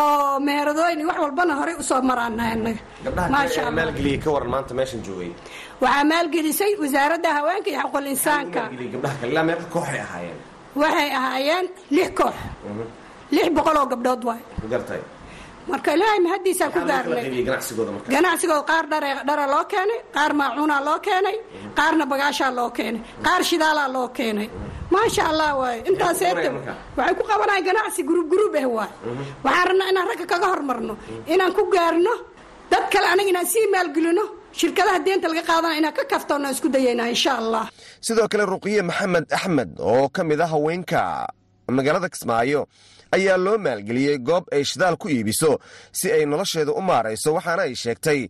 oo 0.00 0.38
meheradooyin 0.46 1.06
wax 1.08 1.18
walbana 1.24 1.54
horey 1.60 1.74
u 1.80 1.82
soo 1.90 2.00
maraan 2.10 2.34
nahay 2.38 2.52
annaga. 2.56 2.80
Maasha 3.34 3.60
allah. 3.60 3.74
maalgeliyey 3.78 4.18
ka 4.24 4.28
waran 4.34 4.50
maanta 4.54 4.72
meeshan 4.78 5.00
joogay 5.06 5.30
waxaa 5.82 6.04
maalgelisay 6.12 6.72
wasaaradda 6.82 7.28
haweenka 7.36 7.68
iyo 7.70 7.80
xaqul 7.84 8.06
insaanka. 8.14 8.60
Waxay 10.80 11.10
ahaayeen 11.18 11.66
lix 11.96 12.08
koox. 12.18 12.34
Lix 13.34 13.46
boqol 13.56 13.76
oo 13.80 13.86
gabdhood 13.92 14.22
waay 14.28 14.42
marka 15.68 15.90
ilaahay 15.96 16.20
mahaddiisaan 16.26 16.70
ku 16.74 16.80
gaarnay 16.90 17.24
ganacsigooda 18.14 18.62
qaar 18.70 18.84
dhare 18.92 19.10
dhara 19.28 19.44
loo 19.52 19.64
keenay 19.72 19.98
qaar 20.16 20.32
maacuunaa 20.40 20.80
loo 20.88 20.98
keenay 21.06 21.36
qaarna 21.78 22.04
bagaashaa 22.12 22.50
loo 22.58 22.70
keenay 22.76 23.02
qaar 23.26 23.40
shidaalaa 23.48 23.88
loo 23.96 24.08
keenay. 24.18 24.48
Maasha 24.94 25.22
allah 25.30 25.50
waay 25.60 25.78
intaas 25.88 26.20
eeta 26.28 26.50
waxay 26.98 27.14
ku 27.18 27.22
qabanayan 27.30 27.64
ganacsi 27.68 28.00
guruub 28.08 28.26
guruub 28.32 28.54
ah 28.60 28.66
waay. 28.76 28.90
Waxaan 29.44 29.66
rabnaa 29.68 29.88
inaan 29.92 30.06
ragga 30.10 30.26
kaga 30.32 30.46
hormarno 30.52 30.94
inaan 31.32 31.52
ku 31.58 31.62
gaarno 31.74 32.14
dad 32.72 32.84
kale 32.92 33.06
anaga 33.12 33.28
inaan 33.32 33.46
sii 33.52 33.66
maalgelino 33.74 34.24
shirkadaha 34.58 34.98
deenta 35.06 35.26
laga 35.30 35.42
qaadana 35.50 35.74
inaan 35.80 35.94
ka 35.98 36.02
kaftoona 36.12 36.50
isku 36.54 36.68
dayaynaa 36.74 37.08
insha 37.14 37.32
allah 37.40 37.64
sidoo 38.06 38.26
kale 38.32 38.44
ruqiye 38.52 38.82
maxamed 38.90 39.26
axmed 39.38 39.70
oo 39.90 40.08
ka 40.14 40.20
mid 40.28 40.40
ah 40.44 40.50
haweenka 40.54 41.00
magaalada 41.78 42.08
kismaayo 42.14 42.60
ayaa 43.16 43.36
loo 43.44 43.56
maalgeliyey 43.66 44.18
goob 44.28 44.44
ay 44.56 44.62
shidaal 44.70 44.96
ku 45.02 45.06
iibiso 45.14 45.52
si 45.98 46.06
ay 46.16 46.24
nolosheeda 46.32 46.72
u 46.72 46.82
maarayso 46.90 47.28
waxaana 47.36 47.62
ay 47.68 47.74
sheegtay 47.82 48.20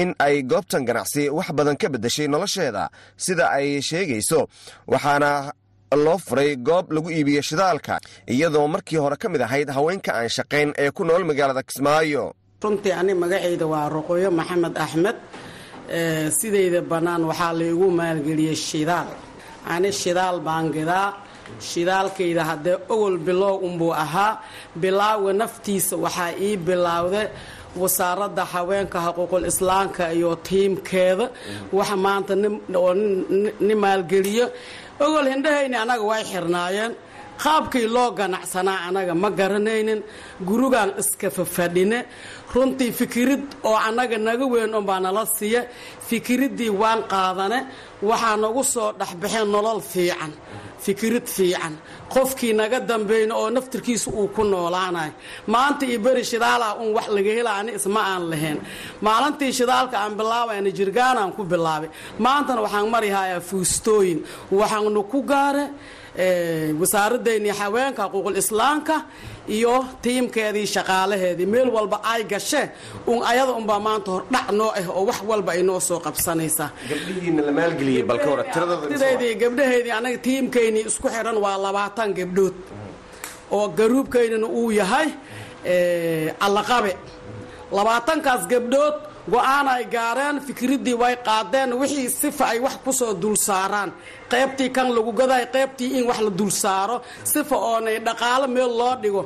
in 0.00 0.10
ay 0.26 0.36
goobtan 0.50 0.82
ganacsi 0.88 1.22
wax 1.36 1.48
badan 1.58 1.76
ka 1.82 1.86
beddeshay 1.92 2.26
nolosheeda 2.34 2.84
sida 3.24 3.44
ay 3.58 3.68
sheegayso. 3.88 4.40
Waxaana 4.92 5.30
loo 6.04 6.18
furay 6.26 6.50
goob 6.68 6.86
lagu 6.94 7.08
iibiyo 7.16 7.42
shidaalka 7.48 7.94
iyadoo 8.32 8.66
markii 8.74 8.96
hore 9.02 9.16
ka 9.22 9.26
mid 9.32 9.40
ahayd 9.46 9.68
haweenka 9.76 10.10
aan 10.18 10.28
shaqayn 10.36 10.70
ee 10.82 10.90
ku 10.96 11.02
nool 11.08 11.24
magaalada 11.30 11.62
kismaayo. 11.68 12.24
Runtii 12.62 12.92
ani 13.00 13.12
magacayda 13.22 13.66
waa 13.72 13.88
ruqoyo 13.94 14.30
maxamed 14.38 14.74
axmed 14.84 15.16
sidayda 16.40 16.80
bannaan 16.90 17.22
waxaa 17.30 17.52
laygu 17.60 17.86
maalgeliyey 18.00 18.56
shidaal. 18.68 19.08
Ani 19.74 19.90
shidaal 20.00 20.36
baan 20.46 20.66
gidaa 20.76 21.08
shidaalkayda 21.68 22.42
haddee 22.50 22.76
ogol 22.94 23.16
bilow 23.26 23.54
unbuu 23.66 23.92
ahaa 24.04 24.32
bilaawga 24.82 25.32
naftiisa 25.40 25.94
waxaa 26.04 26.32
ii 26.46 26.56
bilaawda 26.66 27.22
wasaaradda 27.80 28.44
haweenka 28.52 28.98
xuquuqul 29.06 29.44
islaamka 29.50 30.04
iyo 30.18 30.30
tiimkeeda. 30.46 31.26
Waxa 31.78 31.96
maanta 32.04 32.32
oo 32.82 32.92
ni 33.66 33.74
maalgeliyo. 33.82 34.46
Ogol 35.04 35.26
hindhahayni 35.32 35.76
anaga 35.84 36.02
way 36.10 36.22
xirnaayeen. 36.32 36.92
Qaabkii 37.42 37.86
loo 37.94 38.10
ganacsanaa 38.18 38.78
anaga 38.88 39.14
ma 39.22 39.28
garanaynin. 39.38 40.00
Gurugaan 40.48 40.90
iska 41.00 41.28
fafadhine 41.36 41.98
runtii 42.54 42.92
fikirid 42.98 43.44
oo 43.68 43.76
annaga 43.88 44.18
naga 44.26 44.46
weyn 44.52 44.74
unbaa 44.78 45.00
nala 45.04 45.24
siiya. 45.36 45.62
Fikiriddii 46.08 46.70
waan 46.80 47.00
qaadane 47.12 47.58
waxaa 48.08 48.36
nagu 48.42 48.62
soo 48.72 48.88
dhexbaxeen 48.98 49.48
nolol 49.54 49.80
fiican 49.92 50.32
fikirid 50.84 51.26
fiican. 51.36 51.74
Qofkii 52.14 52.52
naga 52.60 52.78
dambayna 52.88 53.34
oo 53.40 53.48
naftirkiisa 53.56 54.08
uu 54.20 54.28
ku 54.34 54.42
noolaanayo 54.52 55.12
maanta 55.52 55.84
iyo 55.90 55.98
beri 56.04 56.24
shidaalaa 56.30 56.72
un 56.82 56.90
wax 56.96 57.06
laga 57.16 57.30
hela 57.38 57.52
ani 57.60 57.70
isma 57.78 58.00
aan 58.12 58.22
lahayn. 58.30 58.58
Maalintii 59.06 59.52
shidaalka 59.58 59.96
aan 60.02 60.12
bilaabayna 60.18 60.70
jirgaanaan 60.78 61.32
ku 61.36 61.42
bilaabay. 61.52 61.88
Maantana 62.24 62.60
waxaan 62.64 62.88
marihayaa 62.94 63.40
fuustooyin. 63.48 64.18
Waxaanu 64.58 65.00
ku 65.12 65.18
gaare 65.30 65.64
wasaaraddeennii 66.80 67.54
haweenka 67.60 68.02
xuquuqul 68.08 68.36
islaamka 68.42 68.96
iyo 69.56 69.74
tiimkeedii 70.02 70.66
shaqaalaheedii. 70.74 71.46
Meel 71.46 71.68
walba 71.76 72.00
ay 72.12 72.22
gashe 72.32 72.62
un 73.06 73.18
ayada 73.30 73.52
unbaa 73.60 73.80
maanta 73.86 74.10
hordhac 74.14 74.46
noo 74.58 74.70
ah 74.78 74.86
oo 74.96 75.04
wax 75.08 75.18
walba 75.30 75.50
ay 75.56 75.62
noo 75.68 75.80
soo 75.88 76.00
qabsanaysaa 76.06 76.70
gabdhaheedii 79.42 79.92
anaga 79.98 80.18
tiimkaynii 80.26 80.84
isku 80.90 81.08
xidhan 81.14 81.36
waa 81.44 81.56
labaatan 81.64 82.10
gabdhood. 82.18 82.54
Oo 83.50 83.68
garuubkaynina 83.78 84.46
uu 84.46 84.70
yahay 84.80 85.08
allaqabe. 86.46 86.92
Labaatankaas 87.72 88.42
gabdhood 88.52 88.96
go'aan 89.32 89.66
gaareen 89.94 90.36
fikriddii 90.46 90.94
way 91.02 91.14
qaadeen 91.26 91.70
wixii 91.80 92.08
sifa 92.20 92.44
ay 92.52 92.58
wax 92.60 92.76
ku 92.84 92.92
soo 92.92 93.12
dul 93.14 93.36
saaraan. 93.36 93.90
Qaybtii 94.30 94.70
kan 94.76 94.88
lagu 94.96 95.12
gaday 95.20 95.44
qaybtii 95.54 95.90
in 95.98 96.04
wax 96.08 96.20
la 96.20 96.30
dul 96.30 96.50
saaro. 96.50 96.96
Sifa 97.24 97.56
oonay 97.56 97.98
dhaqaalo 98.06 98.46
meel 98.48 98.72
loo 98.78 98.94
dhigo. 99.02 99.22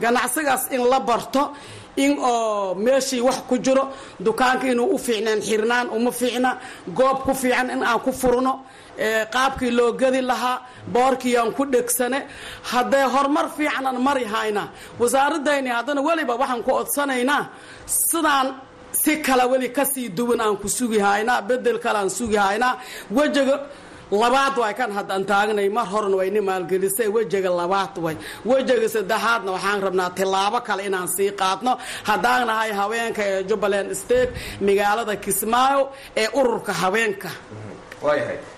Ganacsigaas 0.00 0.62
in 0.70 0.82
la 0.90 1.00
barto 1.00 1.42
in 1.96 2.12
oo 2.18 2.74
meeshii 2.74 3.20
wax 3.20 3.38
ku 3.48 3.58
jiro 3.64 3.84
dukaanka 4.24 4.66
inuu 4.72 4.94
u 4.94 4.98
fiicnaan 4.98 5.40
xirnaan 5.48 5.88
uma 5.96 6.10
fiicna 6.12 6.50
goob 6.98 7.18
ku 7.26 7.34
fiican 7.34 7.70
in 7.70 7.82
aan 7.82 8.00
ku 8.00 8.12
furno 8.12 8.52
qaabkii 9.34 9.70
loo 9.78 9.92
gadi 9.92 10.20
lahaa 10.22 10.58
boorkii 10.92 11.36
aan 11.36 11.52
ku 11.56 11.64
dhegsane. 11.72 12.20
Haddee 12.70 13.04
horumar 13.14 13.46
fiicanan 13.56 13.96
mari 14.06 14.24
hayna 14.24 14.68
wasaaradayni 15.00 15.70
haddana 15.76 16.00
weliba 16.06 16.34
waxaan 16.36 16.62
ku 16.62 16.70
odsanaynaa 16.80 17.42
sidaan 17.86 18.48
si 18.92 19.12
kale 19.26 19.44
weli 19.52 19.68
ka 19.76 19.84
sii 19.84 20.08
duwan 20.18 20.40
aan 20.40 20.56
ku 20.62 20.68
sugi 20.68 20.98
haynaa 20.98 21.42
bedel 21.48 21.78
kale 21.84 21.98
aan 21.98 22.10
sugi 22.10 22.36
haynaa 22.36 22.74
wejiga 23.16 23.56
labaad 24.22 24.56
way 24.62 24.74
kan 24.74 24.90
haddaan 24.96 25.24
taagnay 25.30 25.68
mar 25.76 25.86
horena 25.92 26.16
wayni 26.20 26.40
maalgelisay 26.48 27.08
wejiga 27.16 27.50
labaad 27.60 27.94
way. 28.04 28.16
Wejiga 28.50 28.88
saddexaadna 28.94 29.50
waxaan 29.56 29.80
rabnaa 29.86 30.10
tilaabo 30.18 30.58
kale 30.68 30.82
inaan 30.88 31.08
sii 31.16 31.30
qaadno. 31.40 31.72
Haddaan 32.08 32.42
nahay 32.50 32.70
haweenka 32.80 33.22
ee 33.32 33.42
jubbaland 33.48 33.90
state 34.02 34.30
magaalada 34.66 35.14
kismaayo 35.24 35.82
ee 36.22 36.28
ururka 36.40 36.72
haweenka 36.82 37.30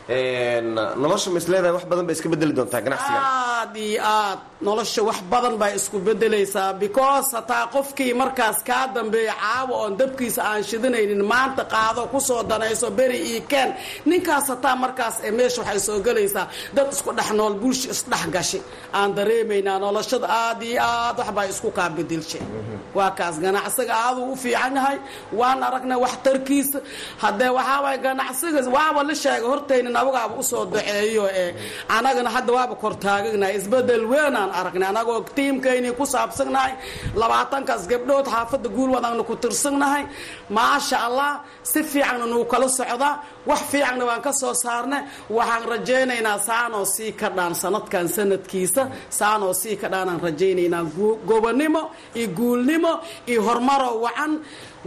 waayahay 0.09 0.61
nolosha 1.03 1.31
ma 1.35 1.39
isleedahay 1.39 1.73
wax 1.77 1.85
badan 1.91 2.07
bay 2.09 2.15
iska 2.17 2.29
bedeli 2.33 2.53
doontaa 2.59 2.81
ganacsiga. 2.87 3.19
Aad 3.21 3.77
iyo 3.77 4.01
aad 4.03 4.39
nolosha 4.67 5.03
wax 5.09 5.19
badan 5.31 5.55
bay 5.61 5.73
isku 5.79 5.97
bedelaysaa 6.07 6.73
because 6.83 7.29
hataa 7.37 7.67
qofkii 7.75 8.15
markaas 8.21 8.59
kaa 8.69 8.87
dambeeya 8.95 9.35
caawa 9.43 9.75
oon 9.83 9.93
dabkiisa 10.01 10.41
aan 10.51 10.63
shidinaynin 10.69 11.23
maanta 11.33 11.65
qaado 11.73 12.03
ku 12.13 12.19
soo 12.21 12.43
danayso 12.51 12.91
beri 12.99 13.19
io 13.35 13.41
keen. 13.51 13.71
Ninkaas 14.07 14.47
hataa 14.53 14.77
markaas 14.83 15.15
ee 15.27 15.31
meesha 15.39 15.61
waxay 15.63 15.81
soo 15.87 15.99
gelaysaa 16.07 16.47
dad 16.77 16.89
isku 16.95 17.11
dhex 17.19 17.31
nool 17.39 17.55
bulsha 17.63 17.89
isdhex 17.95 18.25
gashi. 18.35 18.61
Aan 18.99 19.11
dareemaynaa 19.17 19.79
noloshada 19.85 20.27
aad 20.29 20.63
iyo 20.63 20.81
aad 20.83 21.17
waxbay 21.21 21.49
isku 21.53 21.69
kaa 21.77 21.89
bedelsha 21.97 22.39
waa 22.97 23.11
kaas 23.19 23.37
ganacsiga 23.45 23.95
aaduu 24.07 24.33
u 24.33 24.37
fiican 24.43 24.75
yahay. 24.77 24.99
Waan 25.39 25.63
aragnay 25.67 25.99
waxtarkiisa 26.05 26.79
haddee 27.23 27.51
waxaaway 27.59 27.97
ganacsiga 28.07 28.61
waaba 28.77 29.01
la 29.09 29.15
sheegay 29.23 29.43
hortaynin 29.93 29.97
abagaaba 29.97 30.35
u 30.39 30.43
soo 30.43 30.65
daceeyo 30.67 31.25
ee 31.33 31.55
anagana 31.89 32.31
hadda 32.31 32.53
waaba 32.57 32.75
kortaaganahay 32.83 33.57
isbeddel 33.59 34.05
weynaan 34.13 34.51
aragnay. 34.59 34.89
Anagoo 34.89 35.21
tiimkaynii 35.37 35.93
ku 35.99 36.05
saabsannahay 36.07 36.73
labaatankaas 37.21 37.83
gabdhood 37.91 38.27
xaafadda 38.27 38.69
guulwadaanna 38.77 39.25
ku 39.25 39.35
tirsannahay 39.37 40.05
maasha 40.51 40.97
allah 41.07 41.31
si 41.63 41.81
fiicanna 41.83 42.27
nuu 42.27 42.45
kala 42.53 42.69
socdaa 42.69 43.15
wax 43.47 43.61
fiicanna 43.71 44.05
waan 44.09 44.23
ka 44.27 44.33
soo 44.33 44.55
saarnay. 44.55 45.03
Waxaan 45.31 45.65
rajaynaynaa 45.73 46.39
saanoo 46.49 46.85
sii 46.95 47.13
ka 47.21 47.29
dhaan 47.37 47.55
sanadkan 47.63 48.07
sanadkiisa. 48.17 48.83
Saanoo 49.19 49.53
sii 49.55 49.77
ka 49.81 49.89
dhaanaan 49.93 50.21
rajaynaynaa 50.27 50.85
gobonimo 51.29 51.83
iyo 52.15 52.29
guulnimo 52.39 52.93
iyo 53.31 53.41
horumaroo 53.47 54.01
wacan 54.05 54.33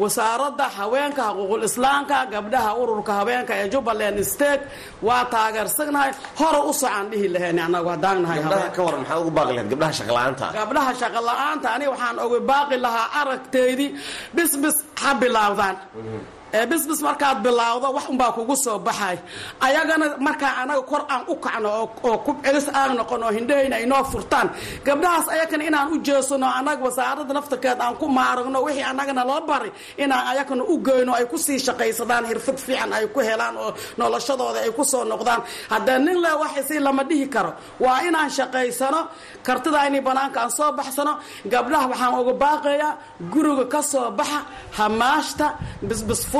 wasaaradda 0.02 0.66
haweenka 0.78 1.24
xuquuqul 1.38 1.64
islaamka 1.70 2.18
gabdhaha 2.34 2.72
ururka 2.82 3.12
haweenka 3.20 3.54
ee 3.62 3.68
jubbaland 3.74 4.18
state 4.34 4.64
waa 5.08 5.24
taageersagnahay 5.34 6.12
hore 6.40 6.60
u 6.70 6.74
socaan 6.82 7.06
dhihi 7.12 7.28
lahayn 7.36 7.60
anagu 7.68 7.90
haddaan 7.94 8.18
nahay 8.24 8.40
gabdhaha 8.46 8.70
ka 8.78 8.82
waran 8.88 9.00
maxaad 9.04 9.20
ugu 9.24 9.32
baaqi 9.38 9.54
lahayd? 9.58 9.70
Gabdhaha 9.74 9.94
shaqla-aanta 10.00 10.46
gabdhaha 10.60 10.92
shaqo 11.02 11.20
la'aanta 11.30 11.68
aniga 11.76 11.92
waxaan 11.96 12.18
uga 12.26 12.40
baaqi 12.52 12.76
lahaa 12.86 13.08
aragteydii 13.22 13.90
bisbis 14.38 14.76
ha 15.02 15.10
bilaawdaan 15.22 15.76
bisbis 16.70 17.02
markaad 17.08 17.38
bilaawdo 17.44 17.88
wax 17.96 18.06
unbaa 18.10 18.32
kugu 18.32 18.56
soo 18.56 18.80
baxay. 18.80 19.18
Ayagana 19.60 20.06
markaa 20.28 20.54
anaga 20.64 20.82
kor 20.90 21.02
aan 21.14 21.24
u 21.28 21.36
kacno 21.36 21.70
oo 22.04 22.18
kub 22.26 22.38
celis 22.46 22.68
aan 22.80 22.96
noqon 23.00 23.24
oo 23.24 23.32
hindhahayna 23.38 23.78
inoo 23.86 24.04
furtaan. 24.12 24.48
Gabdhahaas 24.86 25.28
ayakana 25.36 25.64
inaan 25.70 25.88
u 25.94 25.98
jeesano 26.06 26.48
anaga 26.60 26.84
wasaarada 26.88 27.34
naftarkeed 27.34 27.80
aan 27.86 27.96
ku 28.00 28.06
maaragno 28.18 28.60
wixii 28.66 28.84
anagana 28.92 29.24
loo 29.30 29.42
bari 29.50 29.72
inaan 30.04 30.28
ayakana 30.32 30.64
u 30.64 30.76
geyno 30.86 31.12
ay 31.20 31.26
ku 31.32 31.38
sii 31.38 31.60
shaqaysadaan 31.66 32.26
hirfad 32.30 32.58
fiican 32.66 32.94
ay 32.98 33.06
ku 33.14 33.20
helaan 33.20 33.56
oo 33.58 33.72
noloshadooda 34.00 34.60
ay 34.66 34.72
ku 34.78 34.84
soo 34.92 35.04
noqdaan. 35.12 35.42
Haddee 35.72 36.00
nin 36.06 36.18
le 36.24 36.32
waxsi 36.42 36.80
lama 36.80 37.04
dhihi 37.10 37.28
karo. 37.34 37.52
Waa 37.84 38.00
inaan 38.08 38.30
shaqaysano 38.38 39.02
kartida 39.48 39.80
inay 39.88 40.02
banaanka 40.08 40.40
aan 40.44 40.52
soo 40.58 40.72
baxsano. 40.78 41.14
Gabdhaha 41.52 41.86
waxaan 41.92 42.14
uga 42.22 42.34
baaqayaa 42.44 42.94
guriga 43.34 43.66
ka 43.74 43.82
soo 43.92 44.12
baxa 44.20 44.40
hamaashta 44.78 45.48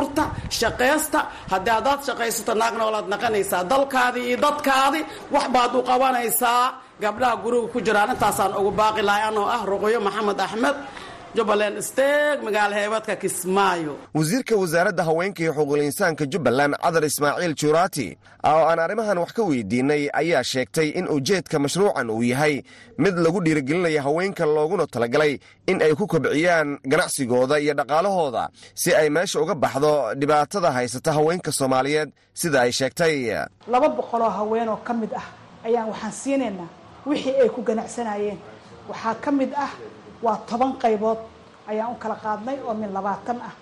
bisbisfurta 0.06 0.24
shaqaysta. 0.60 1.20
Haddii 1.52 1.70
haddaad 1.78 2.00
shaqaysato 2.08 2.54
naagna 2.62 2.84
olaad 2.90 3.08
naqanaysaa. 3.14 3.64
Dalkaadii 3.70 4.28
iyo 4.30 4.38
dadkaadi 4.46 5.00
wax 5.32 5.46
baad 5.54 5.76
u 5.76 5.82
qabanaysaa. 5.90 6.74
Gabdhaha 7.02 7.36
guriga 7.44 7.68
ku 7.74 7.80
jiraan 7.82 8.10
intaasaan 8.14 8.54
uga 8.56 8.72
baaqi 8.80 9.02
lahay 9.08 9.24
anoo 9.30 9.46
ah 9.56 9.66
ruqyo 9.66 10.00
maxamed 10.08 10.40
axmed 10.46 10.76
jubbaland 11.36 11.82
steeg 11.82 12.38
magaala 12.44 12.76
heebadka 12.76 13.16
kismaayo. 13.16 13.94
Wasiirka 14.14 14.56
wasaaradda 14.56 15.04
haweenka 15.04 15.44
iyo 15.44 15.54
xuquuqul 15.54 15.82
insaanka 15.84 16.26
jubbaland 16.26 16.74
cadar 16.84 17.04
ismaaciil 17.06 17.54
juuraati 17.56 18.18
oo 18.44 18.64
aan 18.70 18.80
arrimahan 18.80 19.18
wax 19.18 19.32
ka 19.34 19.44
weydiinay 19.44 20.10
ayaa 20.14 20.44
sheegtay 20.44 20.90
in 21.00 21.08
ujeedka 21.10 21.60
mashruucan 21.60 22.10
uu 22.10 22.24
yahay 22.24 22.64
mid 22.98 23.16
lagu 23.18 23.40
dhiirigelinayo 23.44 24.02
haweenka 24.02 24.46
looguna 24.46 24.88
talagalay 24.88 25.40
in 25.68 25.82
ay 25.82 25.94
ku 25.96 26.08
kobciyaan 26.08 26.80
ganacsigooda 26.86 27.60
iyo 27.60 27.74
dhaqaalahooda 27.74 28.50
si 28.74 28.96
ay 28.96 29.10
meesha 29.10 29.42
uga 29.42 29.56
baxdo 29.56 30.14
dhibaatada 30.16 30.72
haysata 30.72 31.14
haweenka 31.14 31.52
soomaaliyeed 31.52 32.10
sida 32.34 32.62
ay 32.62 32.72
sheegtay. 32.72 33.34
Laba 33.68 33.90
boqoloo 33.90 34.30
haweenoo 34.30 34.78
ka 34.88 34.94
mid 34.94 35.12
ah 35.14 35.28
ayaan 35.66 35.90
waxaan 35.90 36.12
siinaynaa 36.12 36.70
wixii 37.06 37.36
ay 37.44 37.50
ku 37.50 37.62
ganacsanayeen 37.62 38.38
waxaa 38.90 39.16
ka 39.24 39.32
mid 39.32 39.52
ah 39.58 39.72
waa 40.24 40.38
toban 40.50 40.74
qaybood 40.84 41.18
ayaan 41.68 41.92
u 41.92 41.96
kala 41.96 42.16
qaadnay 42.16 42.58
oo 42.68 42.74
min 42.74 42.94
labaatan 42.94 43.38
ah. 43.42 43.54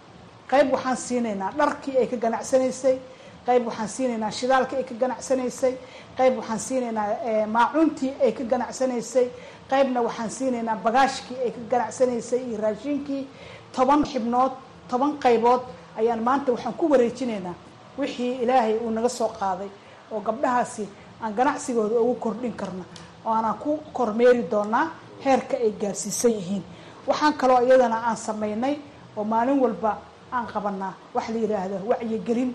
Qayb 0.50 0.72
waxaan 0.74 0.98
siinaynaa 0.98 1.52
dharkii 1.58 1.98
ay 1.98 2.08
ka 2.08 2.18
ganacsanaysay 2.18 2.98
qayb 3.46 3.66
waxaan 3.68 3.90
siinaynaa 3.90 4.32
shidaalkii 4.32 4.78
ay 4.78 4.84
ka 4.84 4.96
ganacsanaysay 5.02 5.74
qayb 6.18 6.38
waxaan 6.38 6.60
siinaynaa 6.60 7.08
maacuuntii 7.48 8.14
ay 8.24 8.32
ka 8.32 8.44
ganacsanaysay 8.44 9.28
qaybna 9.70 10.02
waxaan 10.02 10.30
siinaynaa 10.30 10.76
bagaashkii 10.86 11.38
ay 11.46 11.52
ka 11.52 11.62
ganacsanaysay 11.72 12.42
iyo 12.50 12.58
raashinkii. 12.62 13.28
Toban 13.76 14.04
xibnood 14.06 14.52
toban 14.90 15.18
qaybood 15.24 15.62
ayaan 15.98 16.22
maanta 16.24 16.52
waxaan 16.52 16.74
ku 16.74 16.90
wareejinaynaa 16.92 17.54
wixii 17.98 18.44
ilaahay 18.44 18.78
uu 18.78 18.90
naga 18.92 19.10
soo 19.10 19.28
qaaday 19.40 19.70
oo 20.12 20.20
gabdhahaasi 20.20 20.88
aan 21.22 21.34
ganacsigooda 21.34 21.96
ugu 22.02 22.16
kordhin 22.16 22.54
karna 22.54 22.84
oo 23.26 23.32
aanaan 23.34 23.58
ku 23.64 23.80
kormeeri 23.94 24.44
doonaa 24.52 24.88
heerka 25.24 25.58
ay 25.58 25.72
gaarsiisan 25.82 26.32
yihiin. 26.32 26.64
Waxaan 27.08 27.34
kaloo 27.34 27.62
iyadana 27.66 27.98
aan 28.08 28.18
samaynay 28.18 28.76
oo 29.18 29.24
maalin 29.24 29.60
walba 29.60 29.98
aan 30.32 30.48
qabanaa 30.48 30.94
waxa 31.14 31.32
la 31.34 31.40
yidhaahdo 31.40 31.78
wacyigelin 31.90 32.54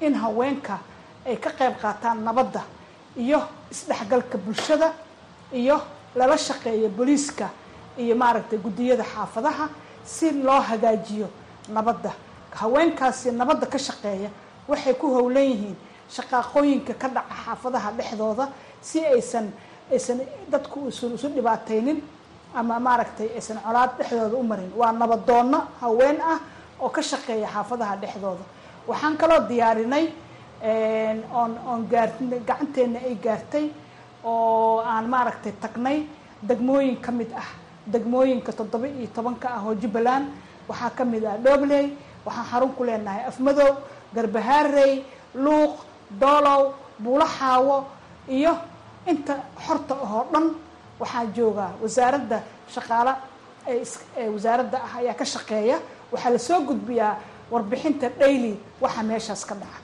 in 0.00 0.14
haweenka 0.14 0.78
ay 1.26 1.36
ka 1.36 1.50
qayb 1.50 1.74
qaataan 1.82 2.24
nabadda 2.24 2.62
iyo 3.16 3.40
isdhexgalka 3.70 4.38
bulshada 4.38 4.92
iyo 5.52 5.80
lala 6.14 6.36
shaqeeyo 6.38 6.88
booliiska 6.88 7.48
iyo 7.98 8.14
maaragtay 8.16 8.58
guddiyada 8.58 9.04
xaafadaha 9.04 9.68
si 10.04 10.32
loo 10.32 10.60
hagaajiyo 10.60 11.28
nabadda. 11.68 12.12
Haweenkaasi 12.54 13.30
nabadda 13.32 13.66
ka 13.66 13.78
shaqeeya 13.78 14.30
waxay 14.68 14.94
ku 14.94 15.06
howlan 15.14 15.44
yihiin 15.44 15.76
shaqaaqooyinka 16.10 16.94
ka 16.94 17.08
dhaca 17.08 17.34
xaafadaha 17.44 17.90
dhexdooda 17.98 18.48
si 18.80 19.04
aysan 19.06 19.52
aysan 19.92 20.20
dadku 20.52 20.88
isu 20.88 21.14
isu 21.14 21.28
dhibaataynin 21.36 21.98
ama 22.54 22.78
maaragtay 22.80 23.28
aysan 23.36 23.58
colaad 23.64 23.90
dhexdooda 23.98 24.36
u 24.36 24.42
marin. 24.42 24.70
Waa 24.76 24.92
nabadoonno 24.92 25.60
haween 25.80 26.18
ah 26.20 26.38
oo 26.80 26.88
ka 26.88 27.02
shaqeeya 27.02 27.48
xaafadaha 27.54 27.96
dhexdooda. 28.02 28.44
Waxaan 28.88 29.16
kaloo 29.16 29.40
diyaarinay 29.48 30.06
oon 31.32 31.52
oon 31.68 31.86
gaar 31.90 32.10
gacanteena 32.46 32.98
ay 33.08 33.14
gaartay 33.24 33.66
oo 34.24 34.78
aan 34.84 35.06
maaragtay 35.08 35.52
tagnay 35.62 36.06
degmooyin 36.42 36.96
ka 37.00 37.12
mid 37.12 37.30
ah. 37.36 37.48
Degmooyinka 37.86 38.52
toddoba 38.52 38.86
iyo 38.88 39.08
tobanka 39.14 39.48
ah 39.56 39.62
oo 39.66 39.74
jubbaland. 39.74 40.26
Waxaa 40.68 40.90
ka 40.90 41.04
mid 41.04 41.24
ah 41.24 41.36
dhobley 41.44 41.96
waxaan 42.26 42.46
xarun 42.50 42.72
ku 42.76 42.84
leenahay 42.84 43.24
afmadow 43.30 43.76
garbahaarey 44.14 45.04
luuq 45.34 45.74
doolow 46.20 46.74
buulaxaawo 46.98 47.84
iyo 48.28 48.52
inta 49.06 49.34
xorta 49.66 49.94
ahoo 50.04 50.24
dhan 50.32 50.46
waxaa 51.00 51.24
joogaa 51.36 51.72
wasaaradda 51.82 52.38
shaqaale 52.74 53.12
ee 53.72 54.28
wasaaradda 54.34 54.78
ah 54.86 54.98
ayaa 55.00 55.14
ka 55.20 55.24
shaqeeya. 55.24 55.76
Waxaa 56.12 56.30
la 56.34 56.38
soo 56.38 56.60
gudbiyaa 56.68 57.12
warbixinta 57.52 58.08
daily 58.20 58.52
waxa 58.80 59.02
meeshaas 59.02 59.44
ka 59.48 59.54
dhaca. 59.54 59.78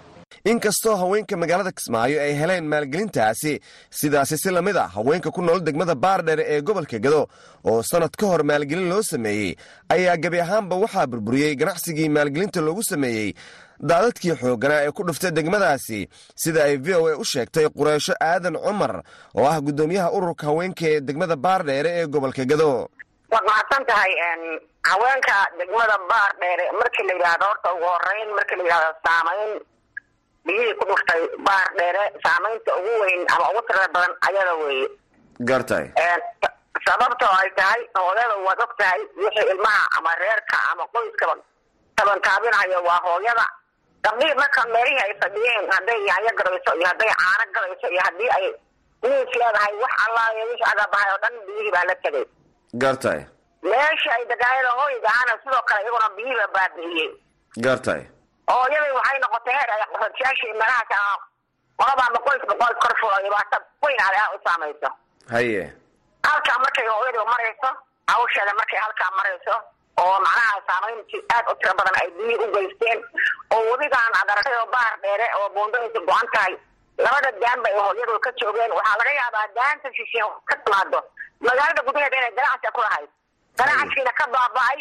Inkastoo 0.51 0.95
haweenka 0.97 1.37
magaalada 1.37 1.73
kismaayo 1.73 2.21
ay 2.23 2.33
heleen 2.41 2.65
maalgelintaasi 2.73 3.53
sidaasi 3.91 4.37
si 4.39 4.51
la 4.51 4.63
mid 4.63 4.77
a 4.77 4.87
haweenka 4.97 5.31
ku 5.31 5.43
nool 5.43 5.61
degmada 5.67 5.95
baardheer 5.95 6.41
ee 6.41 6.61
gobolka 6.63 6.99
gado 6.99 7.27
oo 7.65 7.83
sannad 7.83 8.15
ka 8.21 8.27
hor 8.27 8.43
maalgelin 8.45 8.89
loo 8.93 9.03
sameeyey 9.03 9.57
ayaa 9.95 10.17
gebi 10.17 10.39
ahaanba 10.41 10.77
waxaa 10.85 11.07
burburiyey 11.07 11.57
ganacsigii 11.57 12.09
maalgelinta 12.09 12.61
loogu 12.61 12.83
sameeyey 12.93 13.35
daadadkii 13.81 14.35
xoogganaa 14.41 14.83
ee 14.87 14.91
ku 14.93 15.03
dhuftay 15.05 15.31
degmadaasi 15.31 16.09
sida 16.35 16.65
ay 16.65 16.77
v 16.77 16.95
o 16.95 17.07
a 17.09 17.17
u 17.17 17.25
sheegtay 17.25 17.67
qureysho 17.79 18.15
aadan 18.21 18.57
cumar 18.65 19.03
oo 19.35 19.47
ah 19.51 19.61
guddoomiyaha 19.61 20.11
ururka 20.17 20.47
haweenka 20.47 20.85
ee 20.93 21.01
degmada 21.01 21.37
baardheere 21.37 21.91
ee 22.01 22.07
gobolka 22.07 22.45
gado. 22.45 22.89
Waad 23.31 23.45
mahadsan 23.51 23.85
tahay 23.87 24.13
haweenka 24.91 25.35
degmada 25.59 25.97
baardheere 26.11 26.65
markii 26.81 27.07
la 27.09 27.13
yidhaahdo 27.15 27.45
horta 27.51 27.73
ugu 27.75 27.85
horeyn 27.95 28.29
markii 28.39 28.57
la 28.57 28.63
yidhahdo 28.65 28.91
saamayn 29.07 29.61
biyihii 30.47 30.75
ku 30.79 30.85
dhuftay 30.91 31.23
baardheere 31.49 32.03
saamaynta 32.25 32.71
ugu 32.79 32.93
weyn 33.03 33.23
ama 33.35 33.51
ugu 33.51 33.61
tirada 33.69 33.89
badan 33.95 34.13
ayada 34.29 34.55
weeye. 34.55 34.89
Gartay 35.49 35.87
sababtoo 36.87 37.33
ay 37.43 37.51
tahay 37.59 37.81
hooyada 37.99 38.37
waad 38.47 38.61
og 38.65 38.73
tahay 38.79 39.01
wixii 39.23 39.47
ilmaha 39.53 39.83
ama 39.99 40.11
reerka 40.23 40.57
ama 40.73 40.85
qoyskaba 40.95 41.35
tabantaabinayo 41.97 42.79
waa 42.89 43.01
hooyada 43.07 43.47
gabdhihii 44.07 44.35
marka 44.43 44.67
meelihii 44.75 45.03
ay 45.07 45.15
fadhiyeen 45.23 45.71
hadday 45.75 46.01
yaanyo 46.09 46.33
gadayso 46.41 46.75
iyo 46.79 46.87
hadday 46.91 47.11
caano 47.23 47.53
gadayso 47.57 47.89
iyo 47.95 48.01
haddii 48.07 48.31
ay 48.39 48.47
niis 49.03 49.35
leedahay 49.41 49.75
wax 49.83 49.93
allaaya 50.07 50.45
wixii 50.51 50.69
agabahay 50.73 51.13
oo 51.15 51.19
dhan 51.25 51.35
biyihii 51.47 51.71
baa 51.77 51.85
la 51.91 51.95
tegay 52.05 52.25
gartay 52.83 53.21
meeshii 53.71 54.11
ay 54.17 54.25
degaayada 54.33 54.71
hooyga 54.81 55.09
ahana 55.15 55.33
sidoo 55.45 55.63
kale 55.69 55.83
iyaguna 55.83 56.09
biyihiiba 56.17 56.47
baabi'iyey 56.57 57.09
gartay 57.67 58.03
hooyadii 58.51 58.95
waxay 58.99 59.19
noqotay 59.25 59.55
heer 59.59 59.71
ay 59.77 59.81
qaxootiyaashii 59.93 60.53
meelahaas 60.61 61.21
qolaba 61.81 62.03
ama 62.09 62.19
qoyska 62.27 62.55
qoys 62.63 62.77
kor 62.83 63.23
dhibaato 63.25 63.59
weyn 63.83 64.01
aleha 64.09 64.27
u 64.35 64.39
saamayso 64.47 64.91
haye 65.35 65.63
halkaa 66.29 66.59
markay 66.65 66.87
hooyadu 66.95 67.25
marayso 67.33 67.69
hawsheeda 68.13 68.55
markay 68.61 68.79
halkaa 68.85 69.11
marayso 69.19 69.55
oo 70.03 70.17
macnaha 70.25 70.61
saamayntii 70.69 71.23
aad 71.35 71.47
u 71.53 71.55
tiro 71.61 71.75
badan 71.79 71.97
ay 72.03 72.09
biyihii 72.17 72.45
u 72.45 72.53
geysteen 72.55 72.99
oo 73.57 73.63
wadigaan 73.71 74.13
ad 74.21 74.31
aragtay 74.35 74.57
oo 74.63 74.67
baar 74.75 74.93
dheere 75.03 75.27
oo 75.39 75.49
buundadiisa 75.55 76.01
go-an 76.09 76.29
tahay. 76.35 76.55
Labada 77.05 77.31
daanba 77.43 77.69
ay 77.69 77.77
hooyadu 77.79 78.19
ka 78.27 78.31
joogeen. 78.41 78.73
Waxaa 78.79 78.99
laga 79.01 79.13
yaabaa 79.21 79.47
daanta 79.57 79.89
shishe 79.97 80.21
ka 80.51 80.57
timaado 80.65 81.01
magaalada 81.41 81.83
gudaheeda 81.87 82.17
inay 82.21 82.33
ganacsiga 82.39 82.71
ku 82.77 82.81
lahayd. 82.87 83.09
Ganacsigiina 83.59 84.13
ka 84.21 84.27
baaba-ay 84.35 84.81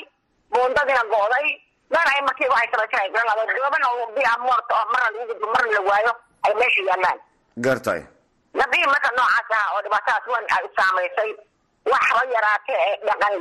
buundadiina 0.51 1.03
go-day. 1.13 1.47
Meel 1.91 2.07
ay 2.13 2.21
markiiba 2.27 2.55
ay 2.61 2.67
samaysanay 2.71 3.09
garan 3.15 3.55
dooban 3.57 3.83
oo 3.89 4.05
bia 4.15 4.33
moort 4.45 4.71
oo 4.77 4.85
marna 4.91 5.09
lagu 5.11 5.27
gudbo 5.31 5.47
marna 5.53 5.71
la 5.77 5.81
waayo 5.89 6.11
ay 6.45 6.53
meesha 6.59 6.81
yaalaan 6.89 7.19
gartay 7.65 8.01
gabdhihii 8.59 8.89
marka 8.93 9.09
noocaas 9.17 9.51
ah 9.59 9.65
oo 9.75 9.81
dhibaatadaas 9.85 10.27
weyn 10.31 10.45
ay 10.55 10.65
saamaysay 10.77 11.31
waxba 11.91 12.21
yaraatee 12.33 12.79
ee 12.87 12.95
dhaqan 13.05 13.33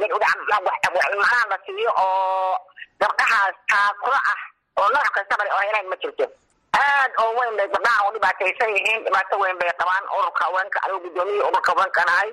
macnaha 0.94 1.46
la 1.50 1.58
siiyo 1.66 1.90
oo 1.96 2.58
gabdhahaas 3.00 3.54
taakuro 3.68 4.18
ah 4.32 4.40
oo 4.80 4.88
nooc 4.94 5.08
kastaba 5.14 5.44
oo 5.54 5.60
heleen 5.66 5.88
ma 5.88 5.96
jirto. 6.02 6.26
Aad 6.78 7.12
oo 7.22 7.30
weyn 7.38 7.56
bay 7.56 7.68
gabdhaha 7.68 8.08
u 8.08 8.12
dhibaataysan 8.14 8.70
yihiin 8.76 9.04
dhibaato 9.04 9.38
weyn 9.42 9.58
bay 9.58 9.70
qabaan 9.80 10.04
ururka 10.18 10.44
haweenka 10.44 10.78
anigu 10.84 11.00
guddoomiya 11.04 11.44
ururka 11.48 11.72
haweenkan 11.72 12.08
ahay. 12.08 12.30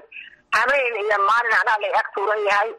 Habeen 0.55 0.95
iyo 1.03 1.17
maalin 1.27 1.53
anaa 1.61 1.77
lay 1.81 1.93
ag 1.99 2.07
tuuran 2.13 2.43
yahay. 2.49 2.71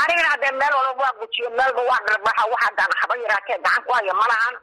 Anigana 0.00 0.28
haddee 0.32 0.52
meel 0.60 0.74
walba 0.74 1.02
waa 1.02 1.12
gujiyo 1.20 1.50
meelba 1.50 1.82
waa 1.90 2.00
dharbaxa 2.08 2.44
wax 2.50 2.60
haddaan 2.64 2.92
haba 3.00 3.14
yaraatee 3.16 3.58
gacan 3.64 3.82
ku 3.84 3.92
haya 3.92 4.14
ma 4.14 4.26
lahan. 4.32 4.54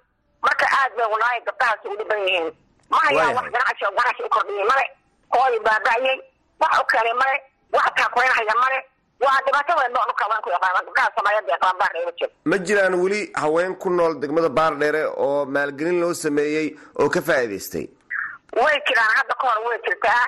Marka 0.41 0.65
aad 0.79 0.91
bay 0.97 1.07
walaahi 1.13 1.41
gabdhahaasi 1.45 1.87
u 1.87 1.97
dhiban 1.97 2.19
yihiin. 2.27 2.47
Ma 2.89 2.97
hayaan 3.05 3.35
wax 3.37 3.47
ganacsi 3.55 3.85
oo 3.85 3.91
ganacsi 3.99 4.23
u 4.23 4.29
kordhiyey 4.29 4.65
male. 4.71 4.85
Hooy 5.35 5.59
baaba'yey. 5.59 6.17
Wax 6.59 6.73
u 6.81 6.85
keenay 6.91 7.13
male 7.13 7.35
wax 7.73 7.87
taakureynhaya 7.97 8.55
male 8.63 8.77
waa 9.25 9.39
dhibaato 9.45 9.73
weyn 9.79 9.93
baa 9.93 10.05
dhulka 10.07 10.23
haweenku 10.25 10.49
yaqaan 10.49 10.85
gabdhaha 10.85 11.09
soomaaliyeed 11.15 11.49
ee 11.49 11.57
qabaan 11.57 11.77
baardheere 11.81 12.11
jir. 12.19 12.29
Ma 12.45 12.57
jiraan 12.57 12.95
weli 13.03 13.21
haween 13.41 13.75
ku 13.75 13.89
nool 13.89 14.13
degmada 14.19 14.49
baardheere 14.49 15.03
oo 15.05 15.45
maalgelin 15.45 15.99
loo 16.01 16.13
sameeyey 16.13 16.67
oo 16.99 17.09
ka 17.09 17.21
faa'iidaystay? 17.21 17.85
Way 18.55 18.77
jiraan. 18.87 19.11
Hadda 19.19 19.33
ka 19.41 19.47
hor 19.47 19.59
way 19.69 19.79
jirtaa 19.85 20.23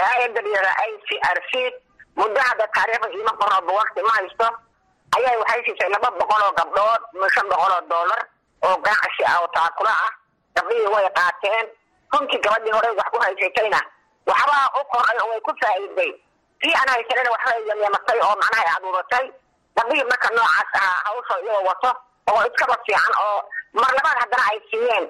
ayadayada 0.00 0.72
i 0.88 0.92
c 1.06 1.18
r 1.36 1.38
c 1.50 1.52
muddo 2.16 2.40
hadda 2.40 2.66
taariikhda 2.74 3.08
iima 3.16 3.32
qorooba 3.40 3.72
wakti 3.72 4.02
ma 4.02 4.10
haysto. 4.16 4.46
Ayaa 5.16 5.38
waxay 5.38 5.62
siisay 5.64 5.88
laba 5.90 6.10
boqol 6.18 6.42
oo 6.46 6.52
gabdhood 6.58 7.02
shan 7.34 7.46
boqol 7.52 7.72
oo 7.76 7.80
dollar 7.92 8.20
oo 8.62 8.76
ganacsi 8.86 9.22
ah 9.26 9.38
oo 9.42 9.48
taakula 9.54 9.90
ah. 10.06 10.12
Gabdhihii 10.56 10.92
way 10.94 11.08
qaateen. 11.18 11.66
Runtii 12.12 12.40
gabadhii 12.44 12.72
horey 12.76 12.94
wax 12.98 13.08
ku 13.12 13.18
haysatayna 13.24 13.80
waxbaa 14.26 14.66
u 14.80 14.84
koray 14.92 15.16
oo 15.22 15.28
way 15.30 15.40
ku 15.40 15.52
faa'iiday 15.62 16.10
tii 16.62 16.74
aan 16.80 16.88
haysanina 16.94 17.30
waxbay 17.34 17.66
yamyamatay 17.70 18.18
oo 18.26 18.34
macnaha 18.42 18.62
ay 18.66 18.70
aduuratay 18.76 19.26
gabdhihii 19.76 20.08
marka 20.12 20.28
noocaas 20.36 20.70
ahaa 20.80 21.00
hawsha 21.06 21.34
iyagoo 21.44 21.64
wato 21.68 21.90
oo 22.32 22.40
iskaba 22.48 22.76
fiican 22.86 23.14
oo 23.26 23.38
mar 23.72 23.90
labaad 23.96 24.18
haddana 24.22 24.44
ay 24.52 24.60
siiyeen. 24.70 25.06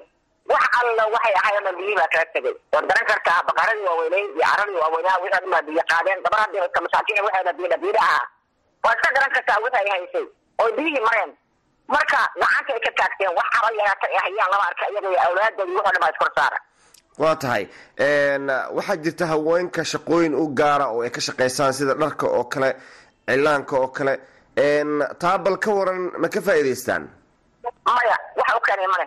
Wax 0.51 0.63
alla 0.79 1.03
waxay 1.13 1.33
ahaayeen 1.39 1.75
biyihii 1.77 1.95
baa 1.99 2.07
kala 2.13 2.25
tegay. 2.33 2.55
Waad 2.73 2.85
garan 2.89 3.05
kartaa 3.09 3.43
baqaradii 3.47 3.85
waaweynay 3.87 4.23
iyo 4.25 4.41
caradii 4.49 4.79
waaweynaa 4.83 5.17
wixii 5.23 5.49
ma 5.53 5.61
biyo 5.67 5.83
qaadeen 5.91 6.23
gabar 6.25 6.39
haddii 6.43 6.63
iska 6.65 6.81
masaakiin 6.85 7.23
waxayna 7.25 7.53
biyo 7.57 7.67
dhabiida 7.73 7.99
ahaa. 8.05 8.25
Waad 8.83 8.97
iska 8.99 9.13
garan 9.15 9.31
kartaa 9.35 9.59
wixii 9.63 9.79
ay 9.83 9.89
haysay 9.93 10.25
oo 10.61 10.69
biyihii 10.77 11.03
mareen. 11.07 11.31
Marka 11.93 12.19
gacanta 12.41 12.73
ay 12.73 12.79
ka 12.85 12.91
taagteen 12.99 13.35
wax 13.37 13.47
haba 13.55 13.69
yaraata 13.79 14.07
ay 14.07 14.17
hayaan 14.25 14.51
lama 14.51 14.65
arka 14.69 14.85
iyaga 14.91 15.09
iyo 15.09 15.19
awlaadoodii 15.27 15.75
wuxuu 15.75 15.91
dhan 15.93 16.01
baa 16.03 16.11
iskor 16.13 16.31
saara 16.35 16.57
waa 17.17 17.35
tahay. 17.35 17.67
Waxaa 18.75 18.95
jirta 19.03 19.25
haweenka 19.27 19.83
shaqooyin 19.83 20.35
u 20.35 20.47
gaara 20.55 20.87
oo 20.93 21.01
ay 21.03 21.09
ka 21.09 21.21
shaqaysaan 21.21 21.73
sida 21.73 21.93
dharka 21.93 22.27
oo 22.27 22.43
kale 22.43 22.75
cilaanka 23.27 23.75
oo 23.77 23.87
kale. 23.87 24.13
Taa 25.19 25.37
bal 25.37 25.57
ka 25.57 25.71
waran 25.71 26.11
ma 26.21 26.27
ka 26.29 26.41
faa'iidaystaan? 26.41 27.03
Maya 27.85 28.17
waxa 28.37 28.57
u 28.57 28.61
keenay 28.67 28.87
male. 28.87 29.05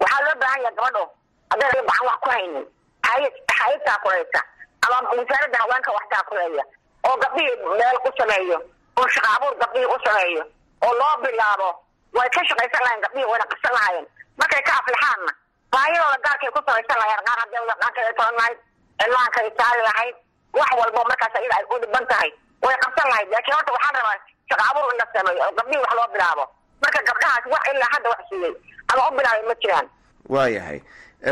Waxaa 0.00 0.20
loo 0.24 0.34
baahan 0.40 0.60
yahay 0.62 0.74
gabadho. 0.76 1.04
Hadday 1.50 1.70
gacan 1.72 2.06
wax 2.08 2.18
ku 2.24 2.30
haynin. 2.30 2.64
Hayad 3.06 3.32
hayad 3.58 3.80
taakulaysa 3.86 4.40
ama 4.86 5.08
wasaaradda 5.18 5.58
haweenka 5.62 5.90
wax 5.96 6.04
taakuleeya 6.12 6.64
oo 7.08 7.16
gabdhihii 7.22 7.56
meel 7.78 7.98
u 8.08 8.10
sameeyo. 8.18 8.58
Oo 8.98 9.08
shaqa 9.14 9.28
abuur 9.36 9.54
gabdhihii 9.62 9.90
u 9.94 9.98
sameeyo. 10.06 10.42
Oo 10.84 10.92
loo 11.00 11.14
bilaabo. 11.22 11.68
Way 12.16 12.28
ka 12.34 12.40
shaqaysan 12.48 12.82
lahayen 12.84 13.02
gabdhihii 13.04 13.30
wayna 13.30 13.46
qabsan 13.52 13.72
lahaayeen. 13.76 14.06
Markay 14.40 14.62
ka 14.68 14.72
aflixaanna 14.80 15.32
baahidooda 15.74 16.18
gaarkay 16.26 16.50
ku 16.54 16.60
samaysan 16.66 16.98
lahayen 17.02 17.22
qaar 17.28 17.38
haddii 17.42 17.66
dhaqankay 17.70 18.12
tolan 18.18 18.34
lahayd 18.40 18.58
cilaankay 19.02 19.46
saari 19.58 19.82
lahayd 19.88 20.14
wax 20.58 20.70
walbo 20.80 21.00
markaas 21.10 21.34
iyada 21.40 21.56
ay 21.60 21.64
u 21.72 21.76
dhiban 21.82 22.04
tahay. 22.12 22.30
Way 22.64 22.76
qabsan 22.84 23.06
lahayd 23.12 23.28
laakiin 23.34 23.54
horta 23.58 23.72
waxaan 23.76 23.94
rabaa 23.98 24.16
shaqa 24.50 24.64
abuur 24.70 24.92
in 24.92 24.98
la 25.02 25.06
sameeyo 25.14 25.42
oo 25.46 25.52
gabdhihii 25.58 25.82
wax 25.84 25.92
loo 25.98 26.08
bilaabo. 26.14 26.44
Marka 26.82 27.00
gabdhahaas 27.08 27.44
wax 27.54 27.62
ilaa 27.72 27.90
hadda 27.94 28.08
wax 28.14 28.20
siiyey 28.28 28.52
ama 28.92 29.02
u 29.08 29.16
bilaabay 29.18 29.42
ma 29.50 29.54
jiraan. 29.62 29.86
Waayahay 30.34 30.78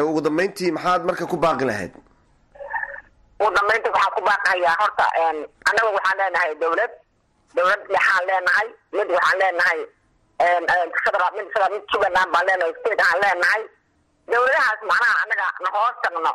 ugu 0.09 0.21
dambeyntii 0.27 0.71
maxaad 0.77 1.03
marka 1.09 1.25
ku 1.33 1.37
baaqi 1.45 1.65
lahayd? 1.71 1.93
Ugu 3.41 3.51
dambeyntii 3.59 3.93
waxaan 3.97 4.13
ku 4.17 4.21
baaqayaa 4.29 4.77
horta 4.83 5.07
annaga 5.69 5.91
waxaan 5.97 6.19
leenahay 6.21 6.55
dawlad. 6.63 6.93
Dawlad 7.57 7.81
dhexaan 7.93 8.23
leenahay 8.31 8.69
mid 8.97 9.09
waxaan 9.17 9.39
leenahay 9.43 9.81
mid 11.37 11.47
mid 11.73 11.83
jubbaland 11.93 12.31
baan 12.35 12.47
leenahay 12.49 12.73
state 12.81 13.03
aan 13.07 13.19
leenahay 13.25 13.63
dawladahaas 14.31 14.81
macnaha 14.91 15.15
annaga 15.23 15.47
na 15.65 15.69
hoos 15.77 15.97
tagno 16.03 16.33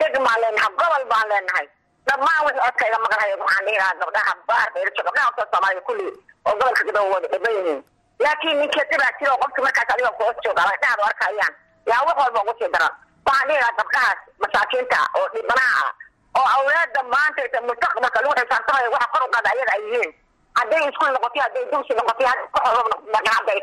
deg 0.00 0.14
baan 0.26 0.38
leenahay 0.42 0.72
gobol 0.80 1.04
baan 1.12 1.28
leenahay 1.32 1.66
dhammaan 2.06 2.40
wixii 2.46 2.62
codka 2.66 2.84
iga 2.88 2.98
maqlaya 3.04 3.36
waxaan 3.42 3.64
dhihi 3.66 3.78
lahaa 3.78 3.98
gabdhaha 4.02 4.32
baarka 4.48 4.78
irjo 4.84 5.02
gabdhaha 5.08 5.26
horta 5.28 5.44
soomaaliya 5.52 5.82
kulli 5.88 6.06
oo 6.46 6.52
gobolka 6.58 6.84
gadow 6.88 7.10
wada 7.12 7.28
dhiban 7.32 7.82
laakiin 8.24 8.56
ninkii 8.60 8.84
dhibaa 8.90 9.12
jiro 9.20 9.36
qofki 9.42 9.60
markaas 9.66 9.90
adiga 9.94 10.10
ku 10.18 10.22
hoos 10.26 10.36
jooga 10.44 10.62
dhexda 10.68 11.04
arkayaan 11.10 11.54
yaa 11.90 12.02
wax 12.06 12.16
walba 12.22 12.40
ugu 12.42 12.54
sii 12.58 12.70
daran 12.74 12.92
waxaan 13.26 13.48
dhihi 13.48 13.60
lahaa 13.62 13.76
gabdhahaas 13.80 14.18
masaakiinta 14.42 14.98
oo 15.18 15.26
dhibanaha 15.34 15.84
ah 15.86 15.92
oo 16.40 16.46
awlaada 16.56 17.02
maanta 17.14 17.60
mustaqbalka 17.68 18.18
lagu 18.22 18.34
xisaabtamayo 18.40 18.90
waxa 18.96 19.08
kor 19.14 19.22
u 19.26 19.30
qaada 19.34 19.48
ayaga 19.54 19.72
ay 19.78 19.82
yihiin 19.88 20.10
hadday 20.58 20.82
iskuul 20.90 21.12
noqotay 21.16 21.42
hadday 21.46 21.64
dugsi 21.72 21.92
noqotay 22.00 22.26
hadday 22.26 23.60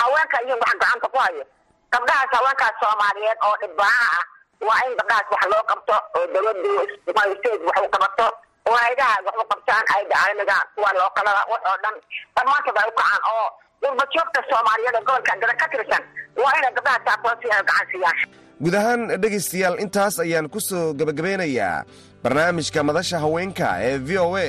haweenka 0.00 0.38
yihiin 0.42 0.60
wax 0.64 0.72
gacanta 0.82 1.08
ku 1.14 1.18
hayo 1.24 1.44
gabdhahaas 1.92 2.30
haweenkaas 2.38 2.74
soomaaliyeed 2.82 3.38
oo 3.48 3.54
dhibanaha 3.62 4.06
ah 4.18 4.24
waa 4.68 4.80
in 4.86 4.92
gabdhahaas 5.00 5.28
wax 5.32 5.42
loo 5.52 5.62
qabto 5.70 5.94
oo 6.18 6.26
dawladdu 6.34 6.72
state 7.10 7.62
wax 7.68 7.76
u 7.86 7.88
qabato 7.94 8.26
oo 8.70 8.76
haydaha 8.82 9.14
wax 9.26 9.36
qabtaan 9.52 9.84
ayda 9.96 10.14
caalamiga 10.16 10.56
kuwa 10.74 10.90
lookalada 10.98 11.42
wax 11.52 11.62
oo 11.70 11.76
dhan 11.84 11.94
dhammaantood 12.36 12.78
ay 12.82 12.88
u 12.90 12.94
kacaan 13.00 13.22
oo 13.34 13.46
gurbajoogta 13.82 14.40
soomaaliyeed 14.50 14.94
oo 14.98 15.04
gobolka 15.08 15.36
gada 15.42 15.54
ka 15.62 15.66
tirsan 15.74 16.02
waa 16.42 16.52
inay 16.58 16.72
gabdhaha 16.78 16.98
taakulansi 17.08 17.46
gacan 17.54 17.86
siiyaan 17.92 18.18
guud 18.62 18.74
ahaan 18.80 19.00
dhegaystayaal 19.22 19.76
intaas 19.84 20.16
ayaan 20.24 20.48
ku 20.54 20.60
soo 20.68 20.84
gebagabeynayaa 21.00 21.84
barnaamijka 22.24 22.82
madasha 22.88 23.18
haweenka 23.24 23.68
ee 23.88 23.98
v 24.08 24.10
o 24.24 24.28
a 24.36 24.48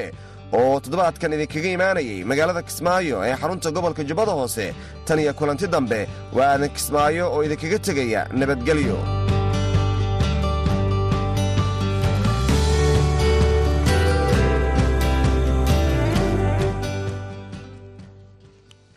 oo 0.59 0.79
toddobaadkan 0.83 1.33
idinkaga 1.35 1.69
imaanayay 1.77 2.19
magaalada 2.31 2.61
kismaayo 2.67 3.17
ee 3.27 3.35
xarunta 3.41 3.71
gobolka 3.75 4.03
jubbada 4.09 4.33
hoose. 4.39 4.65
Tan 5.05 5.19
iyo 5.23 5.33
kulanti 5.39 5.67
dambe 5.73 5.99
waa 6.37 6.49
aadan 6.53 6.71
kismaayo 6.77 7.23
oo 7.33 7.41
idinkaga 7.47 7.79
tegaya 7.87 8.21
nabadgelyo. 8.39 8.97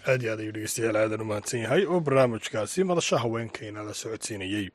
Aad 0.08 0.22
iyo 0.22 0.32
aad 0.32 0.40
ayuu 0.42 0.52
dhegeystayaal 0.56 0.96
aadan 1.00 1.22
u 1.24 1.26
mahadsan 1.30 1.60
yahay 1.64 1.82
oo 1.92 2.00
barnaamijkaasi 2.06 2.80
madasha 2.90 3.16
haweenkayna 3.22 3.82
la 3.88 3.94
socodsiinayey 4.02 4.66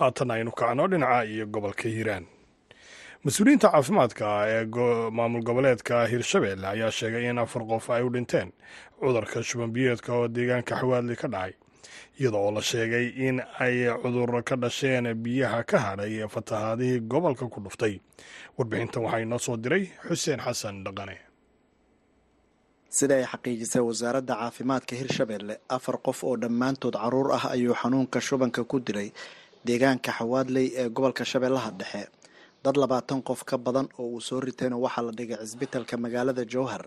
haatan 0.00 0.30
aynu 0.36 0.52
kacno 0.60 0.84
dhinaca 0.92 1.24
iyo 1.34 1.44
gobolka 1.54 1.84
hiiraan 1.94 2.24
mas'uuliyiinta 3.24 3.68
caafimaadka 3.72 4.26
ee 4.48 4.64
maamul 5.18 5.42
goboleedka 5.48 5.96
hirshabelle 6.12 6.66
ayaa 6.74 6.90
sheegay 6.98 7.24
in 7.30 7.38
afar 7.38 7.62
qof 7.70 7.86
ay 7.96 8.02
u 8.02 8.10
dhinteen 8.14 8.48
cudurka 9.00 9.38
shubanbiyeedka 9.48 10.10
oo 10.18 10.26
deegaanka 10.36 10.74
xawaadli 10.80 11.16
ka 11.22 11.28
dhacay 11.34 11.52
iyada 12.20 12.38
oo 12.38 12.50
la 12.56 12.62
sheegay 12.70 13.06
in 13.28 13.36
ay 13.64 13.74
cudur 14.02 14.42
ka 14.48 14.56
dhasheen 14.56 15.06
biyaha 15.24 15.60
ka 15.70 15.78
hadhay 15.86 16.26
fatahaadihii 16.34 17.00
gobolka 17.12 17.46
ku 17.48 17.60
dhuftay. 17.60 17.94
Warbixintan 18.58 19.02
waxaa 19.04 19.20
inoo 19.24 19.38
soo 19.38 19.56
diray 19.56 19.84
xuseen 20.08 20.40
xasan 20.40 20.84
dhaqane. 20.84 21.16
Sida 22.90 23.14
ay 23.16 23.24
xaqiijisay 23.32 23.82
wasaaradda 23.88 24.34
caafimaadka 24.34 24.96
hirshabelle 25.00 25.54
afar 25.68 25.96
qof 26.06 26.24
oo 26.24 26.36
dhammaantood 26.36 26.94
carruur 26.98 27.28
ah 27.38 27.44
ayuu 27.54 27.74
xanuunka 27.74 28.18
shubanka 28.20 28.64
ku 28.64 28.80
dilay 28.80 29.08
deegaanka 29.66 30.10
xawaadley 30.18 30.66
ee 30.80 30.88
gobolka 30.88 31.24
shabeellaha 31.24 31.70
dhexe 31.80 32.02
dad 32.64 32.76
labaatan 32.82 33.20
qof 33.28 33.40
ka 33.44 33.56
badan 33.58 33.88
oo 33.98 34.06
uu 34.16 34.20
soo 34.28 34.40
ritayna 34.40 34.76
waxaa 34.84 35.02
la 35.06 35.12
dhigay 35.18 35.36
cisbitalka 35.42 35.94
magaalada 36.04 36.44
jowhar. 36.52 36.84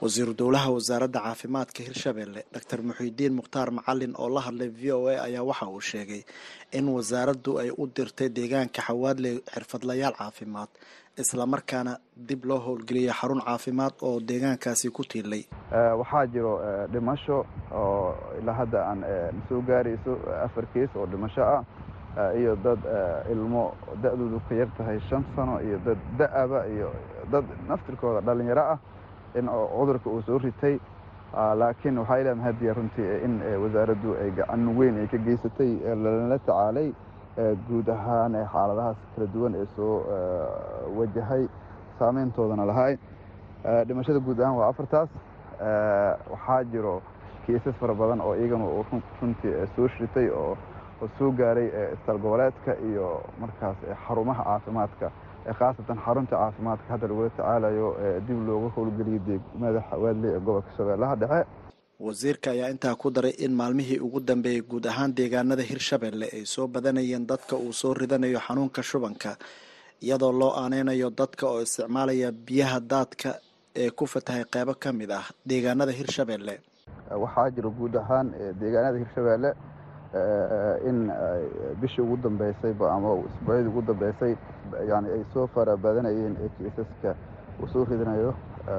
Wasiiru 0.00 0.32
dowlaha 0.40 0.70
wasaaradda 0.76 1.20
caafimaadka 1.20 1.80
hirshabelle 1.86 2.40
doctor 2.54 2.78
muxiidiin 2.88 3.34
mukhtaar 3.38 3.68
macalin 3.78 4.14
oo 4.22 4.28
la 4.34 4.40
hadlay 4.46 4.68
v 4.78 4.92
o 4.96 5.00
a 5.12 5.14
ayaa 5.26 5.42
waxa 5.50 5.66
uu 5.74 5.80
sheegay 5.90 6.22
in 6.78 6.86
wasaaraddu 6.96 7.58
ay 7.62 7.70
u 7.70 7.84
dirtay 7.96 8.28
deegaanka 8.36 8.80
xawaadley 8.86 9.34
xirfadlayaal 9.54 10.14
caafimaad 10.20 10.68
islamarkaana 11.22 11.92
dib 12.28 12.44
loo 12.48 12.58
howlgeliyay 12.66 13.12
xarun 13.20 13.42
caafimaad 13.48 13.92
oo 14.08 14.20
deegaankaasi 14.30 14.88
ku 14.96 15.02
tiilay 15.04 15.42
waxaa 16.00 16.24
jiro 16.32 16.54
dhimasho 16.92 17.38
oo 17.82 18.14
ilaa 18.40 18.54
hadda 18.60 18.80
aan 18.90 19.00
soo 19.48 19.60
gaarayso 19.68 20.12
afar 20.46 20.64
kees 20.72 20.90
oo 20.96 21.06
dhimasho 21.12 21.42
ah 21.44 21.60
iyo 22.38 22.56
dad 22.64 22.78
ilmo 23.32 23.72
da-doodu 24.02 24.40
ka 24.48 24.54
yar 24.54 24.68
tahay 24.78 24.98
shan 25.08 25.24
sano 25.36 25.60
iyo 25.62 25.78
dad 25.84 25.98
da'aba 26.18 26.66
iyo 26.66 26.90
dad 27.32 27.44
naftirkooda 27.68 28.20
dhalinyaro 28.20 28.62
ah 28.74 28.78
in 29.38 29.46
cudurka 29.46 30.10
uu 30.10 30.22
soo 30.22 30.38
ritay. 30.38 30.78
Laakiin 31.60 31.98
waxaa 31.98 32.18
ilaa 32.20 32.34
mahadiya 32.34 32.74
runtii 32.74 33.22
in 33.24 33.38
wasaaraddu 33.62 34.16
ay 34.22 34.30
gacan 34.30 34.66
weyn 34.78 34.96
ay 34.98 35.06
ka 35.06 35.16
geysatay 35.18 35.70
lala 36.04 36.38
tacaalay 36.38 36.88
guud 37.68 37.88
ahaan 37.88 38.34
xaaladahaas 38.52 38.96
kala 39.14 39.26
duwan 39.34 39.54
ee 39.54 39.66
soo 39.76 40.02
wajahay 40.98 41.46
saameyntoodana 41.98 42.64
lahay 42.66 42.98
dhimashada 43.86 44.18
guud 44.18 44.40
ahaan 44.40 44.56
waa 44.58 44.68
afartaas. 44.74 45.08
Waxaa 46.32 46.64
jiro 46.72 47.00
kiisas 47.46 47.74
fara 47.80 47.94
badan 47.94 48.20
oo 48.20 48.34
iyagana 48.34 48.64
runtii 49.22 49.54
soo 49.76 49.88
shritay 49.88 50.28
oo 50.30 50.56
soo 51.18 51.30
gaaray 51.40 51.68
isbitaal 51.92 52.18
goboleedka 52.24 52.72
iyo 52.88 53.06
markaas 53.42 53.76
xarumaha 54.06 54.42
caafimaadka 54.48 55.06
khaasatan 55.58 55.98
xarunta 56.04 56.34
caafimaadka 56.42 56.86
hadda 56.92 57.06
lagula 57.10 57.30
tacaalayo 57.36 57.88
dib 58.26 58.38
looga 58.48 58.68
howlgeliyay 58.76 59.20
degmada 59.28 59.80
xawaadley 59.90 60.30
ee 60.36 60.40
gobolka 60.46 60.70
shabeellaha 60.76 61.16
dhexe. 61.22 61.46
Wasiirka 62.06 62.48
ayaa 62.54 62.68
intaa 62.74 62.94
ku 63.02 63.08
daray 63.16 63.34
in 63.44 63.52
maalmihii 63.60 63.98
ugu 64.06 64.20
dambeeyey 64.20 64.62
guud 64.70 64.86
ahaan 64.92 65.12
deegaanada 65.18 65.62
hirshabelle 65.70 66.26
ay 66.36 66.44
soo 66.54 66.66
badanayeen 66.74 67.26
dadka 67.30 67.54
uu 67.56 67.72
soo 67.80 67.92
ridanayo 67.94 68.40
xanuunka 68.46 68.82
shubanka 68.90 69.30
iyadoo 70.04 70.32
loo 70.40 70.52
aaneynayo 70.62 71.10
dadka 71.20 71.44
oo 71.52 71.60
isticmaalaya 71.66 72.28
biyaha 72.46 72.78
daadka 72.92 73.30
ee 73.82 73.90
ku 73.90 74.06
fatahay 74.12 74.44
qeybo 74.54 74.74
ka 74.82 74.92
mid 75.00 75.10
ah 75.18 75.26
deegaanada 75.50 75.92
hirshabeelle 75.98 76.54
waxaa 77.24 77.50
jira 77.56 77.70
guud 77.80 77.94
ahaan 78.02 78.26
deegaanada 78.60 78.98
hirshabeelle 79.02 79.50
in 80.88 81.10
bishii 81.80 82.02
ugu 82.02 82.16
dambeysayba 82.16 82.92
ama 82.92 83.14
isbuucyadii 83.28 83.68
ugu 83.68 83.82
dambeysay 83.82 84.36
yani 84.88 85.08
ay 85.16 85.24
soo 85.34 85.46
fara 85.46 85.76
badanayeen 85.76 86.36
ee 86.44 86.48
kiisaska 86.58 87.14
uu 87.62 87.66
soo 87.72 87.84
ridinayo 87.84 88.34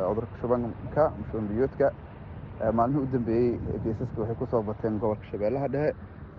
cudurka 0.07 0.35
shubanka 0.41 1.11
shuban 1.31 1.47
biyoodka 1.47 1.91
maalmihii 2.73 3.03
u 3.07 3.11
dambeeyey 3.13 3.59
kiisaska 3.83 4.19
waxay 4.21 4.35
ku 4.35 4.45
soo 4.51 4.61
bateen 4.61 4.99
gobolka 4.99 5.23
shabeellaha 5.31 5.67
dhexe 5.67 5.95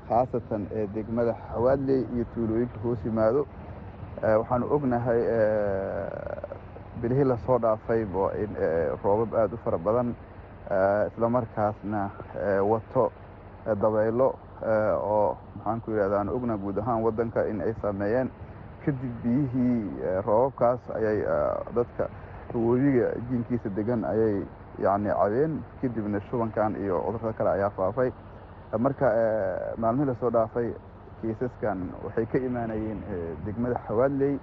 khaasatan 0.08 0.66
ee 0.74 0.86
degmada 0.94 1.34
xawaadley 1.52 2.00
iyo 2.14 2.24
tuulooyinka 2.34 2.78
hoos 2.84 2.98
yimaado 3.04 3.46
waxaanu 4.22 4.66
ognahay 4.74 5.20
bilihii 7.02 7.24
la 7.24 7.36
soo 7.46 7.58
dhaafay 7.58 8.02
in 8.42 8.50
roobab 9.04 9.34
aada 9.34 9.54
u 9.54 9.58
fara 9.64 9.78
badan 9.78 10.14
islamarkaasna 11.08 12.10
wato 12.70 13.10
dabaylo 13.82 14.34
oo 14.66 15.36
maxaanku 15.56 15.90
yidhahda 15.90 16.18
aan 16.20 16.28
ogna 16.28 16.56
guud 16.56 16.78
ahaan 16.78 17.02
waddanka 17.02 17.46
in 17.48 17.60
ay 17.60 17.74
saameeyeen. 17.82 18.30
Kadib 18.84 19.12
biyihii 19.22 20.22
roobabkaas 20.26 20.80
ayay 20.96 21.18
dadka 21.74 22.08
webiga 22.54 23.12
jiinkiisa 23.30 23.68
degan 23.76 24.04
ayay 24.04 24.42
yacni 24.78 25.10
cabeen. 25.10 25.62
Kadibna 25.80 26.20
shubankan 26.30 26.76
iyo 26.76 27.00
cudurrada 27.06 27.32
kale 27.38 27.50
ayaa 27.50 27.70
faafay. 27.70 28.12
Marka 28.78 29.06
maalmihii 29.78 30.06
la 30.08 30.14
soo 30.20 30.30
dhaafay 30.30 30.72
kiisaskan 31.20 31.90
waxay 32.04 32.26
ka 32.26 32.38
imaanayeen 32.38 33.00
degmada 33.46 33.78
xawaadley 33.86 34.38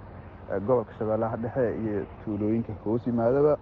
gobolka 0.67 0.93
shabeellaha 0.99 1.38
dhexe 1.38 1.76
iyo 1.84 2.05
tuulooyinka 2.26 2.74
hoos 2.86 3.07
yimaadaba. 3.07 3.57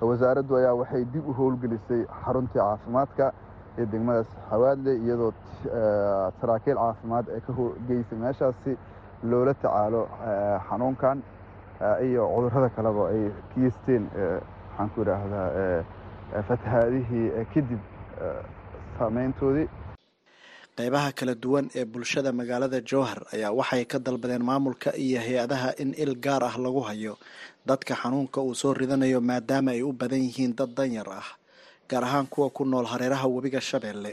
Wasaaraddu 0.00 0.56
ayaa 0.56 0.74
waxay 0.74 1.04
dib 1.04 1.28
u 1.28 1.32
howlgelisay 1.32 2.04
xaruntii 2.24 2.58
caafimaadka 2.60 3.32
ee 3.78 3.86
degmadaas 3.92 4.30
xawaadley 4.50 4.96
iyadoo 5.06 5.32
saraakiil 6.40 6.78
caafimaad 6.84 7.26
ee 7.36 7.40
ka 7.46 7.52
geysay 7.88 8.18
meeshaasi 8.24 8.72
loola 9.30 9.54
tacaalo 9.54 10.02
xanuunkan 10.68 11.18
iyo 12.08 12.22
cudurrada 12.34 12.68
kaleba 12.76 13.02
ay 13.14 13.22
kiisteen 13.54 14.04
maxaan 14.10 14.88
ku 14.94 14.98
idhaahdaa 15.04 15.46
fatahaadihii 16.48 17.26
kadib 17.54 17.80
saameyntoodii 18.98 19.68
qeybaha 20.78 21.10
kala 21.18 21.34
duwan 21.42 21.66
ee 21.78 21.84
bulshada 21.94 22.30
magaalada 22.40 22.78
jowhar 22.90 23.18
ayaa 23.34 23.52
waxay 23.60 23.84
ka 23.92 23.98
dalbadeen 24.06 24.42
maamulka 24.50 24.90
iyo 25.06 25.20
hay'adaha 25.26 25.70
in 25.82 25.90
il 26.04 26.12
gaar 26.26 26.42
ah 26.44 26.56
lagu 26.64 26.80
hayo. 26.88 27.14
Dadka 27.68 27.94
xanuunka 28.02 28.40
uu 28.40 28.54
soo 28.54 28.72
ridanayo 28.80 29.20
maadaama 29.30 29.70
ay 29.76 29.82
u 29.82 29.92
badan 30.00 30.22
yihiin 30.26 30.54
dad 30.58 30.70
danyar 30.78 31.08
ah 31.20 31.28
gaar 31.90 32.04
ahaan 32.04 32.26
kuwa 32.32 32.50
ku 32.56 32.64
nool 32.64 32.86
hareeraha 32.92 33.26
webiga 33.34 33.60
shabeelle 33.60 34.12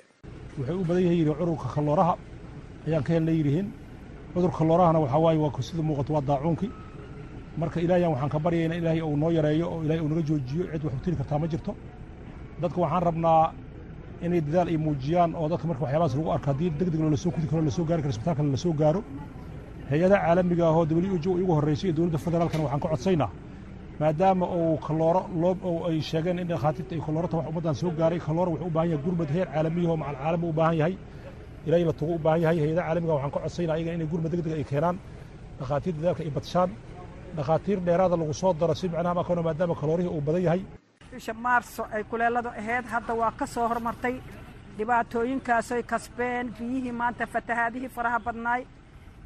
waxay 0.58 0.76
u 0.76 0.84
badan 0.90 1.04
yahay 1.04 1.26
cudurka 1.40 1.68
kalooraha 1.76 2.14
ayaan 2.88 3.04
ka 3.08 3.12
helna 3.14 3.32
yidhihiin 3.38 3.68
cudurka 4.34 4.58
kaloorahana 4.58 5.00
waxaa 5.04 5.22
waaye 5.26 5.40
waa 5.44 5.62
sida 5.68 5.82
muuqato 5.88 6.14
waa 6.14 6.22
daacuunkii 6.30 6.72
marka 7.58 7.78
ilaahyan 7.86 8.12
waxaan 8.14 8.30
ka 8.34 8.40
baryayna 8.46 8.76
ilaahay 8.80 9.02
uu 9.02 9.18
noo 9.18 9.32
yareeyo 9.38 9.66
oo 9.74 9.84
ilahay 9.84 10.02
uu 10.04 10.10
naga 10.12 10.22
joojiyo 10.30 10.64
cid 10.72 10.84
wax 10.86 10.94
u 10.98 11.00
tiri 11.04 11.16
kartaa 11.20 11.40
ma 11.42 11.48
jirto. 11.48 11.72
Dadka 12.62 12.78
waxaan 12.84 13.04
rabnaa 13.08 13.54
inay 14.26 14.42
dadaal 14.42 14.68
ay 14.74 14.78
muujiyaan 14.78 15.32
oo 15.36 15.48
dadka 15.52 15.66
marka 15.70 15.84
waxyaabahaas 15.86 16.16
lagu 16.18 16.30
arko 16.36 16.46
haddii 16.52 16.70
deg 16.80 16.94
loola 17.02 17.18
soo 17.18 17.32
kudi 17.36 17.48
karo 17.48 17.62
la 17.62 17.72
soo 17.78 17.86
gaari 17.90 18.02
karo 18.04 18.12
isbitaalkana 18.14 18.50
la 18.52 18.58
soo 18.66 18.74
gaaro 18.82 19.02
hay'adaha 19.90 20.22
caalamiga 20.26 20.64
ahoo 20.72 20.86
w 20.86 21.14
o 21.16 21.18
j 21.24 21.26
igu 21.44 21.52
horreysay 21.58 21.88
iyo 21.90 21.96
dowladda 21.98 22.18
federaalkana 22.26 22.64
waxaan 22.66 22.82
ka 22.84 22.88
codsaynaa 22.94 23.30
maadaama 24.00 24.46
uu 24.60 24.78
kalooro 24.88 25.22
loo 25.42 25.54
oo 25.70 25.78
ay 25.90 25.98
sheegeen 26.10 26.40
in 26.44 26.48
dhakhaatiirta 26.52 26.94
ay 26.96 27.02
kaloorata 27.08 27.36
wax 27.38 27.46
ummaddan 27.50 27.76
soo 27.82 27.92
gaaray 28.00 28.20
kaloora 28.28 28.50
wuxuu 28.52 28.68
u 28.68 28.70
baahan 28.76 28.90
yahay 28.92 29.04
gurmad 29.06 29.30
heer 29.36 29.48
caalamiya 29.54 29.90
oo 29.94 29.98
macal 30.02 30.16
caalami 30.24 30.46
u 30.50 30.54
baahan 30.60 30.78
yahay. 30.82 30.96
Ilaahay 31.68 31.86
la 31.90 31.94
tugu 32.00 32.14
u 32.16 32.20
baahan 32.26 32.42
yahay 32.44 32.58
hay'adaha 32.64 32.86
caalamiga 32.88 33.14
waxaan 33.16 33.32
ka 33.36 33.40
codsaynaa 33.44 33.76
ayaga 33.78 33.92
inay 33.98 34.08
gurmad 34.12 34.32
deg 34.34 34.42
deg 34.46 34.54
ay 34.60 34.64
keenaan. 34.72 34.98
Dhakhaatiir 35.60 35.94
dadaalka 35.98 36.22
ay 36.26 36.32
badshaan 36.38 36.70
dhakhaatiir 37.38 37.80
dheeraada 37.88 38.16
lagu 38.22 38.34
soo 38.42 38.54
daro 38.60 38.74
si 38.80 38.86
macnaha 38.94 39.14
makano 39.20 39.42
maadaama 39.48 39.76
kaloorihii 39.82 40.12
uu 40.16 40.22
badan 40.28 40.44
yahay. 40.48 40.62
Bisha 41.12 41.34
maarso 41.46 41.84
ay 41.96 42.04
kuleeladu 42.12 42.50
ahayd 42.62 42.86
hadda 42.94 43.14
waa 43.22 43.32
ka 43.40 43.46
soo 43.54 43.66
hormartay 43.72 44.16
dhibaatooyinkaasoy 44.78 45.82
kasbeen 45.92 46.46
biyihii 46.60 46.92
maanta 47.02 47.26
fatahaadihii 47.34 47.90
faraha 47.96 48.20
badnaay 48.26 48.62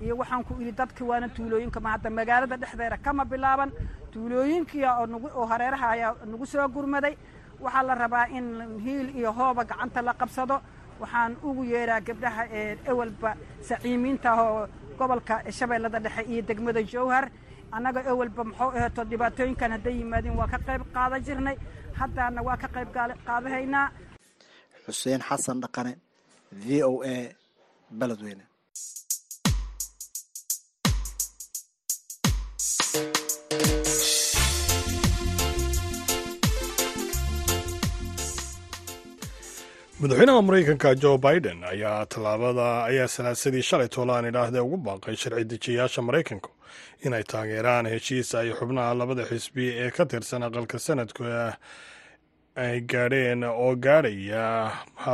iyo 0.03 0.13
waxaan 0.21 0.43
ku 0.47 0.53
idhi 0.61 0.71
dadki 0.79 1.03
waana 1.09 1.27
tuulooyinka 1.35 1.79
ma 1.83 1.89
hadda 1.93 2.09
magaalada 2.09 2.55
dhexdeeda 2.61 2.97
kama 3.05 3.23
bilaaban. 3.31 3.69
Tuulooyinkii 4.13 4.85
oo 4.85 5.45
hareeraha 5.51 5.87
ayaa 5.95 6.15
nagu 6.31 6.45
soo 6.45 6.67
gurmaday. 6.75 7.15
Waxaa 7.63 7.83
la 7.87 7.95
rabaa 7.95 8.25
in 8.37 8.45
hiil 8.85 9.07
iyo 9.19 9.31
hooba 9.37 9.63
gacanta 9.69 10.01
la 10.01 10.13
qabsado. 10.13 10.57
Waxaan 11.01 11.31
ugu 11.47 11.63
yeedhaa 11.71 11.99
gabdhaha 12.07 12.43
ee 12.59 12.77
ewelba 12.91 13.31
saciimiinta 13.67 14.29
oo 14.43 14.67
gobolka 14.97 15.35
shabeellada 15.57 15.99
dhexe 16.05 16.21
iyo 16.31 16.41
degmada 16.49 16.81
jowhar. 16.91 17.25
Annaga 17.75 18.01
ewelba 18.11 18.43
muxuu 18.43 18.71
aheeto 18.77 19.01
dhibaatooyinkan 19.11 19.71
hadday 19.75 19.95
yimaadeen 19.99 20.35
waa 20.39 20.47
ka 20.53 20.57
qayb 20.67 20.81
qaadan 20.95 21.21
jirnay. 21.25 21.57
Haddaana 21.99 22.41
waa 22.47 22.57
ka 22.61 22.67
qayb 22.75 22.89
qaadahaynaa. 23.27 23.87
Xuseen 24.85 25.21
xasan 25.27 25.57
dhaqane 25.63 25.93
v 26.51 26.83
o 26.83 26.93
a 27.03 27.15
beledweyne 27.99 28.43
madaxweynaha 40.01 40.41
maraykanka 40.47 40.89
jo 41.03 41.17
biden 41.17 41.63
ayaa 41.63 42.05
tallaabada 42.05 42.67
ayaa 42.89 43.07
salaasadii 43.15 43.61
shalay 43.69 43.87
toolaan 43.95 44.25
idhaahdee 44.31 44.63
ugu 44.67 44.77
baaqay 44.87 45.15
sharci 45.23 45.45
dejiyayaasha 45.51 46.01
maraykanku 46.07 46.49
inay 47.05 47.23
taageeraan 47.33 47.85
heshiis 47.93 48.29
ay 48.41 48.49
xubnaha 48.59 48.93
labada 49.01 49.23
xisbi 49.31 49.65
ee 49.83 49.91
ka 49.97 50.03
tirsan 50.11 50.43
aqalka 50.47 50.77
sanadka 50.87 51.23
ay 52.55 52.81
gaadheen 52.81 53.43
oo 53.43 53.75
gaadhaya 53.75 54.71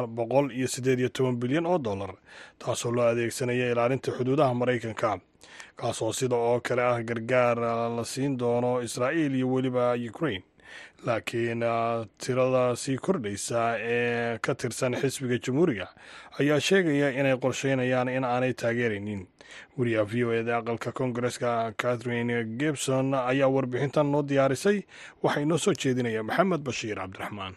boqol 0.08 0.52
iyo 0.52 0.68
siddeed 0.68 1.00
iyo 1.00 1.10
toban 1.10 1.38
bilyan 1.40 1.66
oo 1.66 1.78
dollar 1.78 2.14
taasoo 2.60 2.92
loo 2.92 3.06
adeegsanaya 3.08 3.72
ilaalinta 3.72 4.12
xuduudaha 4.12 4.54
maraykanka. 4.54 5.20
Kaasoo 5.78 6.14
sida 6.14 6.36
oo 6.36 6.60
kale 6.60 6.82
ah 6.82 7.04
gargaar 7.04 7.58
la 7.96 8.04
siin 8.06 8.38
doono 8.38 8.82
israa'iil 8.82 9.36
iyo 9.36 9.48
weliba 9.54 9.94
ukraine 10.10 10.44
laakiin 11.06 11.64
tirada 12.18 12.76
sii 12.76 12.98
kordhaysa 12.98 13.78
ee 13.80 14.38
ka 14.42 14.56
tirsan 14.56 14.96
xisbiga 15.02 15.38
jamhuuriga 15.46 15.88
ayaa 16.40 16.60
sheegaya 16.60 17.10
inay 17.20 17.38
qorsheynayaan 17.38 18.10
in 18.10 18.24
aanay 18.24 18.54
taageeraynin. 18.54 19.28
Wariyaha 19.78 20.06
v 20.12 20.24
o 20.26 20.32
eda 20.34 20.58
aqalka 20.58 20.92
koongareska 20.92 21.74
catherine 21.78 22.44
gibson 22.60 23.14
ayaa 23.14 23.48
warbixintan 23.56 24.12
noo 24.12 24.22
diyaarisay 24.24 24.84
waxaa 25.24 25.42
inoo 25.46 25.58
soo 25.58 25.74
jeedinaya 25.74 26.24
maxamed 26.24 26.62
bashiir 26.68 26.98
cabdiraxmaan 26.98 27.56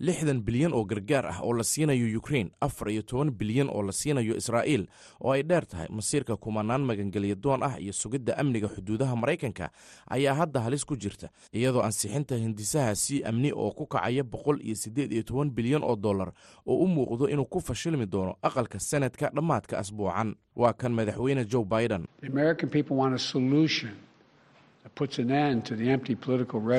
lixdan 0.00 0.40
bilyan 0.42 0.72
oo 0.72 0.84
gargaar 0.84 1.26
ah 1.26 1.38
oo 1.42 1.52
la 1.52 1.64
siinayo 1.64 2.06
yukrain 2.08 2.50
afar 2.60 2.90
iyo 2.90 3.02
toban 3.02 3.30
bilyan 3.30 3.68
oo 3.68 3.82
la 3.82 3.92
siinayo 3.92 4.36
israa'iil 4.36 4.86
oo 5.20 5.32
ay 5.32 5.42
dheer 5.42 5.66
tahay. 5.66 5.86
Masiirka 5.90 6.36
kumanaan 6.36 6.82
magangelya 6.86 7.34
doon 7.34 7.62
ah 7.62 7.74
iyo 7.80 7.92
sugidda 7.92 8.36
amniga 8.38 8.68
xuduudaha 8.68 9.16
maraykanka 9.16 9.70
ayaa 10.10 10.34
hadda 10.34 10.60
halis 10.60 10.84
ku 10.84 10.96
jirta 10.96 11.28
iyadoo 11.52 11.82
ansixinta 11.82 12.36
hindisaha 12.36 12.94
sii 12.94 13.22
amni 13.24 13.52
oo 13.52 13.70
ku 13.70 13.86
kacaya 13.86 14.22
boqol 14.24 14.60
iyo 14.62 14.74
siddeed 14.74 15.12
iyo 15.12 15.22
toban 15.22 15.50
bilyan 15.50 15.82
oo 15.82 15.96
dollar 15.96 16.32
oo 16.66 16.76
u 16.84 16.86
muuqdo 16.86 17.28
inuu 17.28 17.44
ku 17.46 17.60
fashilmi 17.60 18.06
doono 18.06 18.36
aqalka 18.42 18.78
sanadka 18.80 19.30
dhammaadka 19.34 19.78
asbuucan. 19.78 20.34
Waa 20.56 20.72
kan 20.72 20.92
madaxweyne 20.92 21.44
joe 21.46 21.64
biden 21.64 22.06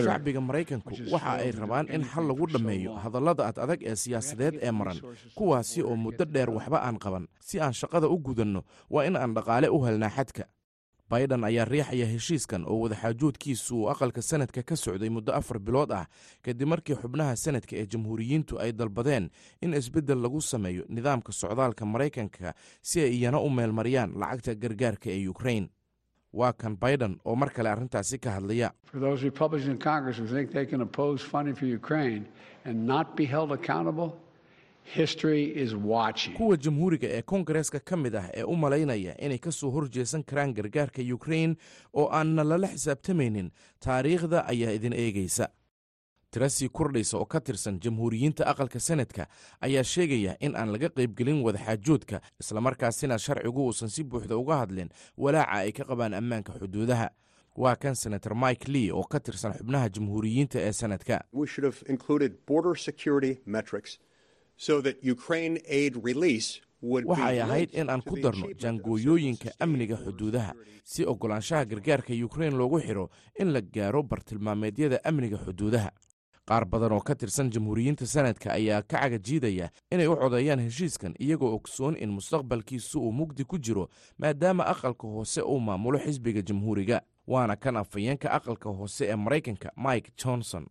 shacbiga 0.03 0.41
maraykanku 0.41 0.89
waxa 1.11 1.31
ay 1.39 1.51
rabaan 1.51 1.87
in 1.95 2.03
xal 2.03 2.27
lagu 2.27 2.45
dhammeeyo 2.53 2.93
hadallada 3.03 3.47
ad 3.47 3.57
adag 3.59 3.79
ee 3.83 3.95
siyaasadeed 3.95 4.55
ee 4.61 4.71
maran 4.71 4.97
kuwaasi 5.35 5.81
oo 5.83 5.95
muddo 5.95 6.25
dheer 6.25 6.49
waxba 6.49 6.81
aan 6.87 6.97
qaban. 6.99 7.27
Si 7.39 7.59
aan 7.59 7.73
shaqada 7.73 8.07
u 8.07 8.17
gudanno 8.17 8.63
waa 8.89 9.05
in 9.05 9.15
aan 9.15 9.33
dhaqaale 9.33 9.69
u 9.69 9.83
helnaa 9.85 10.09
xadka. 10.09 10.45
Baidan 11.09 11.43
ayaa 11.43 11.65
riixaya 11.65 12.05
heshiiskan 12.05 12.65
oo 12.69 12.77
wadaxaajoodkiisu 12.85 13.75
uu 13.77 13.89
aqalka 13.89 14.21
sanadka 14.21 14.61
ka 14.63 14.75
socday 14.75 15.09
muddo 15.09 15.33
afar 15.33 15.57
bilood 15.59 15.91
ah 15.91 16.05
kadib 16.45 16.67
markii 16.69 16.95
xubnaha 17.01 17.33
sanadka 17.35 17.73
ee 17.81 17.85
jamhuuriyiintu 17.89 18.59
ay 18.61 18.71
dalbadeen 18.71 19.29
in 19.61 19.73
isbeddel 19.73 20.21
lagu 20.21 20.41
sameeyo 20.41 20.85
nidaamka 20.89 21.31
socdaalka 21.33 21.85
maraykanka 21.85 22.53
si 22.81 23.01
ay 23.01 23.11
iyana 23.17 23.39
u 23.41 23.49
meelmariyaan 23.49 24.13
lacagta 24.21 24.53
gargaarka 24.55 25.09
ee 25.09 25.21
yukrain 25.25 25.65
waa 26.33 26.53
kan 26.53 26.77
biden 26.77 27.19
oo 27.25 27.35
mar 27.35 27.49
kale 27.49 27.69
arrintaasi 27.69 28.17
ka 28.19 28.31
hadlaya. 28.31 28.71
Kuwa 36.37 36.57
jamhuuriga 36.57 37.07
ee 37.07 37.21
kongareeska 37.21 37.79
ka 37.79 37.97
mid 37.97 38.15
ah 38.15 38.29
ee 38.33 38.43
u 38.43 38.55
malaynaya 38.55 39.13
inay 39.21 39.37
ka 39.37 39.51
soo 39.51 39.69
horjeesan 39.71 40.23
karaan 40.23 40.53
gargaarka 40.53 41.01
yukrain 41.01 41.55
oo 41.93 42.09
aanna 42.11 42.43
lala 42.43 42.67
xisaabtamaynin 42.67 43.51
taariikhda 43.79 44.45
ayaa 44.47 44.71
idin 44.71 44.93
eegaysa 44.93 45.47
tira 46.31 46.49
sii 46.49 46.69
kordhaysa 46.69 47.17
oo 47.17 47.25
ka 47.25 47.39
tirsan 47.41 47.79
jamhuuriyiinta 47.79 48.45
aqalka 48.47 48.79
senadka 48.79 49.27
ayaa 49.61 49.83
sheegaya 49.83 50.35
in 50.39 50.55
aan 50.55 50.71
laga 50.71 50.89
qaybgelin 50.89 51.41
wadaxaajoodka 51.43 52.21
islamarkaasina 52.39 53.17
sharcigu 53.17 53.65
uusan 53.65 53.89
si 53.89 54.03
buuxda 54.03 54.37
uga 54.37 54.57
hadlin 54.57 54.89
walaaca 55.17 55.51
ay 55.65 55.71
ka 55.71 55.83
qabaan 55.85 56.13
ammaanka 56.13 56.53
xuduudaha. 56.59 57.09
Waa 57.59 57.75
kan 57.75 57.95
senator 57.95 58.35
mike 58.35 58.71
lee 58.71 58.91
oo 58.91 59.03
ka 59.03 59.19
tirsan 59.19 59.53
xubnaha 59.57 59.89
jamhuuriyiinta 59.89 60.59
ee 60.61 60.71
sanadka. 60.71 61.23
Waxay 66.81 67.41
ahayd 67.41 67.69
in 67.75 67.89
aan 67.89 68.01
ku 68.01 68.15
darno 68.15 68.47
jaangooyooyinka 68.55 69.51
amniga 69.59 69.97
xuduudaha 69.99 70.53
si 70.83 71.03
oggolaanshaha 71.05 71.65
gargaarka 71.65 72.13
yukrain 72.13 72.55
loogu 72.55 72.79
xidho 72.79 73.09
in 73.39 73.51
la 73.53 73.61
gaaro 73.61 74.03
bartilmaameedyada 74.03 74.99
amniga 75.03 75.37
xuduudaha 75.37 75.91
qaar 76.49 76.65
badan 76.65 76.91
oo 76.91 76.99
ka 77.09 77.15
tirsan 77.15 77.49
jamhuuriyiinta 77.53 78.05
sanadka 78.07 78.51
ayaa 78.53 78.81
ka 78.81 78.97
cagajiidaya 79.01 79.69
inay 79.91 80.07
u 80.07 80.15
codeeyaan 80.15 80.59
heshiiskan 80.65 81.13
iyagoo 81.19 81.53
ogsoon 81.55 81.95
in 81.97 82.09
mustaqbalkiisu 82.17 83.01
uu 83.01 83.11
mugdi 83.11 83.43
ku 83.45 83.57
jiro 83.59 83.89
maadaama 84.17 84.63
aqalka 84.73 85.07
hoose 85.07 85.41
uu 85.41 85.59
maamulo 85.59 85.99
xisbiga 85.99 86.41
jamhuuriga. 86.41 87.01
Waana 87.29 87.55
kan 87.55 87.77
afhayeenka 87.77 88.31
aqalka 88.37 88.69
hoose 88.69 89.05
ee 89.05 89.15
maraykanka 89.15 89.69
mike 89.77 90.09
johnson. 90.23 90.65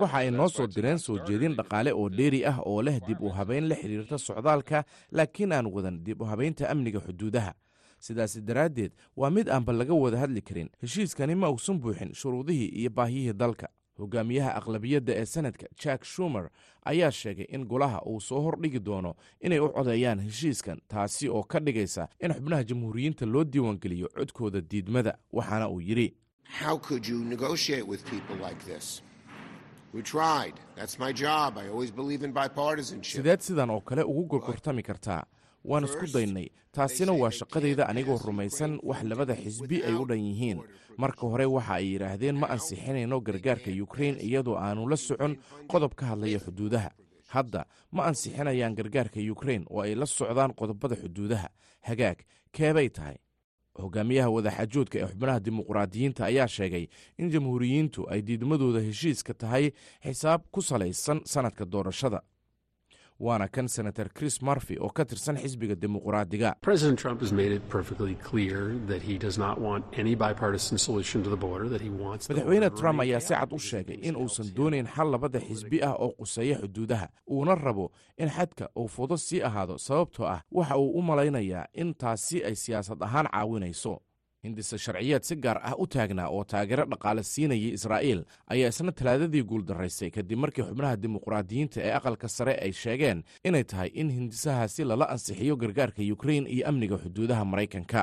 Waxa 0.00 0.16
ay 0.18 0.30
noo 0.30 0.48
soo 0.48 0.66
direen 0.66 0.98
soo 0.98 1.18
jeedin 1.26 1.54
dhaqaale 1.56 1.92
oo 1.92 2.08
dheeri 2.08 2.44
ah 2.46 2.58
oo 2.64 2.82
leh 2.82 3.00
dib 3.06 3.20
u 3.20 3.28
habeyn 3.28 3.68
la 3.68 3.74
xidhiirta 3.74 4.18
socdaalka 4.18 4.84
laakiin 5.12 5.52
aan 5.52 5.66
wadan 5.66 5.98
dib 6.04 6.22
u 6.22 6.24
habeynta 6.24 6.68
amniga 6.70 7.00
xuduudaha 7.00 7.52
sidaasi 7.98 8.40
daraaddeed 8.40 8.92
waa 9.16 9.30
mid 9.30 9.48
aanba 9.48 9.72
laga 9.72 9.94
wada 9.94 10.18
hadli 10.18 10.40
karin. 10.42 10.68
Heshiiskani 10.82 11.34
ma 11.34 11.50
uusan 11.50 11.78
buuxin 11.80 12.14
shuruudihii 12.14 12.68
iyo 12.68 12.90
baahiyihii 12.90 13.32
dalka. 13.32 13.68
Hogaamiyaha 13.98 14.54
aqlabiyadda 14.54 15.12
ee 15.16 15.24
sanadka 15.26 15.66
jack 15.84 16.04
shumer 16.04 16.50
ayaa 16.84 17.10
sheegay 17.10 17.46
in 17.48 17.64
golaha 17.66 18.02
uu 18.06 18.20
soo 18.20 18.40
hordhigi 18.40 18.78
doono 18.80 19.14
inay 19.40 19.58
u 19.58 19.68
codeeyaan 19.68 20.20
heshiiskan 20.20 20.78
taasi 20.88 21.28
oo 21.28 21.42
ka 21.42 21.58
dhigaysa 21.60 22.08
in 22.20 22.32
xubnaha 22.32 22.64
jamhuuriyiinta 22.64 23.26
loo 23.26 23.44
diiwaangeliyo 23.44 24.08
codkooda 24.14 24.60
diidmada 24.60 25.18
waxaana 25.32 25.68
uu 25.68 25.80
yidhi 25.80 26.14
sideed 33.02 33.40
sidan 33.40 33.70
oo 33.70 33.80
kale 33.80 34.02
ugu 34.02 34.24
gorgortami 34.24 34.82
kartaa 34.82 35.24
waan 35.68 35.84
isku 35.84 36.06
daynay. 36.14 36.48
Taasina 36.72 37.12
waa 37.12 37.30
shaqadayda 37.30 37.84
anigoo 37.88 38.18
rumaysan 38.26 38.78
wax 38.82 39.02
labada 39.10 39.34
xisbi 39.36 39.82
ay 39.84 39.94
u 39.94 40.04
dhan 40.08 40.18
yihiin. 40.28 40.58
Marka 40.96 41.26
hore 41.26 41.46
waxa 41.46 41.74
ay 41.78 41.86
yidhaahdeen 41.92 42.36
ma 42.40 42.46
ansixinayno 42.54 43.20
gargaarka 43.20 43.70
yukrain 43.70 44.16
iyadoo 44.20 44.56
aanu 44.56 44.88
la 44.88 44.96
socon 44.96 45.36
qodob 45.70 45.94
ka 45.94 46.06
hadlaya 46.06 46.38
xuduudaha. 46.38 46.90
Hadda 47.28 47.66
ma 47.92 48.06
ansixinayaan 48.08 48.74
gargaarka 48.74 49.20
yukrain 49.20 49.64
oo 49.70 49.80
ay 49.84 49.94
la 49.94 50.06
socdaan 50.06 50.54
qodobada 50.54 50.96
xuduudaha. 50.96 51.48
Hagaag 51.88 52.18
keebay 52.52 52.88
tahay. 52.90 53.16
Hogaamiyaha 53.78 54.30
wadaxaajoodka 54.30 54.98
ee 54.98 55.06
xubnaha 55.06 55.40
dimuqraadiyiinta 55.40 56.24
ayaa 56.26 56.48
sheegay 56.48 56.86
in 57.18 57.30
jamhuuriyiintu 57.30 58.08
ay 58.10 58.22
diidmadooda 58.26 58.80
heshiiska 58.80 59.34
tahay 59.34 59.70
xisaab 60.02 60.42
ku 60.50 60.62
salaysan 60.62 61.20
sanadka 61.24 61.64
doorashada 61.64 62.20
waana 63.20 63.48
kan 63.48 63.68
senator 63.68 64.08
chris 64.14 64.42
marfy 64.42 64.76
oo 64.80 64.88
ka 64.90 65.04
tirsan 65.04 65.36
xisbiga 65.36 65.74
dimuqraadiga. 65.74 66.54
Madaxweyne 71.38 72.70
trump 72.70 73.00
ayaa 73.00 73.20
si 73.20 73.34
cad 73.34 73.52
u 73.52 73.58
sheegay 73.58 73.98
in 74.02 74.16
uusan 74.16 74.46
doonayn 74.54 74.86
xal 74.86 75.10
labada 75.10 75.40
xisbi 75.40 75.82
ah 75.82 75.94
oo 75.98 76.12
quseeya 76.18 76.58
xuduudaha. 76.60 77.08
Uuna 77.30 77.54
rabo 77.54 77.90
in 78.18 78.28
xadka 78.28 78.68
uu 78.76 78.88
fudo 78.88 79.16
sii 79.16 79.42
ahaado 79.42 79.78
sababtoo 79.78 80.26
ah 80.26 80.42
waxa 80.52 80.76
uu 80.78 80.98
u 80.98 81.02
malaynayaa 81.02 81.66
in 81.74 81.94
taasi 81.94 82.44
ay 82.44 82.54
siyaasad 82.54 83.02
ahaan 83.02 83.26
caawinayso 83.32 84.00
hindise 84.48 84.78
sharciyeed 84.84 85.22
si 85.28 85.36
gaar 85.46 85.58
ah 85.70 85.74
u 85.78 85.86
taagnaa 85.86 86.28
oo 86.36 86.44
taageero 86.52 86.84
dhaqaale 86.92 87.22
siinayay 87.32 87.72
israa'iil 87.78 88.20
ayaa 88.54 88.68
isna 88.74 88.92
talaadadii 88.98 89.44
guuldaraysay 89.52 90.10
kadib 90.16 90.38
markii 90.44 90.64
xubnaha 90.68 90.96
dimuqraadiyiinta 91.02 91.78
ee 91.86 91.92
aqalka 92.00 92.28
sare 92.36 92.54
ay 92.66 92.72
sheegeen 92.82 93.22
inay 93.48 93.64
tahay 93.64 93.90
in 94.00 94.10
hindisahaasi 94.18 94.84
lala 94.90 95.06
ansixiyo 95.14 95.56
gargaarka 95.62 96.02
yukrain 96.10 96.46
iyo 96.54 96.64
amniga 96.70 96.96
xuduudaha 97.04 97.44
maraykanka. 97.52 98.00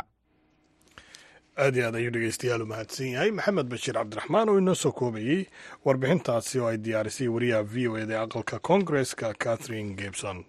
Aad 1.64 1.76
iyo 1.78 1.86
aad 1.88 1.96
ayuu 1.96 2.12
dhegeystayaal 2.16 2.62
u 2.62 2.66
mahadsan 2.72 3.08
yahay. 3.16 3.32
Maxamed 3.32 3.68
bashiir 3.72 3.96
cabdiraxmaan 4.00 4.50
oo 4.52 4.58
inoo 4.62 4.76
soo 4.76 4.92
koobayey 4.92 5.46
warbixintaasi 5.86 6.60
oo 6.60 6.68
ay 6.72 6.78
diyaarisay 6.78 7.28
wariyaha 7.36 7.64
v 7.64 7.88
o 7.88 7.98
eda 8.04 8.14
ee 8.18 8.24
aqalka 8.26 8.60
koongareska 8.60 9.34
catherine 9.46 9.96
gebson 10.02 10.44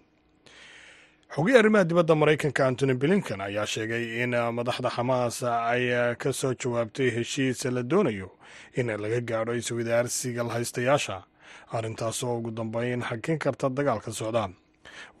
xogii 1.35 1.57
arrimaha 1.57 1.83
dibadda 1.89 2.15
maraykanka 2.15 2.61
antony 2.67 2.93
blinken 2.93 3.41
ayaa 3.41 3.65
sheegay 3.73 4.23
in 4.23 4.31
madaxda 4.57 4.89
xamaas 4.95 5.43
ay 5.43 6.15
ka 6.21 6.29
soo 6.33 6.53
jawaabtay 6.61 7.09
heshiis 7.15 7.65
la 7.65 7.83
doonayo 7.83 8.29
in 8.79 8.87
laga 8.87 9.19
gaadho 9.21 9.53
iswadaarsiga 9.55 10.43
lahaystayaasha. 10.43 11.23
Arrintaasoo 11.71 12.37
ugu 12.37 12.51
dambeyn 12.51 13.01
xakin 13.03 13.37
karta 13.39 13.69
dagaalka 13.69 14.11
socda 14.11 14.49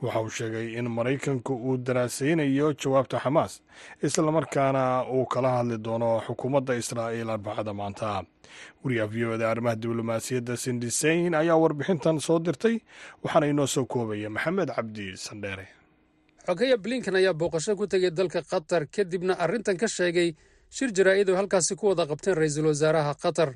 waxa 0.01 0.19
uu 0.21 0.29
sheegay 0.29 0.67
in 0.79 0.87
maraykanku 0.89 1.53
uu 1.53 1.77
daraasaynayo 1.77 2.73
jawaabta 2.73 3.19
xamaas 3.23 3.61
islamarkaana 4.03 4.83
uu 5.11 5.25
kala 5.25 5.49
hadli 5.57 5.77
doono 5.77 6.21
xukuumadda 6.27 6.73
israa'iil 6.81 7.29
arbacada 7.29 7.73
maanta. 7.73 8.23
Wariyaha 8.83 9.07
v 9.13 9.25
o 9.27 9.33
eda 9.35 9.51
arrimaha 9.51 9.75
diblomaasiyadda 9.75 10.57
sindiseyn 10.57 11.35
ayaa 11.35 11.57
warbixintan 11.63 12.19
soo 12.19 12.39
dirtay 12.39 12.79
waxaana 13.23 13.47
inoo 13.51 13.67
soo 13.67 13.85
koobaya 13.85 14.29
maxamed 14.29 14.69
cabdi 14.75 15.17
sandheere 15.17 15.67
xogaya 16.47 16.77
blinken 16.83 17.15
ayaa 17.15 17.33
booqasho 17.33 17.75
ku 17.79 17.85
tegay 17.87 18.11
dalka 18.11 18.41
qatar 18.51 18.87
kadibna 18.95 19.33
arrintan 19.43 19.77
ka 19.77 19.87
sheegay 19.87 20.29
shir 20.69 20.89
jaraa'id 20.97 21.29
oo 21.29 21.35
halkaasi 21.39 21.75
ku 21.75 21.87
wada 21.91 22.03
qabteen 22.07 22.35
ra'iisul 22.39 22.67
wasaaraha 22.71 23.13
qatar. 23.23 23.49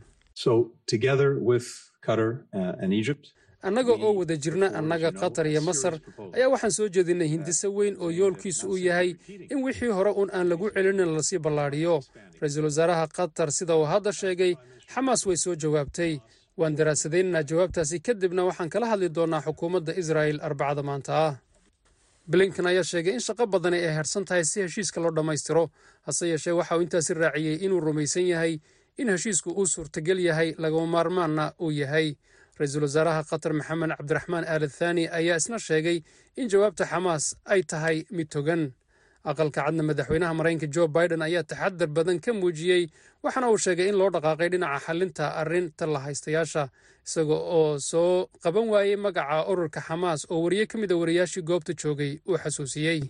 Annaga 3.67 3.93
oo 3.93 4.11
wada 4.19 4.35
jirna 4.43 4.67
annaga 4.79 5.11
qatar 5.21 5.45
iyo 5.47 5.61
masar 5.61 5.93
ayaa 6.35 6.49
waxaan 6.53 6.71
soo 6.77 6.87
jeedinay 6.89 7.27
hindise 7.33 7.67
weyn 7.77 7.95
oo 8.03 8.09
yoolkiisu 8.09 8.65
uu 8.73 8.77
yahay 8.87 9.09
in 9.53 9.59
wixii 9.63 9.91
hore 9.97 10.11
uun 10.11 10.29
aan 10.33 10.49
lagu 10.49 10.69
celinin 10.73 11.13
la 11.15 11.21
sii 11.23 11.39
ballaadhiyo. 11.45 11.95
Ra'iisul 12.41 12.65
wasaaraha 12.69 13.07
qatar 13.17 13.51
sida 13.57 13.75
uu 13.77 13.85
hadda 13.93 14.11
sheegay 14.11 14.53
xamaas 14.93 15.25
way 15.27 15.37
soo 15.37 15.55
jawaabtay. 15.55 16.19
Waan 16.57 16.75
daraasadaynanaa 16.75 17.43
jawaabtaasi 17.49 17.99
kadibna 18.07 18.43
waxaan 18.49 18.69
kala 18.73 18.85
hadli 18.91 19.09
doonnaa 19.17 19.41
xukuumadda 19.45 19.91
israa'il 20.01 20.39
arbacada 20.47 20.83
maanta. 20.83 21.13
ah 21.27 21.33
blinken 22.27 22.67
ayaa 22.67 22.83
sheegay 22.83 23.13
in 23.13 23.19
shaqo 23.19 23.45
badani 23.47 23.77
ay 23.87 23.93
harsan 23.97 24.25
tahay 24.25 24.43
si 24.45 24.61
heshiiska 24.61 25.01
loo 25.01 25.11
dhammaystiro 25.11 25.69
hase 26.07 26.27
yeeshee 26.31 26.51
waxa 26.59 26.77
uu 26.77 26.81
intaasi 26.81 27.13
raaciyey 27.13 27.55
inuu 27.65 27.79
rumaysan 27.79 28.27
yahay 28.27 28.59
in 28.97 29.07
heshiisku 29.09 29.49
uu 29.51 29.65
suurtagel 29.67 30.19
yahay 30.19 30.53
lagama 30.57 30.87
maarmaanna 30.87 31.53
uu 31.61 31.71
yahay. 31.71 32.15
Ra'iisul 32.59 32.83
wasaaraha 32.85 33.23
qatar 33.31 33.53
maxamed 33.53 33.91
cabdiraxmaan 33.97 34.45
aal 34.53 34.65
thani 34.69 35.07
ayaa 35.19 35.37
isna 35.41 35.57
sheegay 35.59 35.97
in 36.37 36.47
jawaabta 36.49 36.85
xamaas 36.91 37.25
ay 37.45 37.61
tahay 37.63 37.97
mid 38.11 38.29
togan 38.29 38.71
aqalka 39.29 39.61
cadna 39.65 39.83
madaxweynaha 39.89 40.33
maraykanka 40.39 40.67
jo 40.75 40.83
biden 40.95 41.21
ayaa 41.27 41.43
taxadar 41.51 41.87
badan 41.97 42.19
ka 42.25 42.31
muujiyey 42.33 42.83
waxaana 43.23 43.47
uu 43.53 43.57
sheegay 43.65 43.87
in 43.91 43.97
loo 44.01 44.09
dhaqaaqay 44.15 44.49
dhinaca 44.53 44.79
xalinta 44.85 45.25
arrinta 45.41 45.85
la 45.93 45.99
haystayaasha 46.05 46.63
isaga 47.07 47.37
oo 47.57 47.79
soo 47.91 48.29
qaban 48.43 48.67
waayey 48.73 48.95
magaca 49.05 49.37
ururka 49.51 49.79
xamaas 49.87 50.21
oo 50.31 50.39
wariye 50.45 50.65
ka 50.71 50.75
mid 50.81 50.91
a 50.91 50.97
wariyaashii 51.01 51.43
goobta 51.49 51.73
joogay 51.81 52.11
uu 52.29 52.37
xasuusiyey. 52.43 53.01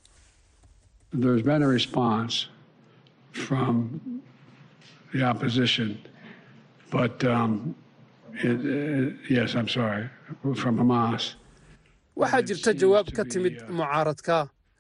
Waxaa 12.15 12.41
jirta 12.47 12.71
jawaab 12.81 13.07
ka 13.15 13.23
timid 13.31 13.55
mucaaradka 13.77 14.37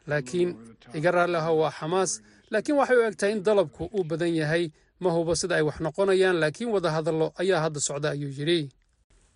laakiin 0.07 0.49
iga 0.93 1.11
raalli 1.11 1.35
aha 1.37 1.51
waa 1.61 1.71
xamaas. 1.71 2.21
Laakiin 2.51 2.77
waxay 2.77 2.97
u 2.97 3.03
eg 3.07 3.15
tahay 3.17 3.33
in 3.35 3.43
dalabku 3.43 3.89
uu 3.93 4.03
badan 4.03 4.33
yahay. 4.35 4.71
Ma 4.99 5.09
hubo 5.09 5.35
sida 5.35 5.55
ay 5.55 5.61
wax 5.67 5.79
noqonayaan 5.79 6.37
laakiin 6.39 6.69
wada 6.69 6.89
hadallo 6.91 7.33
ayaa 7.41 7.59
hadda 7.65 7.79
socda 7.79 8.09
ayuu 8.13 8.29
yidhi. 8.37 8.69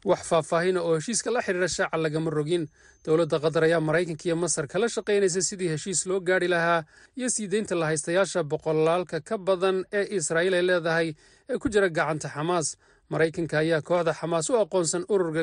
Wax 0.05 0.22
faahfaahina 0.30 0.82
oo 0.86 0.95
heshiiska 0.95 1.32
la 1.34 1.41
xidhiira 1.41 1.68
shaaca 1.68 1.97
lagama 1.97 2.30
rogin. 2.30 2.68
Dowladda 3.05 3.39
qatar 3.39 3.63
ayaa 3.66 3.80
maraykanka 3.82 4.26
iyo 4.28 4.36
masar 4.36 4.68
kala 4.68 4.86
shaqaynaysa 4.89 5.41
sidii 5.41 5.70
heshiis 5.74 6.05
loo 6.05 6.20
gaadhi 6.20 6.47
lahaa 6.47 6.84
iyo 7.18 7.30
sii 7.30 7.47
deynta 7.47 7.76
lahaystayaasha 7.76 8.43
boqolaalka 8.43 9.22
ka 9.26 9.38
badan 9.38 9.86
ee 9.93 10.05
israa'iil 10.18 10.53
ay 10.53 10.61
leedahay 10.70 11.07
ee 11.49 11.57
ku 11.57 11.70
jira 11.70 11.89
gacanta 11.89 12.30
xamaas. 12.30 12.78
Maraykanka 13.09 13.57
ayaa 13.63 13.82
kooxda 13.82 14.13
xamaas 14.13 14.49
u 14.49 14.57
aqoonsan 14.61 15.05
urur 15.09 15.34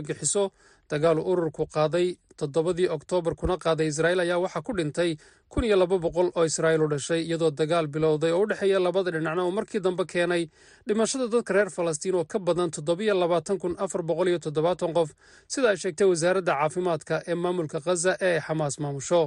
dagaalu 0.93 1.23
ururku 1.33 1.65
qaaday 1.77 2.07
toddobadii 2.41 2.89
oktoobar 2.97 3.35
kuna 3.41 3.57
qaaday 3.65 3.87
israa'iil 3.93 4.21
ayaa 4.25 4.39
waxaa 4.45 4.63
ku 4.67 4.73
dhintay 4.79 5.11
kun 5.53 5.65
iyo 5.69 5.77
laba 5.83 5.97
boqol 6.05 6.29
oo 6.39 6.45
israa'iil 6.51 6.83
u 6.83 6.89
dhashay 6.93 7.21
iyadoo 7.29 7.51
dagaal 7.61 7.87
bilowday 7.95 8.33
oo 8.33 8.43
u 8.43 8.47
dhexeeya 8.51 8.79
labada 8.87 9.11
dhinacna 9.17 9.43
oo 9.47 9.51
markii 9.59 9.81
dambe 9.87 10.05
keenay 10.13 10.43
dhimashada 10.89 11.27
dadka 11.35 11.53
reer 11.57 11.71
falastiin 11.77 12.15
oo 12.21 12.25
ka 12.25 12.39
badan 12.39 12.71
toddobiyo 12.77 13.15
labaatan 13.23 13.59
kun 13.63 13.75
afar 13.85 14.03
boqol 14.03 14.29
iyo 14.33 14.39
toddobaatan 14.47 14.93
qof. 14.97 15.11
Sida 15.53 15.69
ay 15.73 15.77
sheegtay 15.83 16.07
wasaaradda 16.13 16.53
caafimaadka 16.61 17.15
ee 17.31 17.35
maamulka 17.45 17.79
khaza 17.87 18.13
ee 18.21 18.35
ay 18.37 18.41
xamaas 18.47 18.79
maamusho. 18.85 19.23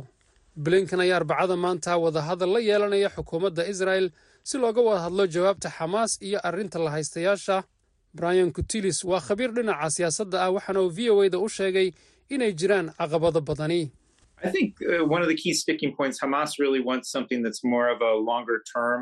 Blinkan 0.65 0.99
ayaa 1.05 1.17
arbacada 1.21 1.55
maanta 1.65 1.97
wadahadal 2.03 2.51
la 2.55 2.59
yeelanaya 2.69 3.09
xukuumadda 3.15 3.63
israa'el 3.71 4.07
si 4.49 4.55
looga 4.63 4.81
wada 4.87 5.01
hadlo 5.05 5.23
jawaabta 5.35 5.69
xamaas 5.77 6.11
iyo 6.27 6.39
arrinta 6.49 6.79
la 6.85 6.89
haystayaasha 6.95 7.57
brian 8.19 8.51
kutilis 8.57 8.99
waa 9.11 9.19
khabiir 9.27 9.51
dhinaca 9.57 9.89
siyaasadda 9.97 10.37
ah 10.45 10.51
waxaana 10.57 10.81
uu 10.85 10.89
v 10.97 11.09
o 11.09 11.29
da 11.29 11.37
u 11.39 11.47
sheegay 11.57 11.87
inay 12.29 12.51
jiraan 12.61 12.87
caqabado 12.99 13.41
badani. 13.49 13.81
I 14.43 14.49
think 14.55 14.75
one 15.13 15.21
of 15.25 15.29
the 15.31 15.35
key 15.43 15.53
sticking 15.53 15.91
points, 15.99 16.17
Hamas 16.23 16.51
really 16.63 16.81
wants 16.89 17.07
something 17.15 17.41
that's 17.45 17.63
more 17.63 17.87
of 17.95 17.99
a 18.01 18.13
longer 18.31 18.57
term, 18.75 19.01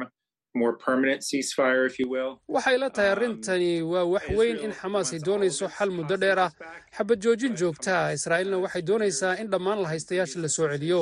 more 0.61 0.73
permanent 0.85 1.21
ceasefire, 1.29 1.83
if 1.89 1.95
you 1.99 2.07
will. 2.15 2.31
waxay 2.55 2.77
la 2.83 2.89
tahay 2.97 3.11
arrintani 3.15 3.71
waa 3.93 4.03
wax 4.13 4.25
weyn 4.39 4.57
in 4.65 4.71
xamaas 4.81 5.09
ay 5.15 5.19
doonayso 5.27 5.67
xal 5.77 5.89
muddo 5.97 6.15
dheer 6.23 6.39
ah. 6.45 6.51
xabad 6.97 7.17
joojin 7.25 7.53
joogta 7.61 7.93
ah 8.03 8.13
israa'iilna 8.17 8.57
waxay 8.65 8.83
doonaysaa 8.89 9.33
in 9.41 9.47
dhammaan 9.53 9.81
la 9.83 9.89
haystayaasha 9.93 10.39
la 10.45 10.47
soo 10.57 10.67
celiyo. 10.73 11.01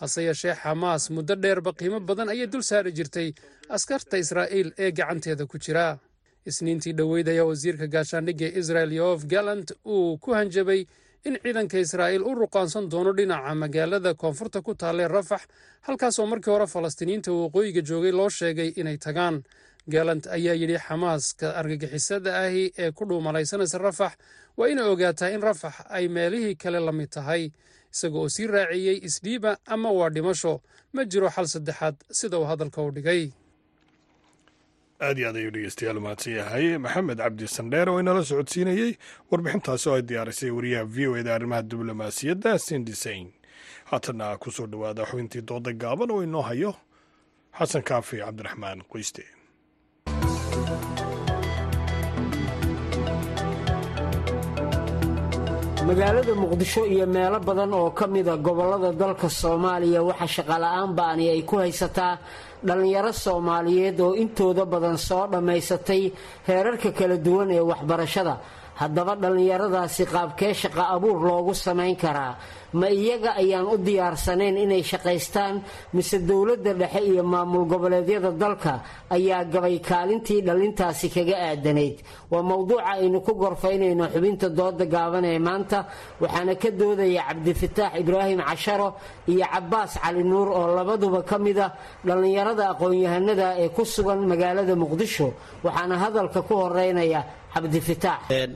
hase 0.00 0.20
yeeshee 0.28 0.54
xamaas 0.62 1.02
muddo 1.16 1.34
dheerba 1.44 1.72
qiimo 1.80 1.98
badan 2.10 2.28
ayay 2.34 2.46
dul 2.52 2.62
saari 2.70 2.92
jirtay. 2.98 3.28
Askarta 3.76 4.16
israa'iil 4.24 4.68
ee 4.84 4.90
gacanteeda 4.98 5.44
ku 5.46 5.56
jira 5.64 5.98
isniintii 6.46 6.92
dhoweyd 6.92 7.28
ayaa 7.28 7.44
wasiirka 7.44 7.86
gaashaandhigga 7.86 8.46
israel 8.60 8.92
yof 8.92 9.24
gallant 9.26 9.72
uu 9.86 10.18
ku 10.18 10.32
hanjabay 10.34 10.86
in 11.24 11.36
ciidanka 11.42 11.78
israa'iil 11.78 12.22
u 12.22 12.34
ruqaansan 12.34 12.88
doono 12.92 13.12
dhinaca 13.12 13.54
magaalada 13.54 14.14
koonfurta 14.14 14.62
ku 14.62 14.74
taalee 14.74 15.08
rafax 15.08 15.40
halkaasoo 15.86 16.26
markii 16.26 16.50
hore 16.50 16.66
falastiiniyiinta 16.66 17.32
waqooyiga 17.32 17.80
joogay 17.88 18.12
loo 18.12 18.28
sheegay 18.28 18.68
inay 18.76 18.96
tagaan. 18.98 19.42
Galant 19.90 20.26
ayaa 20.26 20.54
yidhi 20.54 20.78
xamaaska 20.78 21.56
argagixisada 21.60 22.30
ahi 22.44 22.72
ee 22.78 22.90
ku 22.92 23.04
dhuumalaysanaysa 23.08 23.78
rafax 23.78 24.12
waa 24.56 24.68
inay 24.68 24.84
ogaataa 24.92 25.28
in 25.34 25.42
rafax 25.42 25.74
ay 25.88 26.08
meelihii 26.08 26.54
kale 26.54 26.80
la 26.80 26.92
mid 26.92 27.08
tahay. 27.10 27.50
Isaga 27.92 28.18
oo 28.18 28.28
sii 28.28 28.46
raaciyey 28.46 28.96
isdhiiba 29.08 29.56
ama 29.66 29.90
waa 29.92 30.10
dhimasho. 30.10 30.60
Ma 30.92 31.04
jiro 31.04 31.28
xal 31.30 31.46
saddexaad 31.48 31.96
sida 32.10 32.38
uu 32.38 32.44
hadalka 32.44 32.82
u 32.82 32.90
dhigay 32.90 33.32
aad 35.06 35.18
iyo 35.18 35.28
aad 35.28 35.36
ayuu 35.40 35.50
dhegeystayaal 35.54 36.00
mahadsan 36.04 36.32
yahay. 36.38 36.66
Maxamed 36.84 37.18
cabdi 37.24 37.46
sandheer 37.56 37.88
oo 37.90 38.00
inala 38.02 38.22
socodsiinayey 38.30 38.90
warbixintaasi 39.30 39.86
oo 39.88 39.96
ay 39.98 40.04
diyaarisay 40.08 40.50
wariyaha 40.56 40.84
v 40.94 40.96
o 41.10 41.16
eda 41.20 41.30
arrimaha 41.34 41.62
diblomaasiyadda 41.70 42.50
sindisain 42.66 43.28
haatana 43.90 44.26
ku 44.42 44.48
soo 44.56 44.66
dhowaada 44.72 45.02
xubintii 45.10 45.42
dooda 45.48 45.72
gaaban 45.82 46.10
oo 46.14 46.22
inoo 46.26 46.42
hayo 46.50 46.72
xasan 47.58 47.82
kaafi 47.88 48.16
cabdiraxmaan 48.24 48.78
qoyste. 48.90 49.24
Magaalada 55.86 56.34
muqdisho 56.42 56.82
iyo 56.94 57.06
meelo 57.14 57.38
badan 57.40 57.72
oo 57.74 57.90
ka 57.98 58.06
mida 58.06 58.36
gobollada 58.36 58.90
dalka 59.00 59.28
soomaaliya 59.40 60.00
waxaa 60.08 60.32
shaqola'aan 60.36 60.90
ba'ani 60.98 61.24
ay 61.34 61.42
ku 61.48 61.56
haysataa 61.62 62.14
dhallinyaro 62.68 63.12
soomaaliyeed 63.24 63.98
oo 64.06 64.12
intooda 64.22 64.64
badan 64.72 64.96
soo 65.08 65.24
dhammaysatay 65.32 66.02
heerarka 66.48 66.90
kala 66.98 67.16
duwan 67.26 67.48
ee 67.56 67.60
waxbarashada 67.70 68.34
haddaba 68.80 69.14
dhallinyaradaasi 69.22 70.02
qaabkee 70.14 70.52
shaqa 70.62 70.82
abuur 70.94 71.18
loogu 71.28 71.52
samayn 71.66 71.96
karaa 72.02 72.34
ma 72.80 72.86
iyaga 73.00 73.30
ayaan 73.42 73.66
u 73.66 73.76
diyaarsanayn 73.86 74.56
inay 74.64 74.82
shaqaystaan 74.90 75.54
mise 75.96 76.16
dowladda 76.28 76.72
dhexe 76.80 77.00
iyo 77.10 77.22
maamul 77.32 77.64
goboleedyada 77.72 78.30
dalka 78.42 78.74
ayaa 79.16 79.44
gabay 79.52 79.76
kaalintii 79.88 80.40
dhallintaasi 80.46 81.06
kaga 81.14 81.36
aadanayd. 81.48 81.96
Waa 82.30 82.42
mowduuca 82.50 82.84
aynu 82.94 83.18
ku 83.26 83.32
gorfaynayno 83.42 84.04
xubinta 84.14 84.48
dooda 84.58 84.84
gaaban 84.94 85.24
ee 85.32 85.38
maanta 85.48 85.78
waxaana 86.22 86.54
ka 86.62 86.70
doodaya 86.80 87.22
cabdifataax 87.28 87.92
ibraahim 88.02 88.40
casharo 88.48 88.88
iyo 89.32 89.44
cabbaas 89.54 89.92
cali 90.02 90.22
nuur 90.30 90.48
oo 90.58 90.66
labaduba 90.78 91.20
ka 91.30 91.36
mida 91.44 91.66
dhallinyarada 92.06 92.64
aqoon-yahanada 92.72 93.46
ee 93.62 93.68
ku 93.76 93.82
sugan 93.94 94.20
magaalada 94.30 94.74
muqdisho 94.82 95.28
waxaana 95.64 95.94
hadalka 96.02 96.40
ku 96.48 96.54
horeynaya 96.62 97.20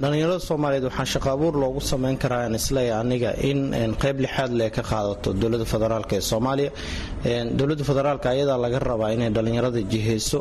dhalinyarada 0.00 0.38
soomaaliyeed 0.48 0.84
waxaa 0.88 1.04
shaqo 1.14 1.28
abuur 1.36 1.54
loogu 1.62 1.80
samayn 1.80 2.16
karaa 2.22 2.48
isleeya 2.60 2.94
aniga 3.02 3.30
in 3.50 3.94
qayb 4.02 4.16
lixaad 4.24 4.52
le 4.60 4.66
ka 4.76 4.82
qaadato 4.90 5.28
dowladda 5.42 5.64
federaalk 5.72 6.12
ee 6.12 6.20
soomaaliya. 6.30 6.70
Dowlada 7.58 7.84
federaalk 7.90 8.24
ayadaa 8.32 8.58
laga 8.64 8.78
rabaa 8.90 9.10
inay 9.16 9.30
dhalinyarada 9.36 9.80
jiheyso 9.92 10.38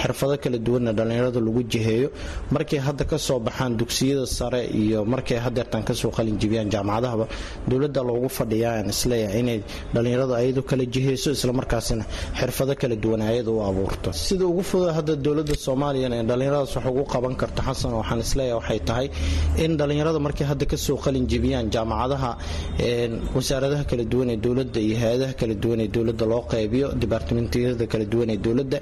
xirfado 0.00 0.34
kala 0.42 0.58
duwanna 0.66 0.92
dhalinyarada 0.98 1.40
lagu 1.46 1.62
jiheeyo. 1.72 2.08
Markay 2.54 2.80
hadda 2.86 3.04
ka 3.10 3.16
soo 3.26 3.38
baxaan 3.46 3.72
dugsiyada 3.80 4.26
sare 4.38 4.62
iyo 4.82 5.04
markay 5.12 5.38
hadeertan 5.46 5.82
ka 5.88 5.94
soo 6.00 6.10
qalinjibiyaan 6.16 6.68
jaamacadahaba 6.74 7.26
dowladda 7.70 8.00
loogu 8.08 8.28
fadhiyaa 8.38 8.82
isleeya 8.94 9.28
inay 9.40 9.58
dhalinyaradu 9.94 10.32
ayadu 10.40 10.62
kala 10.70 10.84
jiheyso 10.94 11.28
islamarkaasina 11.36 12.04
xirfado 12.40 12.72
kala 12.80 12.96
duwan 13.04 13.22
ayada 13.30 13.50
u 13.56 13.60
abuurto. 13.68 14.08
Sida 14.26 14.44
ugu 14.50 14.62
fuda 14.70 14.88
hadda 14.98 15.14
dowladda 15.26 15.54
soomaaliya 15.66 16.08
dhalinyaradaas 16.30 16.74
wax 16.76 16.86
ugu 16.92 17.04
qaban 17.14 17.34
karto 17.40 17.50
xasan 17.68 17.92
waxaan 18.00 18.20
is 18.26 18.32
leeyahay 18.38 18.58
waxay 18.60 18.80
tahay 18.88 19.06
in 19.64 19.72
dhalinyarada 19.80 20.18
markay 20.26 20.46
hadda 20.50 20.64
ka 20.72 20.76
soo 20.86 20.96
qalin 21.04 21.24
jebiyaan 21.32 21.66
jaamacadaha 21.74 22.30
wasaaradaha 23.36 23.84
kala 23.90 24.04
duwan 24.12 24.28
ee 24.30 24.36
dowladda 24.46 24.80
iyo 24.86 24.96
hay'adaha 25.02 25.32
kala 25.40 25.54
duwan 25.64 25.80
ee 25.84 25.88
dowladda 25.96 26.24
loo 26.32 26.42
qaybiyo 26.54 26.86
dibaartimentiyada 27.02 27.86
kala 27.92 28.04
duwan 28.12 28.28
ee 28.30 28.38
dowladda 28.46 28.78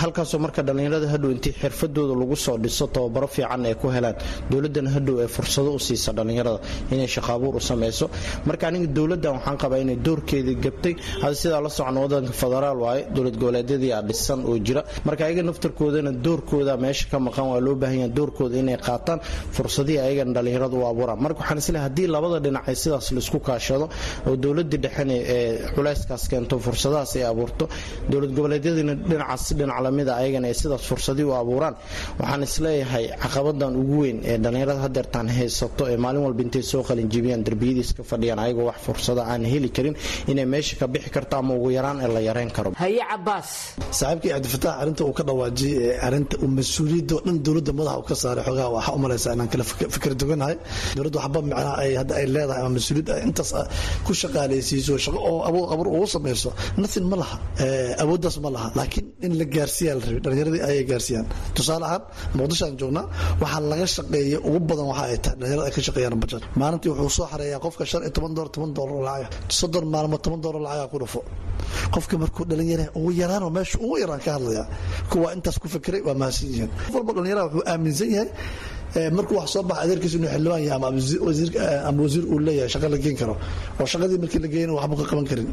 halkaasoo 0.00 0.38
marka 0.44 0.60
dhalinyarada 0.68 1.06
hadhow 1.14 1.30
intii 1.36 1.52
xirfadooda 1.62 2.14
lagu 2.20 2.36
soo 2.46 2.56
dhiso 2.64 2.86
tababaro 2.96 3.26
fiican 3.36 3.64
ay 3.70 3.74
ku 3.82 3.88
helaan 3.96 4.16
dowladana 4.52 4.90
hadhow 4.96 5.16
ee 5.24 5.28
fursado 5.36 5.70
u 5.74 5.78
siisa 5.86 6.10
dhalinyarada 6.18 6.58
inay 6.94 7.08
shaqaabuur 7.16 7.54
u 7.56 7.60
sameyso 7.70 8.06
marka 8.48 8.64
aniga 8.70 8.86
dowladdan 8.98 9.32
waxaan 9.36 9.56
qabaa 9.62 9.80
inay 9.84 9.96
doorkeedii 10.06 10.56
gabtay 10.66 10.94
hada 11.22 11.34
sidaa 11.42 11.60
la 11.66 11.70
socon 11.78 11.96
wadanka 12.04 12.32
federaal 12.42 12.78
waaye 12.84 13.02
dowlad 13.16 13.36
goboleedyadii 13.42 13.92
aa 13.98 14.02
dhisan 14.08 14.40
oo 14.50 14.56
jira. 14.66 14.82
Marka 15.06 15.22
ayaga 15.26 15.42
naftarkoodana 15.50 16.12
doorkooda 16.26 16.72
meesha 16.84 17.04
ka 17.12 17.18
maqan 17.26 17.46
waa 17.54 17.60
loo 17.66 17.74
baahan 17.82 17.98
yaha 18.02 18.12
doorkooda 18.18 18.56
inay 18.62 18.76
qaataan. 18.86 19.18
Fursadihii 19.56 20.00
ayagana 20.06 20.32
dhalinyaradu 20.36 20.76
u 20.82 20.84
abuuraan. 20.90 21.18
Marka 21.24 21.40
waxaan 21.42 21.58
isleehay 21.62 21.84
haddii 21.88 22.06
labada 22.14 22.38
dhinac 22.44 22.64
ay 22.70 22.76
sidaas 22.82 23.06
la 23.14 23.20
isku 23.24 23.38
kaashado 23.48 23.86
oo 24.28 24.34
dowladii 24.44 24.78
dhexena 24.84 25.14
ee 25.14 25.40
culayskaas 25.76 26.24
keento 26.30 26.54
fursadahaas 26.66 27.12
ay 27.18 27.24
abuurto 27.32 27.64
dowlad 28.10 28.32
goboleedyadiina 28.36 28.94
dhinacaas 29.10 29.40
si 29.48 29.52
dhinac 29.58 29.78
lamida 29.86 30.12
ayagana 30.20 30.46
ay 30.50 30.54
sidaas 30.60 30.82
fursadii 30.90 31.26
u 31.30 31.32
abuuraan. 31.40 31.74
Waxaan 32.20 32.42
is 32.48 32.54
leeyahay 32.64 33.04
caqabadan 33.22 33.72
ugu 33.82 33.96
weyn 34.02 34.18
ee 34.30 34.36
dhalinyarada 34.44 34.80
hadeertaan 34.86 35.28
haysato 35.38 35.84
ee 35.92 35.96
maalin 36.04 36.22
walba 36.26 36.42
intay 36.46 36.62
soo 36.72 36.82
qalinjibiyaan 36.88 37.42
derbiyadiis 37.48 37.90
ka 37.98 38.02
fadhiyaan 38.10 38.38
ayagoo 38.44 38.66
wax 38.70 38.78
fursada 38.86 39.22
aan 39.32 39.42
heli 39.52 39.68
karin 39.76 39.94
inay 40.32 40.46
meesha 40.54 40.74
ka 40.80 40.86
bixi 40.92 41.10
karto 41.16 41.34
ama 41.40 41.52
ugu 41.58 41.68
yaraan 41.78 41.98
ee 42.04 42.10
la 42.16 42.20
yareyn 42.28 42.50
karo. 42.56 42.70
Haye 42.82 43.02
cabaas 43.10 43.48
saaxiibkii 43.98 44.30
cabdifataax 44.34 44.76
arrinta 44.82 45.02
uu 45.08 45.12
ka 45.18 45.22
dhawaajiyey 45.28 45.76
ee 45.88 45.94
arrinta 46.06 46.34
uu 46.44 46.48
mas'uuliyadda 46.58 47.14
oo 47.18 47.22
dhan 47.26 47.38
dowladda 47.46 47.72
madaxa 47.78 48.02
ka 48.08 48.14
saaray 48.22 48.44
xogaha 48.48 48.68
waxaa 48.76 48.94
u 48.96 48.98
malaysaa 49.04 49.32
inaan 49.36 49.48
kala 49.52 49.64
fikir 49.94 50.12
duganahay. 50.20 50.56
Dowladda 50.96 51.18
waxba 51.22 51.38
macnaha 51.46 51.72
ay 51.82 51.90
hadda 52.00 52.12
ay 52.20 52.26
leedahay 52.34 52.60
ama 52.64 52.70
mas'uuliyad 52.76 53.08
intaas 53.28 53.50
ku 54.06 54.12
shaqaalaysiiso 54.20 54.92
shaqo 55.04 55.18
oo 55.30 55.38
abuur 55.48 55.66
abuur 55.74 55.88
ugu 55.96 56.06
samayso 56.14 56.50
nothing 56.82 57.06
ma 57.12 57.16
laha. 57.22 57.36
Awooddaas 58.02 58.36
ma 58.44 58.50
laha. 58.56 58.68
Laakiin 58.78 59.06
in 59.26 59.32
la 59.40 59.44
gaarsiiyaa 59.54 59.94
la 59.98 60.02
rabay 60.06 60.20
dhalinyaradii 60.24 60.62
ayay 60.68 60.84
gaarsiiyaan. 60.90 61.26
Tusaale 61.56 61.84
ahaan 61.88 62.02
muqdisho 62.38 62.64
aan 62.68 62.76
joognaa 62.80 63.04
waxaa 63.42 63.60
laga 63.72 63.86
shaqeeya 63.96 64.38
ugu 64.48 64.58
badan 64.68 64.86
waxa 64.92 65.04
ay 65.12 65.18
tahay 65.24 65.36
dhalinyarada 65.40 65.64
ay 65.68 65.72
ka 65.76 65.80
shaqeeyaan 65.86 66.18
bajet 66.22 66.42
maalintii 66.60 66.90
wuxuu 66.92 67.10
soo 67.18 67.26
xareeyaa 67.32 67.60
qofka 67.64 67.84
shan 67.90 68.00
toban 68.16 68.32
doolar 68.36 68.50
toban 68.54 68.70
doolar 68.76 68.96
lacag 69.08 69.30
soddon 69.58 69.84
maalmood 69.94 70.20
toban 70.24 70.40
doolar 70.44 70.60
lacagaa 70.66 70.88
ku 70.92 70.98
dhufo. 71.02 71.20
Qofka 71.94 72.14
markuu 72.22 72.44
dhalinyara 72.50 72.84
ugu 72.98 73.10
yaraanoo 73.20 73.50
meesha 73.56 73.76
ugu 73.84 73.96
yaraan 74.02 74.20
ka 74.26 74.30
hadlaya 74.36 74.64
kuwa 75.10 75.28
intaas 75.36 75.56
ku 75.62 75.66
fikiray 75.74 76.00
waa 76.06 76.14
mahadsan 76.20 76.46
yihiin. 76.52 76.70
Qof 76.86 76.94
walba 76.96 77.12
dhalinyarada 77.34 77.54
wuxuu 77.54 77.62
aaminsan 77.72 78.08
yahay 78.16 78.28
markuu 79.16 79.36
wax 79.40 79.48
soo 79.54 79.62
baxa 79.68 79.80
adeerkiisa 79.84 80.16
inuu 80.18 80.30
xildhibaan 80.34 80.62
yahay 80.68 80.78
ama 81.88 82.00
wasiir 82.04 82.24
uu 82.32 82.38
leeyahay 82.46 82.70
shaqa 82.74 82.88
la 82.92 82.98
geen 83.04 83.16
karo. 83.20 83.34
Oo 83.80 83.86
shaqadii 83.92 84.18
markii 84.22 84.40
la 84.44 84.48
geeyana 84.52 84.72
waxba 84.78 84.94
ka 85.00 85.04
qaban 85.10 85.26
karin. 85.30 85.50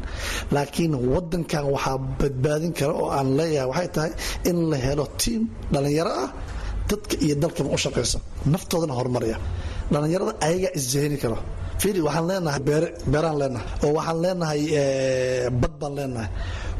Laakiin 0.55 0.93
wadankan 1.13 1.63
waxaa 1.75 1.97
badbaadin 2.19 2.71
kara 2.79 2.93
oo 3.01 3.07
aan 3.17 3.27
leeyahay 3.39 3.67
waxay 3.71 3.89
tahay 3.95 4.11
in 4.49 4.57
la 4.71 4.77
helo 4.85 5.05
tiim 5.21 5.41
dhalinyaro 5.73 6.11
ah 6.25 6.29
dadka 6.89 7.15
iyo 7.25 7.35
dalkaba 7.43 7.69
u 7.75 7.77
shaqaysa 7.85 8.17
naftoodana 8.53 8.93
horumaraya 8.99 9.37
dhalinyarada 9.93 10.33
ayagaa 10.47 10.71
isjahini 10.79 11.17
karo. 11.23 11.37
Fiiri 11.81 12.01
waxaan 12.07 12.25
leenahay 12.29 12.61
beeraan 13.13 13.35
leenahay 13.41 13.65
oo 13.85 13.89
waxaan 13.97 14.17
leenahay 14.23 14.61
bad 15.61 15.73
baan 15.81 15.93
leenahay 15.99 16.29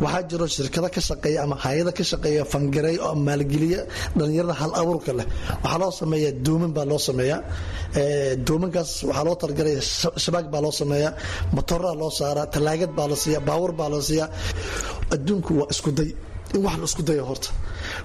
waxaa 0.04 0.24
jiro 0.30 0.46
shirkado 0.56 0.88
ka 0.96 1.02
shaqeeya 1.10 1.40
ama 1.46 1.56
hay'ada 1.66 1.92
ka 1.98 2.04
shaqeeya 2.12 2.44
fangareey 2.54 2.98
oo 3.08 3.14
maalgeliya 3.28 3.82
dhalinyarada 4.18 4.54
hal 4.62 4.72
abuurka 4.82 5.12
leh. 5.20 5.28
Waxaa 5.64 5.80
loo 5.82 5.92
sameeyaa 6.02 6.34
dooman 6.46 6.72
baa 6.78 6.86
loo 6.92 7.00
sameeyaa. 7.10 7.40
Doomankaas 8.48 8.92
waxaa 9.10 9.26
loo 9.28 9.36
talagalay 9.42 9.76
shabaag 10.24 10.46
baa 10.54 10.62
loo 10.66 10.74
sameeyaa 10.82 11.12
matoraa 11.56 11.96
loo 12.02 12.12
saaraa 12.20 12.48
talaagad 12.56 12.92
baa 12.98 13.08
la 13.12 13.16
siiya 13.24 13.40
baawar 13.48 13.72
baa 13.80 13.90
la 13.94 14.00
siiyaa. 14.10 14.28
Adduunku 15.16 15.52
waa 15.60 15.68
iskuday 15.74 16.10
in 16.56 16.62
wax 16.66 16.76
la 16.82 16.86
isku 16.90 17.04
dayo 17.10 17.24
horta. 17.30 17.50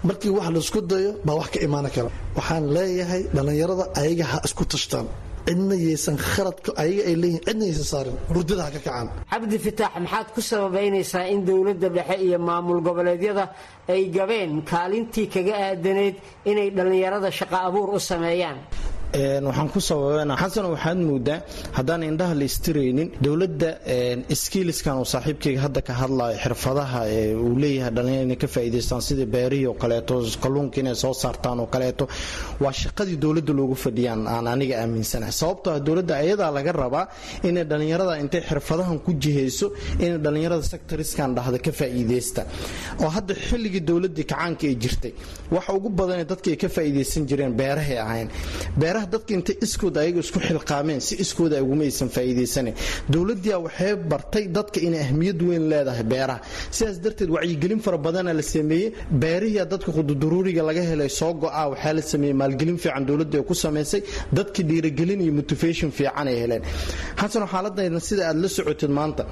Markii 0.08 0.30
wax 0.38 0.48
la 0.54 0.58
isku 0.64 0.80
dayo 0.92 1.10
baa 1.26 1.36
wax 1.40 1.48
ka 1.54 1.58
imaan 1.66 1.86
kara. 1.94 2.10
Waxaan 2.38 2.64
leeyahay 2.76 3.22
dhallinyarada 3.36 3.84
ayaga 4.00 4.24
ha 4.32 4.38
isku 4.48 4.62
tashtaan 4.72 5.06
cidna 5.46 5.74
yaysan 5.86 6.16
khaladka 6.30 6.70
ayaga 6.82 7.02
ay 7.10 7.14
leeyihiin 7.22 7.44
cidna 7.48 7.64
yaysan 7.70 7.86
saarin 7.92 8.16
hurdada 8.30 8.62
ha 8.66 8.70
ka 8.74 8.80
kacaan. 8.86 9.06
Cabdi 9.32 9.56
fitaax 9.66 9.92
maxaad 10.04 10.28
ku 10.34 10.40
sababaynaysaa 10.50 11.24
in 11.34 11.40
dowladda 11.48 11.88
dhexe 11.96 12.16
iyo 12.26 12.38
maamul 12.48 12.80
goboleedyada 12.86 13.44
ay 13.94 14.02
gabeen 14.16 14.52
kaalintii 14.72 15.26
kaga 15.34 15.54
aadaneyd 15.68 16.16
inay 16.50 16.68
dhallinyarada 16.76 17.28
shaqo 17.38 17.56
abuur 17.68 17.88
u 17.96 17.98
sameeyaan 18.10 18.58
waxaan 19.14 19.68
ku 19.72 19.80
sababana 19.80 20.36
xasan 20.36 20.66
waxaad 20.74 20.98
moodaa 20.98 21.40
haddaan 21.78 22.02
indhaha 22.02 22.34
la 22.34 22.44
istiraynin 22.44 23.08
dowladda 23.24 23.70
skiiliskan 24.42 24.98
uu 25.00 25.04
saaxiibkayga 25.14 25.60
hadda 25.66 25.80
ka 25.88 25.92
hadlayo 26.02 26.36
xirfadaha 26.44 27.00
uu 27.44 27.54
leeyahay 27.62 27.92
dhallinyar 27.96 28.22
inay 28.26 28.36
ka 28.36 28.46
faa'iidaystaan 28.54 29.00
sida 29.08 29.24
beerihii 29.34 29.66
oo 29.70 29.74
kaleeto 29.82 30.14
kalluunka 30.42 30.80
inay 30.80 30.94
soo 30.94 31.14
saartaan 31.14 31.60
oo 31.60 31.66
kaleeto. 31.74 32.04
Waa 32.60 32.72
shaqadii 32.82 33.16
dowladda 33.24 33.52
loogu 33.58 33.74
fadhiyaan 33.84 34.26
aan 34.34 34.46
aniga 34.54 34.74
aaminsanahay. 34.82 35.32
Sababtoo 35.40 35.72
ah 35.76 35.80
dowladda 35.86 36.14
ayadaa 36.22 36.50
laga 36.56 36.72
rabaa 36.72 37.04
inay 37.48 37.64
dhallinyarada 37.70 38.18
intay 38.22 38.42
xirfadahan 38.48 38.98
ku 39.04 39.10
jihayso 39.22 39.66
inay 40.04 40.18
dhallinyarada 40.24 40.62
sectoriskan 40.72 41.34
dhahda 41.36 41.58
ka 41.66 41.72
faa'iidaysta. 41.80 42.42
Oo 43.02 43.08
hadda 43.16 43.32
xilligii 43.48 43.82
dowladdii 43.90 44.24
kacaanka 44.30 44.64
ay 44.70 44.74
jirtay. 44.82 45.12
Waxa 45.54 45.70
ugu 45.78 45.88
badan 45.98 46.18
dadka 46.30 46.48
ay 46.52 46.56
ka 46.62 46.68
faa'iidaysan 46.76 47.22
jireen 47.30 47.52
beerahay 47.60 47.98
ahayn 48.06 48.28
beeraha 48.96 49.06
dadka 49.12 49.34
intay 49.34 49.56
iskooda 49.66 50.00
ayaga 50.00 50.20
isku 50.24 50.38
xilqaameen 50.48 51.00
si 51.06 51.14
iskooda 51.24 51.56
aguma 51.62 51.84
aysan 51.88 52.08
faa'iidaysanan 52.16 52.74
dowladdiia 53.14 53.56
waxay 53.66 53.92
bartay 54.10 54.44
dadka 54.56 54.78
inay 54.86 55.00
ahmiyad 55.06 55.40
weyn 55.48 55.64
leedahay 55.70 56.02
beeraha. 56.12 56.40
Sidaas 56.76 56.98
darteed 57.04 57.30
wacyigelin 57.36 57.80
fara 57.84 57.98
badana 57.98 58.32
la 58.38 58.42
sameeyey. 58.42 58.92
Beerihiia 59.22 59.64
dadka 59.72 59.90
qududuruuriga 59.96 60.62
laga 60.68 60.82
helay 60.90 61.08
soo 61.18 61.32
go-a 61.42 61.62
waxaa 61.72 61.92
la 61.98 62.02
sameeyey 62.12 62.34
maalgelin 62.40 62.78
fiican 62.82 63.04
dowladda 63.08 63.42
ku 63.48 63.54
samaysay 63.54 64.00
dadka 64.36 64.60
dhiirigelin 64.68 65.20
iyo 65.24 65.32
motivation 65.40 65.90
fiican 65.98 66.26
ay 66.28 66.36
heleen. 66.42 66.62
Xasanoo 67.20 67.48
xaaladayna 67.52 68.00
sida 68.08 68.22
aad 68.30 68.38
la 68.42 68.48
socotid 68.48 68.90
maanta. 68.98 69.22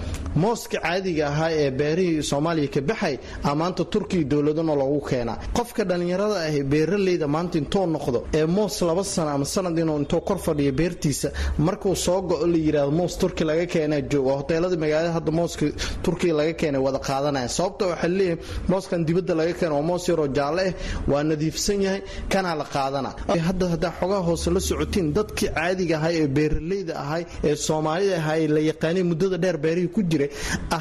Mooska 0.43 0.79
caadiga 0.85 1.25
ahaa 1.33 1.51
ee 1.61 1.71
beerihii 1.81 2.23
soomaaliya 2.31 2.69
ka 2.75 2.81
baxay 2.91 3.15
a 3.43 3.55
maanta 3.61 3.83
turkiya 3.93 4.25
dowladana 4.33 4.75
loogu 4.81 5.01
keenaa. 5.09 5.37
Qofka 5.57 5.83
dhallinyarada 5.89 6.37
ah 6.49 6.55
beeraleyda 6.73 7.27
maanta 7.35 7.55
intoo 7.63 7.87
noqdo 7.95 8.19
ee 8.39 8.47
moos 8.57 8.77
laba 8.89 9.03
sano 9.15 9.31
ama 9.37 9.45
sanad 9.55 9.77
inuu 9.83 9.99
intoo 10.03 10.21
kor 10.29 10.39
fadhiyo 10.47 10.73
beertiisa 10.81 11.29
markuu 11.67 11.95
soo 12.07 12.21
go-o 12.31 12.47
la 12.53 12.59
yidhahdo 12.67 12.91
moos 13.01 13.15
turki 13.23 13.45
laga 13.51 13.67
keenaa 13.75 14.01
jooga 14.13 14.33
hoteelada 14.41 14.77
magaalada 14.85 15.13
hadda 15.19 15.33
mooska 15.39 15.67
turkiya 16.05 16.35
laga 16.41 16.53
keenay 16.61 16.81
wada 16.87 16.99
qaadanaya 17.09 17.49
sababta 17.57 17.85
waxaa 17.93 18.09
leeyahay 18.19 18.39
mooskan 18.73 19.01
dibadda 19.09 19.35
laga 19.41 19.53
keena 19.59 19.75
waa 19.79 19.87
moos 19.91 20.05
yaroo 20.11 20.29
jaalle 20.39 20.65
ah 20.69 20.75
waa 21.13 21.23
nadiifsan 21.31 21.81
yahay 21.87 22.01
kanaa 22.33 22.55
la 22.61 22.65
qaadana 22.75 23.11
hadda 23.49 23.67
haddaa 23.75 23.93
xogaha 24.01 24.23
hoose 24.29 24.49
la 24.57 24.61
socotiin 24.69 25.07
dadkii 25.17 25.49
caadiga 25.59 25.95
ahay 26.01 26.15
ee 26.23 26.29
beeraleyda 26.37 26.95
ahay 27.05 27.23
ee 27.49 27.55
soomaalida 27.67 28.17
ahay 28.23 28.43
la 28.57 28.61
yaqaanay 28.71 29.03
muddada 29.11 29.37
dheer 29.45 29.57
beerihii 29.65 29.93
ku 29.97 30.01
jiray 30.13 30.31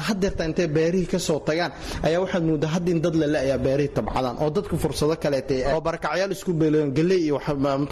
hadeerta 0.08 0.42
intay 0.48 0.68
beerihii 0.78 1.06
ka 1.12 1.18
soo 1.28 1.38
tagaan 1.48 1.72
ayaa 2.06 2.20
waxaad 2.24 2.44
moodaa 2.50 2.70
hadda 2.76 2.90
in 2.94 3.00
dad 3.04 3.14
ayaa 3.44 3.58
beerihii 3.66 3.92
tabcadaan 3.98 4.36
oo 4.44 4.50
dadka 4.56 4.76
fursado 4.82 5.14
kaleeta 5.24 5.54
oo 5.74 5.80
barakacyaal 5.86 6.32
isku 6.36 6.52
beeleen 6.60 6.90
galey 6.98 7.20
iyo 7.26 7.38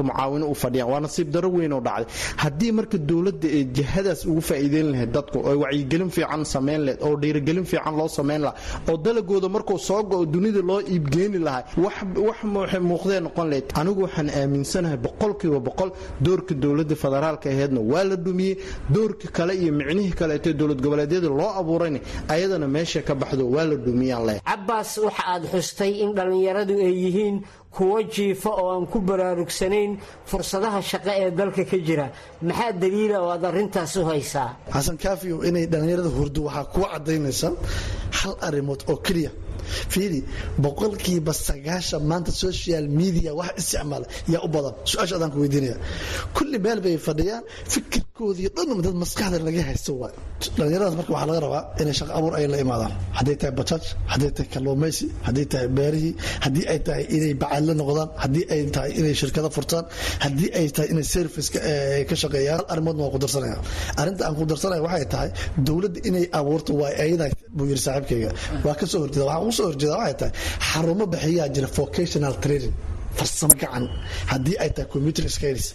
mucaawino 0.09 0.47
u 0.51 0.55
fadhiyaan 0.73 0.91
waa 0.93 1.01
nasiib 1.01 1.29
daro 1.35 1.49
weyn 1.57 1.73
oo 1.73 1.81
dhacday. 1.81 2.07
Haddii 2.43 2.73
marka 2.79 2.99
dowladda 2.99 3.49
ee 3.59 3.64
jihadaas 3.77 4.20
ugu 4.31 4.41
faa'iideyn 4.49 4.89
lahayd 4.93 5.12
dadku 5.16 5.39
oo 5.49 5.55
wacyigelin 5.62 6.11
fiican 6.16 6.45
samayn 6.45 6.81
lahayd 6.87 7.01
oo 7.07 7.16
dhiirigelin 7.23 7.64
fiican 7.70 7.95
loo 8.01 8.09
samayn 8.09 8.41
lahaa 8.43 8.57
oo 8.91 8.97
dalagooda 8.97 9.49
markuu 9.49 9.79
soo 9.79 10.03
go-o 10.11 10.25
dunida 10.35 10.61
loo 10.70 10.81
iibgeeni 10.81 11.39
lahaa 11.39 11.64
wax 12.27 12.79
muuqdee 12.91 13.20
noqon 13.27 13.47
lahayd. 13.51 13.66
Anigu 13.81 14.01
waxaan 14.07 14.29
aaminsanahay 14.31 14.97
boqolkiiba 15.07 15.61
boqol 15.68 15.91
doorka 16.27 16.55
dowladda 16.62 16.95
federaalka 17.03 17.47
aheedna 17.53 17.81
waa 17.93 18.05
la 18.11 18.16
dhumiyey 18.16 18.55
doorka 18.95 19.27
kale 19.37 19.53
iyo 19.62 19.73
micnihii 19.79 20.12
kaleeto 20.20 20.53
dowlad 20.61 20.81
goboleedyada 20.85 21.29
loo 21.39 21.51
abuurayna 21.61 22.01
ayadana 22.35 22.66
meesha 22.75 23.01
ka 23.09 23.14
baxdo 23.14 23.45
waa 23.55 23.64
la 23.70 23.77
dhumiyaan 23.87 24.25
leh 24.29 24.39
cabbaas 24.51 24.91
waxa 25.07 25.23
aad 25.33 25.45
xustay 25.53 25.93
in 26.05 26.11
dhallinyaradu 26.16 26.75
ay 26.87 26.95
yihiin 27.05 27.37
kuwo 27.77 28.03
jiifa 28.14 28.51
oo 28.61 28.68
aan 28.75 28.87
ku 28.93 28.99
baraarugsanayn 29.09 29.93
fursadaha 30.31 30.81
shaqo 30.91 31.11
ee 31.23 31.31
dalka 31.31 31.64
ka 31.70 31.77
jira. 31.87 32.07
Maxaa 32.49 32.73
daliila 32.83 33.16
oo 33.25 33.31
aad 33.35 33.45
arrintaas 33.51 33.97
u 33.97 34.05
haysaa? 34.11 34.49
Xasan 34.75 34.97
kaafiyo 35.03 35.37
inay 35.49 35.66
dhallinyarada 35.73 36.11
hurdo 36.16 36.41
waxaa 36.49 36.64
kuwa 36.75 36.89
caddaynaysa 36.93 37.49
hal 38.18 38.35
arrimood 38.47 38.81
oo 38.91 38.97
keliya 39.07 39.31
fiiri 39.95 40.20
boqolkiiba 40.64 41.33
sagaashan 41.49 42.03
maanta 42.11 42.31
social 42.45 42.85
media 43.01 43.31
wax 43.41 43.51
isticmaala 43.61 44.07
yaa 44.35 44.43
u 44.47 44.49
badan. 44.55 44.75
Su'aasha 44.91 45.14
adaan 45.18 45.31
ku 45.35 45.39
weydiinaya. 45.45 45.77
Kulli 46.37 46.59
meel 46.64 46.81
bay 46.85 46.97
fadhiyaan 47.07 47.43
fikirkoodii 47.75 48.49
dhan 48.57 48.68
dad 48.87 48.97
maskaxda 49.03 49.39
laga 49.49 49.62
haysto 49.68 49.93
waay 50.03 50.14
dhallinyaradaas 50.57 50.95
marka 51.01 51.11
waxaa 51.16 51.29
laga 51.31 51.41
rabaa 51.47 51.62
inay 51.81 51.95
shaqo 51.99 52.12
abuur 52.18 52.33
ay 52.39 52.47
la 52.53 52.59
imaadaan. 52.64 52.93
Hadday 53.18 53.37
tahay 53.41 53.55
bajaaj 53.61 53.85
hadday 54.12 54.31
tahay 54.37 54.49
kalluumaysi 54.55 55.07
hadday 55.27 55.47
tahay 55.53 55.68
beerihii 55.79 56.12
haddii 56.45 56.64
ay 56.73 56.79
tahay 56.87 57.05
inay 57.16 57.33
bacadle 57.43 57.73
noqdaan 57.81 58.09
haddii 58.23 58.45
ay 58.55 58.61
tahay 58.77 58.91
inay 59.01 59.14
shirkado 59.20 59.49
furtaan 59.57 59.85
haddii 60.25 60.49
ay 60.59 60.66
tahay 60.75 60.89
inay 60.93 61.07
serviceka 61.14 61.59
ka 62.09 62.14
shaqeeyaan 62.23 62.59
hal 62.61 62.66
arrimoodna 62.73 63.03
waa 63.05 63.12
ku 63.14 63.18
darsanaya. 63.25 63.57
Arrinta 64.01 64.23
aan 64.27 64.35
ku 64.39 64.45
darsanaya 64.53 64.81
waxay 64.87 65.07
tahay 65.14 65.29
dowladda 65.66 66.01
inay 66.09 66.25
abuurto 66.39 66.73
waa 66.81 66.93
ayada 67.05 67.27
buu 67.57 67.66
yiri 67.70 67.81
saaxiibkayga. 67.87 68.31
Waa 68.66 68.75
ka 68.81 68.85
soo 68.91 69.01
horjeeda. 69.05 69.25
Waxaan 69.29 69.43
ugu 69.47 69.53
horjeeda 69.69 69.97
waxay 70.03 70.17
tahay 70.21 70.33
xarumo 70.71 71.05
bixiyaa 71.13 71.49
jira 71.55 71.69
vocational 71.81 72.35
training 72.45 72.75
farsamo 73.19 73.55
gacan. 73.63 73.85
Haddii 74.33 74.57
ay 74.63 74.71
tahay 74.77 74.89
computer 74.95 75.25
skills 75.37 75.67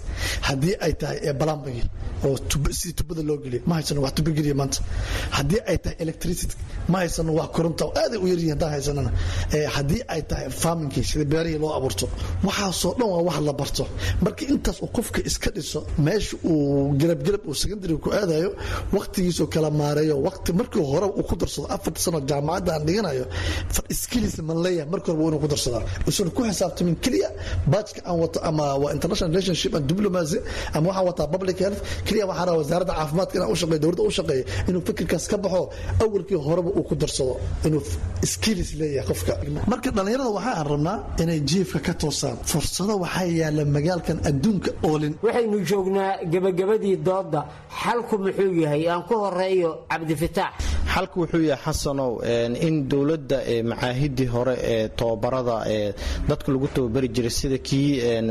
haddii 0.47 0.75
ay 0.85 0.93
tahay 1.01 1.17
plumbing 1.41 1.79
oo 2.27 2.35
sidii 2.79 2.93
tubada 2.99 3.21
loo 3.29 3.37
geliya 3.43 3.61
ma 3.69 3.73
haysano 3.77 4.01
wax 4.05 4.13
tubo 4.17 4.31
geliya 4.37 4.55
maanta. 4.61 4.79
Haddii 5.37 5.61
ay 5.71 5.77
tahay 5.83 5.95
electricity 6.03 6.55
ma 6.91 6.97
haysano 7.01 7.31
wax 7.39 7.49
koronta 7.55 7.85
aaday 8.01 8.19
u 8.23 8.27
yaryihin 8.31 8.53
haddaan 8.55 8.71
haysanana. 8.75 9.11
Haddii 9.75 10.01
ay 10.13 10.21
tahay 10.29 10.47
farmingkii 10.61 11.03
sida 11.09 11.25
beerihii 11.31 11.59
loo 11.63 11.71
abuurto 11.77 12.05
waxaasoo 12.47 12.93
dhan 12.99 13.07
waa 13.13 13.23
wax 13.29 13.39
la 13.47 13.53
barto. 13.61 13.83
Marka 14.23 14.43
intaas 14.53 14.77
uu 14.83 14.89
qofka 14.97 15.19
iska 15.29 15.49
dhiso 15.55 15.79
meesha 16.05 16.35
uu 16.43 16.91
garabgarab 16.99 17.43
uu 17.49 17.53
secondary 17.61 17.95
ku 18.03 18.09
aadayo 18.19 18.49
waqtigiisuu 18.95 19.47
kala 19.53 19.69
maareeyo. 19.81 20.15
Waqti 20.27 20.51
markii 20.59 20.83
hore 20.91 21.05
uu 21.19 21.23
ku 21.29 21.35
darsado 21.41 21.67
afarta 21.75 21.99
sano 22.05 22.19
jaamacadda 22.29 22.71
aan 22.75 22.83
dhiganayo 22.87 23.25
skills 24.01 24.35
man 24.47 24.57
leeyahay 24.63 24.89
markii 24.93 25.11
horeba 25.11 25.27
inuu 25.29 25.39
ku 25.43 25.47
darsadaa 25.53 25.83
usan 26.09 26.29
ku 26.35 26.41
xisaabtamin 26.49 26.95
keliya 27.03 27.26
bajka 27.73 27.99
aan 28.09 28.17
wato 28.23 28.39
ama 28.49 28.65
international 28.95 29.29
relationship 29.33 29.73
and 29.77 29.85
diplomacy. 29.91 30.39
Ama 30.75 30.87
waxaan 30.89 31.05
wataa 31.09 31.27
public 31.35 31.57
health. 31.63 31.79
Keliya 32.05 32.25
waxaa 32.29 32.45
rabaa 32.45 32.59
wasaaradda 32.61 32.93
caafimaadka 32.99 33.33
inaan 33.37 33.51
u 33.51 33.55
shaqeeyo 33.61 33.79
dowladda 33.83 34.03
u 34.03 34.11
shaqeeyo 34.17 34.43
inuu 34.69 34.81
fikirkaas 34.87 35.25
ka 35.31 35.37
baxo 35.43 35.61
awalkii 36.03 36.39
horeba 36.47 36.69
uu 36.79 36.83
ku 36.89 36.95
darsado 37.01 37.33
inuu 37.67 37.81
skills 38.33 38.69
leeyahay 38.79 39.07
qofka. 39.09 39.33
Marka 39.71 39.89
dhallinyarada 39.95 40.29
waxaan 40.37 40.65
rabnaa 40.71 40.97
inay 41.23 41.39
jiifka 41.49 41.79
ka 41.87 41.93
toosaan. 42.01 42.37
Fursado 42.51 42.93
waxaa 43.03 43.27
yaalla 43.39 43.63
magaalkan 43.75 44.17
adduunka 44.29 44.71
oolin. 44.89 45.13
Waxaynu 45.25 45.57
joognaa 45.69 46.11
gebagabadii 46.31 46.95
dooda 47.07 47.41
xalku 47.81 48.15
muxuu 48.23 48.53
yahay? 48.63 48.83
Aan 48.91 49.03
ku 49.09 49.15
horeeyo 49.23 49.69
cabdifitaax 49.91 50.53
xalku 50.93 51.15
wuxuu 51.21 51.43
yahay 51.51 51.63
xasanow 51.65 52.11
in 52.67 52.75
dowladda 52.91 53.37
macaahidii 53.69 54.29
hore 54.35 54.55
ee 54.73 54.87
tobabarada 54.99 55.55
ee 55.75 55.93
dadka 56.29 56.49
lagu 56.53 56.67
tababari 56.75 57.07
jiray 57.17 57.33
sida 57.39 57.57
kii 57.67 57.89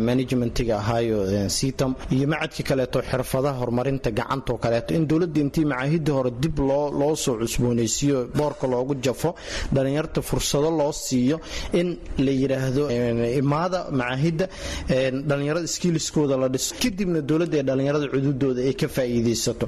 managementiga 0.09 0.74
ahaayo 0.82 1.18
sitam 1.59 1.93
iyo 2.14 2.26
macadkii 2.32 2.64
kaleeto 2.70 2.99
xirfadaha 3.11 3.57
horumarinta 3.61 4.11
gacantoo 4.18 4.59
kaleeto. 4.64 4.91
In 4.99 5.05
dowladda 5.11 5.41
intii 5.45 5.64
macaahidii 5.72 6.12
hore 6.18 6.30
dib 6.43 6.59
loo 6.68 7.14
soo 7.24 7.34
cusboonaysiiyo 7.43 8.18
boorka 8.39 8.66
loogu 8.72 8.95
jafo 9.05 9.30
dhallinyarta 9.74 10.20
fursado 10.28 10.70
loo 10.80 10.93
siiyo 10.93 11.37
in 11.80 11.89
la 12.26 12.32
yidhaahdo 12.41 12.82
imaada 13.43 13.78
macaahidda 14.01 14.47
dhallinyarada 15.28 15.66
skiiliskooda 15.74 16.37
la 16.43 16.49
dhiso. 16.55 16.70
Kadibna 16.82 17.20
dowladda 17.30 17.57
ee 17.59 17.62
dhallinyarada 17.68 18.07
cududooda 18.14 18.61
ay 18.68 18.74
ka 18.82 18.89
faa'iidaysato. 18.97 19.66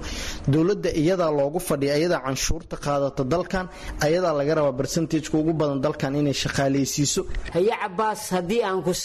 Dowladda 0.55 0.91
iyadaa 1.03 1.31
loogu 1.39 1.59
fadhiya 1.69 1.95
iyadaa 2.01 2.21
canshuurta 2.27 2.77
qaadato 2.87 3.23
dalkan 3.33 3.67
ayadaa 4.07 4.33
laga 4.41 4.55
rabaa 4.59 4.73
barsentajka 4.81 5.35
ugu 5.41 5.53
badan 5.61 5.79
dalkan 5.85 6.13
inay 6.21 6.33
shaqaalaysiiso 6.43 7.23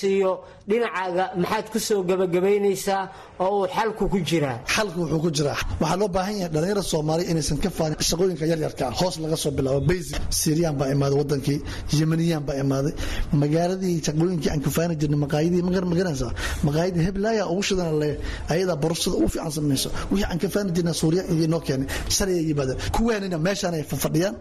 siiyo 0.04 0.32
dhinacaaga 0.70 1.26
maxaad 1.43 1.66
ku 1.74 1.80
soo 1.88 1.99
gebagabaynaysaa 2.10 3.01
oo 3.45 3.49
uu 3.62 3.68
xalku 3.76 4.04
ku 4.14 4.20
jiraa. 4.30 4.58
Xalku 4.76 4.97
wuxuu 5.04 5.20
ku 5.26 5.30
jiraa. 5.38 5.58
Waxaa 5.82 5.97
loo 6.01 6.10
baahan 6.16 6.36
yahay 6.39 6.51
dhalinyarada 6.56 6.84
soomaaliya 6.91 7.28
inaysan 7.34 7.58
ka 7.64 7.70
faanin 7.78 7.97
shaqooyinka 8.10 8.45
yaryarka. 8.51 8.84
Ah 8.89 8.95
hoos 8.99 9.16
laga 9.24 9.38
soo 9.43 9.51
bilaabo 9.58 9.82
basic 9.89 10.16
syriyan 10.41 10.76
baa 10.80 10.89
imaaday 10.95 11.18
wadankii 11.22 11.60
yemeniyan 11.99 12.43
baa 12.47 12.56
imaaday. 12.64 12.93
Magaaladii 13.41 13.95
shaqooyinkii 14.08 14.49
aan 14.54 14.62
kafaani 14.68 14.95
jirnay 15.01 15.20
maqaayadii 15.26 15.62
magar 15.68 15.84
ma 15.89 15.95
garanaysaa 15.99 16.32
maqaayadii 16.68 17.04
heblaaya 17.08 17.43
ugu 17.54 17.64
shidana 17.68 17.93
le 18.01 18.10
ayadaa 18.54 18.78
borosada 18.84 19.16
ugu 19.20 19.28
fiican 19.34 19.51
samayso 19.58 19.89
wixii 20.12 20.28
aan 20.32 20.39
kafaani 20.43 20.70
jirnay 20.76 20.93
suuriya 21.01 21.24
iyo 21.34 21.47
noo 21.54 21.62
keenay 21.68 21.88
shalay 22.16 22.36
ay 22.41 22.45
yimaadeen. 22.49 22.78
Kuwaanina 22.95 23.38
meeshaan 23.47 23.74
ay 23.78 23.84
fadhiyaan 24.04 24.36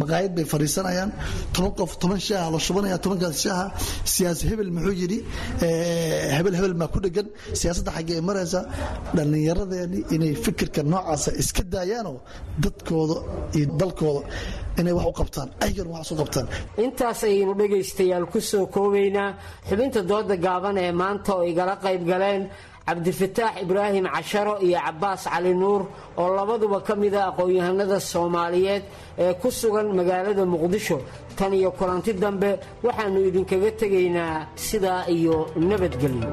maqaayad 0.00 0.32
bay 0.36 0.44
fadhiisanayaan. 0.52 1.10
Toban 1.54 1.72
qof 1.78 1.90
toban 2.02 2.20
shaaha 2.28 2.46
la 2.54 2.58
shubanaya 2.66 2.96
tobankaas 3.04 3.36
shaaha 3.44 3.64
siyaasi 4.14 4.42
hebel 4.50 4.70
muxuu 4.76 4.94
yidhi 5.02 5.18
hebel 6.36 6.54
hebel 6.58 6.74
maa 6.80 6.88
ku 6.94 6.98
dhegan. 7.04 7.26
Siyaasadda 7.60 7.90
xaggee 7.96 8.16
ay 8.20 8.24
maraysaa 8.30 8.64
dhallinyaradeeni 9.16 9.98
inay 10.14 10.32
fikirka 10.44 10.80
noocaasa 10.92 11.30
iska 11.42 11.62
daayaanoo 11.74 12.16
dadkooda 12.64 13.16
iyo 13.56 13.66
dalkooda 13.80 14.20
inay 14.80 14.94
wax 14.98 15.06
u 15.12 15.14
qabtaan 15.20 15.48
ayagana 15.64 15.90
wax 15.96 16.06
u 16.12 16.16
qabtaan. 16.20 16.46
Intaas 16.84 17.20
ayaynu 17.28 17.52
dhegaystayaal 17.60 18.24
ku 18.32 18.38
soo 18.50 18.64
koobaynaa. 18.74 19.30
Xubinta 19.68 20.00
dooda 20.10 20.34
gaaban 20.46 20.76
ee 20.84 20.92
maanta 21.02 21.30
oo 21.38 21.44
igala 21.52 21.74
qayb 21.84 22.02
galeen 22.10 22.42
cabdifataax 22.88 23.54
ibraahim 23.64 24.04
casharo 24.14 24.54
iyo 24.66 24.78
cabaas 24.86 25.22
cali 25.32 25.52
nuur 25.62 25.82
oo 26.20 26.28
labaduba 26.38 26.78
ka 26.86 26.94
mida 27.02 27.20
aqoon-yahanada 27.30 27.98
soomaaliyeed 28.12 28.82
ee 29.24 29.32
ku 29.42 29.48
sugan 29.60 29.86
magaalada 29.98 30.44
muqdisho. 30.54 30.98
Tan 31.38 31.52
iyo 31.60 31.70
kulanti 31.78 32.12
dambe 32.22 32.50
waxaannu 32.86 33.18
idinkaga 33.28 33.70
tegaynaa 33.80 34.34
sidaa 34.66 35.02
iyo 35.16 35.36
nabadgelyo. 35.68 36.30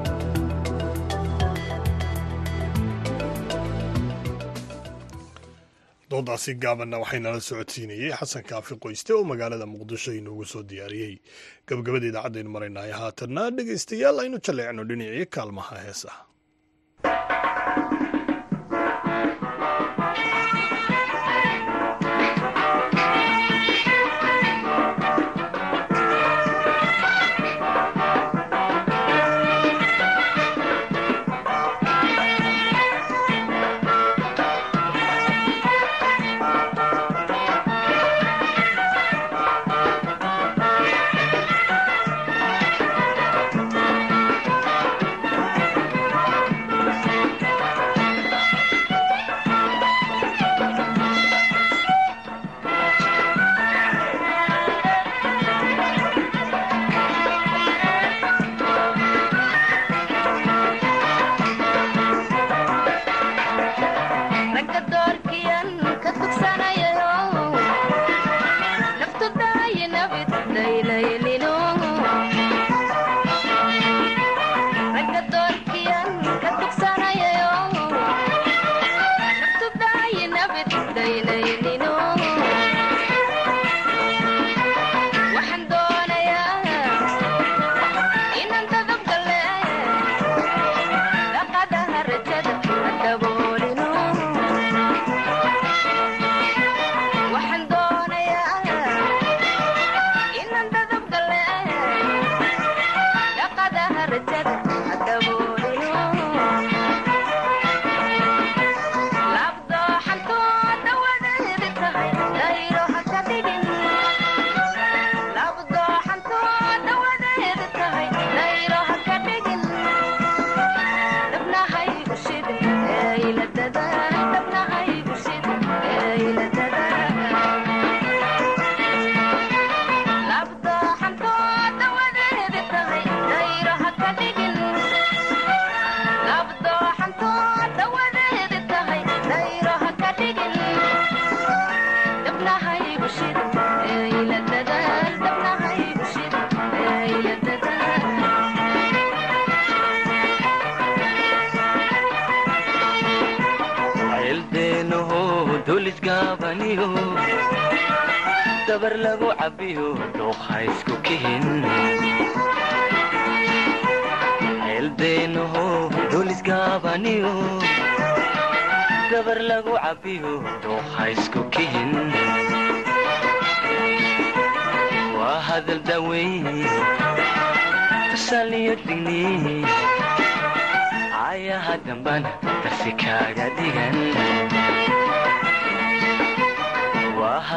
Doodaasi 6.10 6.52
gaabanna 6.62 6.98
waxaynala 7.02 7.40
socodsiinayey 7.48 8.12
xasan 8.20 8.44
kaafi 8.50 8.74
qoyste 8.84 9.10
oo 9.16 9.24
magaalada 9.30 9.66
muqdisho 9.74 10.10
inoogu 10.18 10.44
soo 10.52 10.62
diyaariyey 10.70 11.14
gabagabada 11.68 12.06
idaacadaynu 12.10 12.50
maraynahay 12.56 12.92
haatanna 13.00 13.42
dhegaystayaal 13.56 14.16
aynu 14.22 14.38
jaleecno 14.46 14.82
dhinacii 14.90 15.26
kaalmaha 15.34 15.74
heesaha 15.86 16.20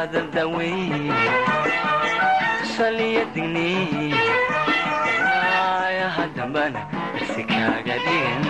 waa 0.00 0.06
hadal 0.06 0.26
daweyn 0.34 1.12
tusaliyo 2.60 3.24
digni 3.34 3.68
ayaha 5.60 6.24
dambana 6.36 6.80
darsi 7.14 7.42
kaaga 7.50 7.96
dhigan 8.04 8.44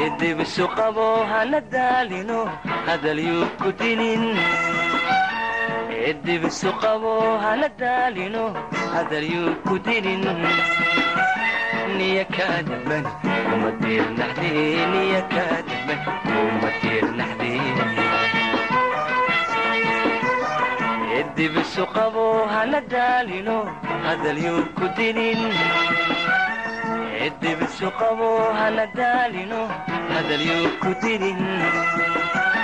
eedibisu 0.00 0.64
qabo 0.76 1.06
hana 1.32 1.60
daalino 1.74 2.40
hadalyuu 2.88 3.46
ku 3.62 3.68
dinin 3.80 4.24
eedibisu 6.04 6.70
qabo 6.82 7.12
hana 7.44 7.68
daalino 7.80 8.44
hadalyuu 8.94 9.54
ku 9.66 9.74
dinin 9.88 10.24
niya 11.96 12.24
kaadaban 12.36 13.04
kuma 13.48 13.70
diirnaxde 13.80 14.50
niya 14.92 15.22
kaadaban 15.34 16.00
kuma 16.24 16.68
diirnaxde 16.82 17.50
eedibisu 21.40 21.84
qabo 21.94 22.24
hana 22.52 22.80
daalino 22.92 23.56
hadalyuu 24.06 24.62
ku 24.76 24.84
dinin 24.96 25.40
eedibisu 27.24 27.88
qabo 28.00 28.28
hana 28.58 28.84
daalino 28.98 29.60
hadalyuu 30.12 30.68
ku 30.82 30.90
diirnaxdee 31.00 32.60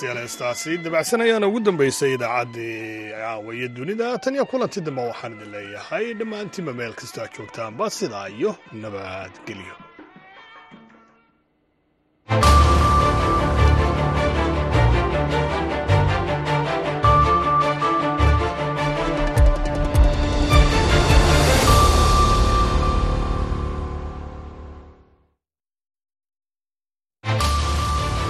wagaag 0.00 0.16
dhegeystayaal 0.16 0.18
heestaasi 0.22 0.78
dabacsan 0.84 1.20
ayaana 1.24 1.46
ugu 1.48 1.60
dambeysay 1.60 2.12
idaacaddii 2.14 3.10
caawaye 3.20 3.68
dunida 3.76 4.18
tan 4.22 4.34
iyo 4.34 4.44
kulanti 4.50 4.80
dambe 4.80 5.02
waxaan 5.10 5.32
idin 5.36 5.50
leeyahay 5.54 6.14
dhammaantiinba 6.18 6.72
meel 6.78 6.94
kastoo 6.94 7.22
aad 7.24 7.32
joogtaanba 7.36 7.90
sidaa 7.90 8.28
iyo 8.28 8.50
nabadgelyo 8.72 9.74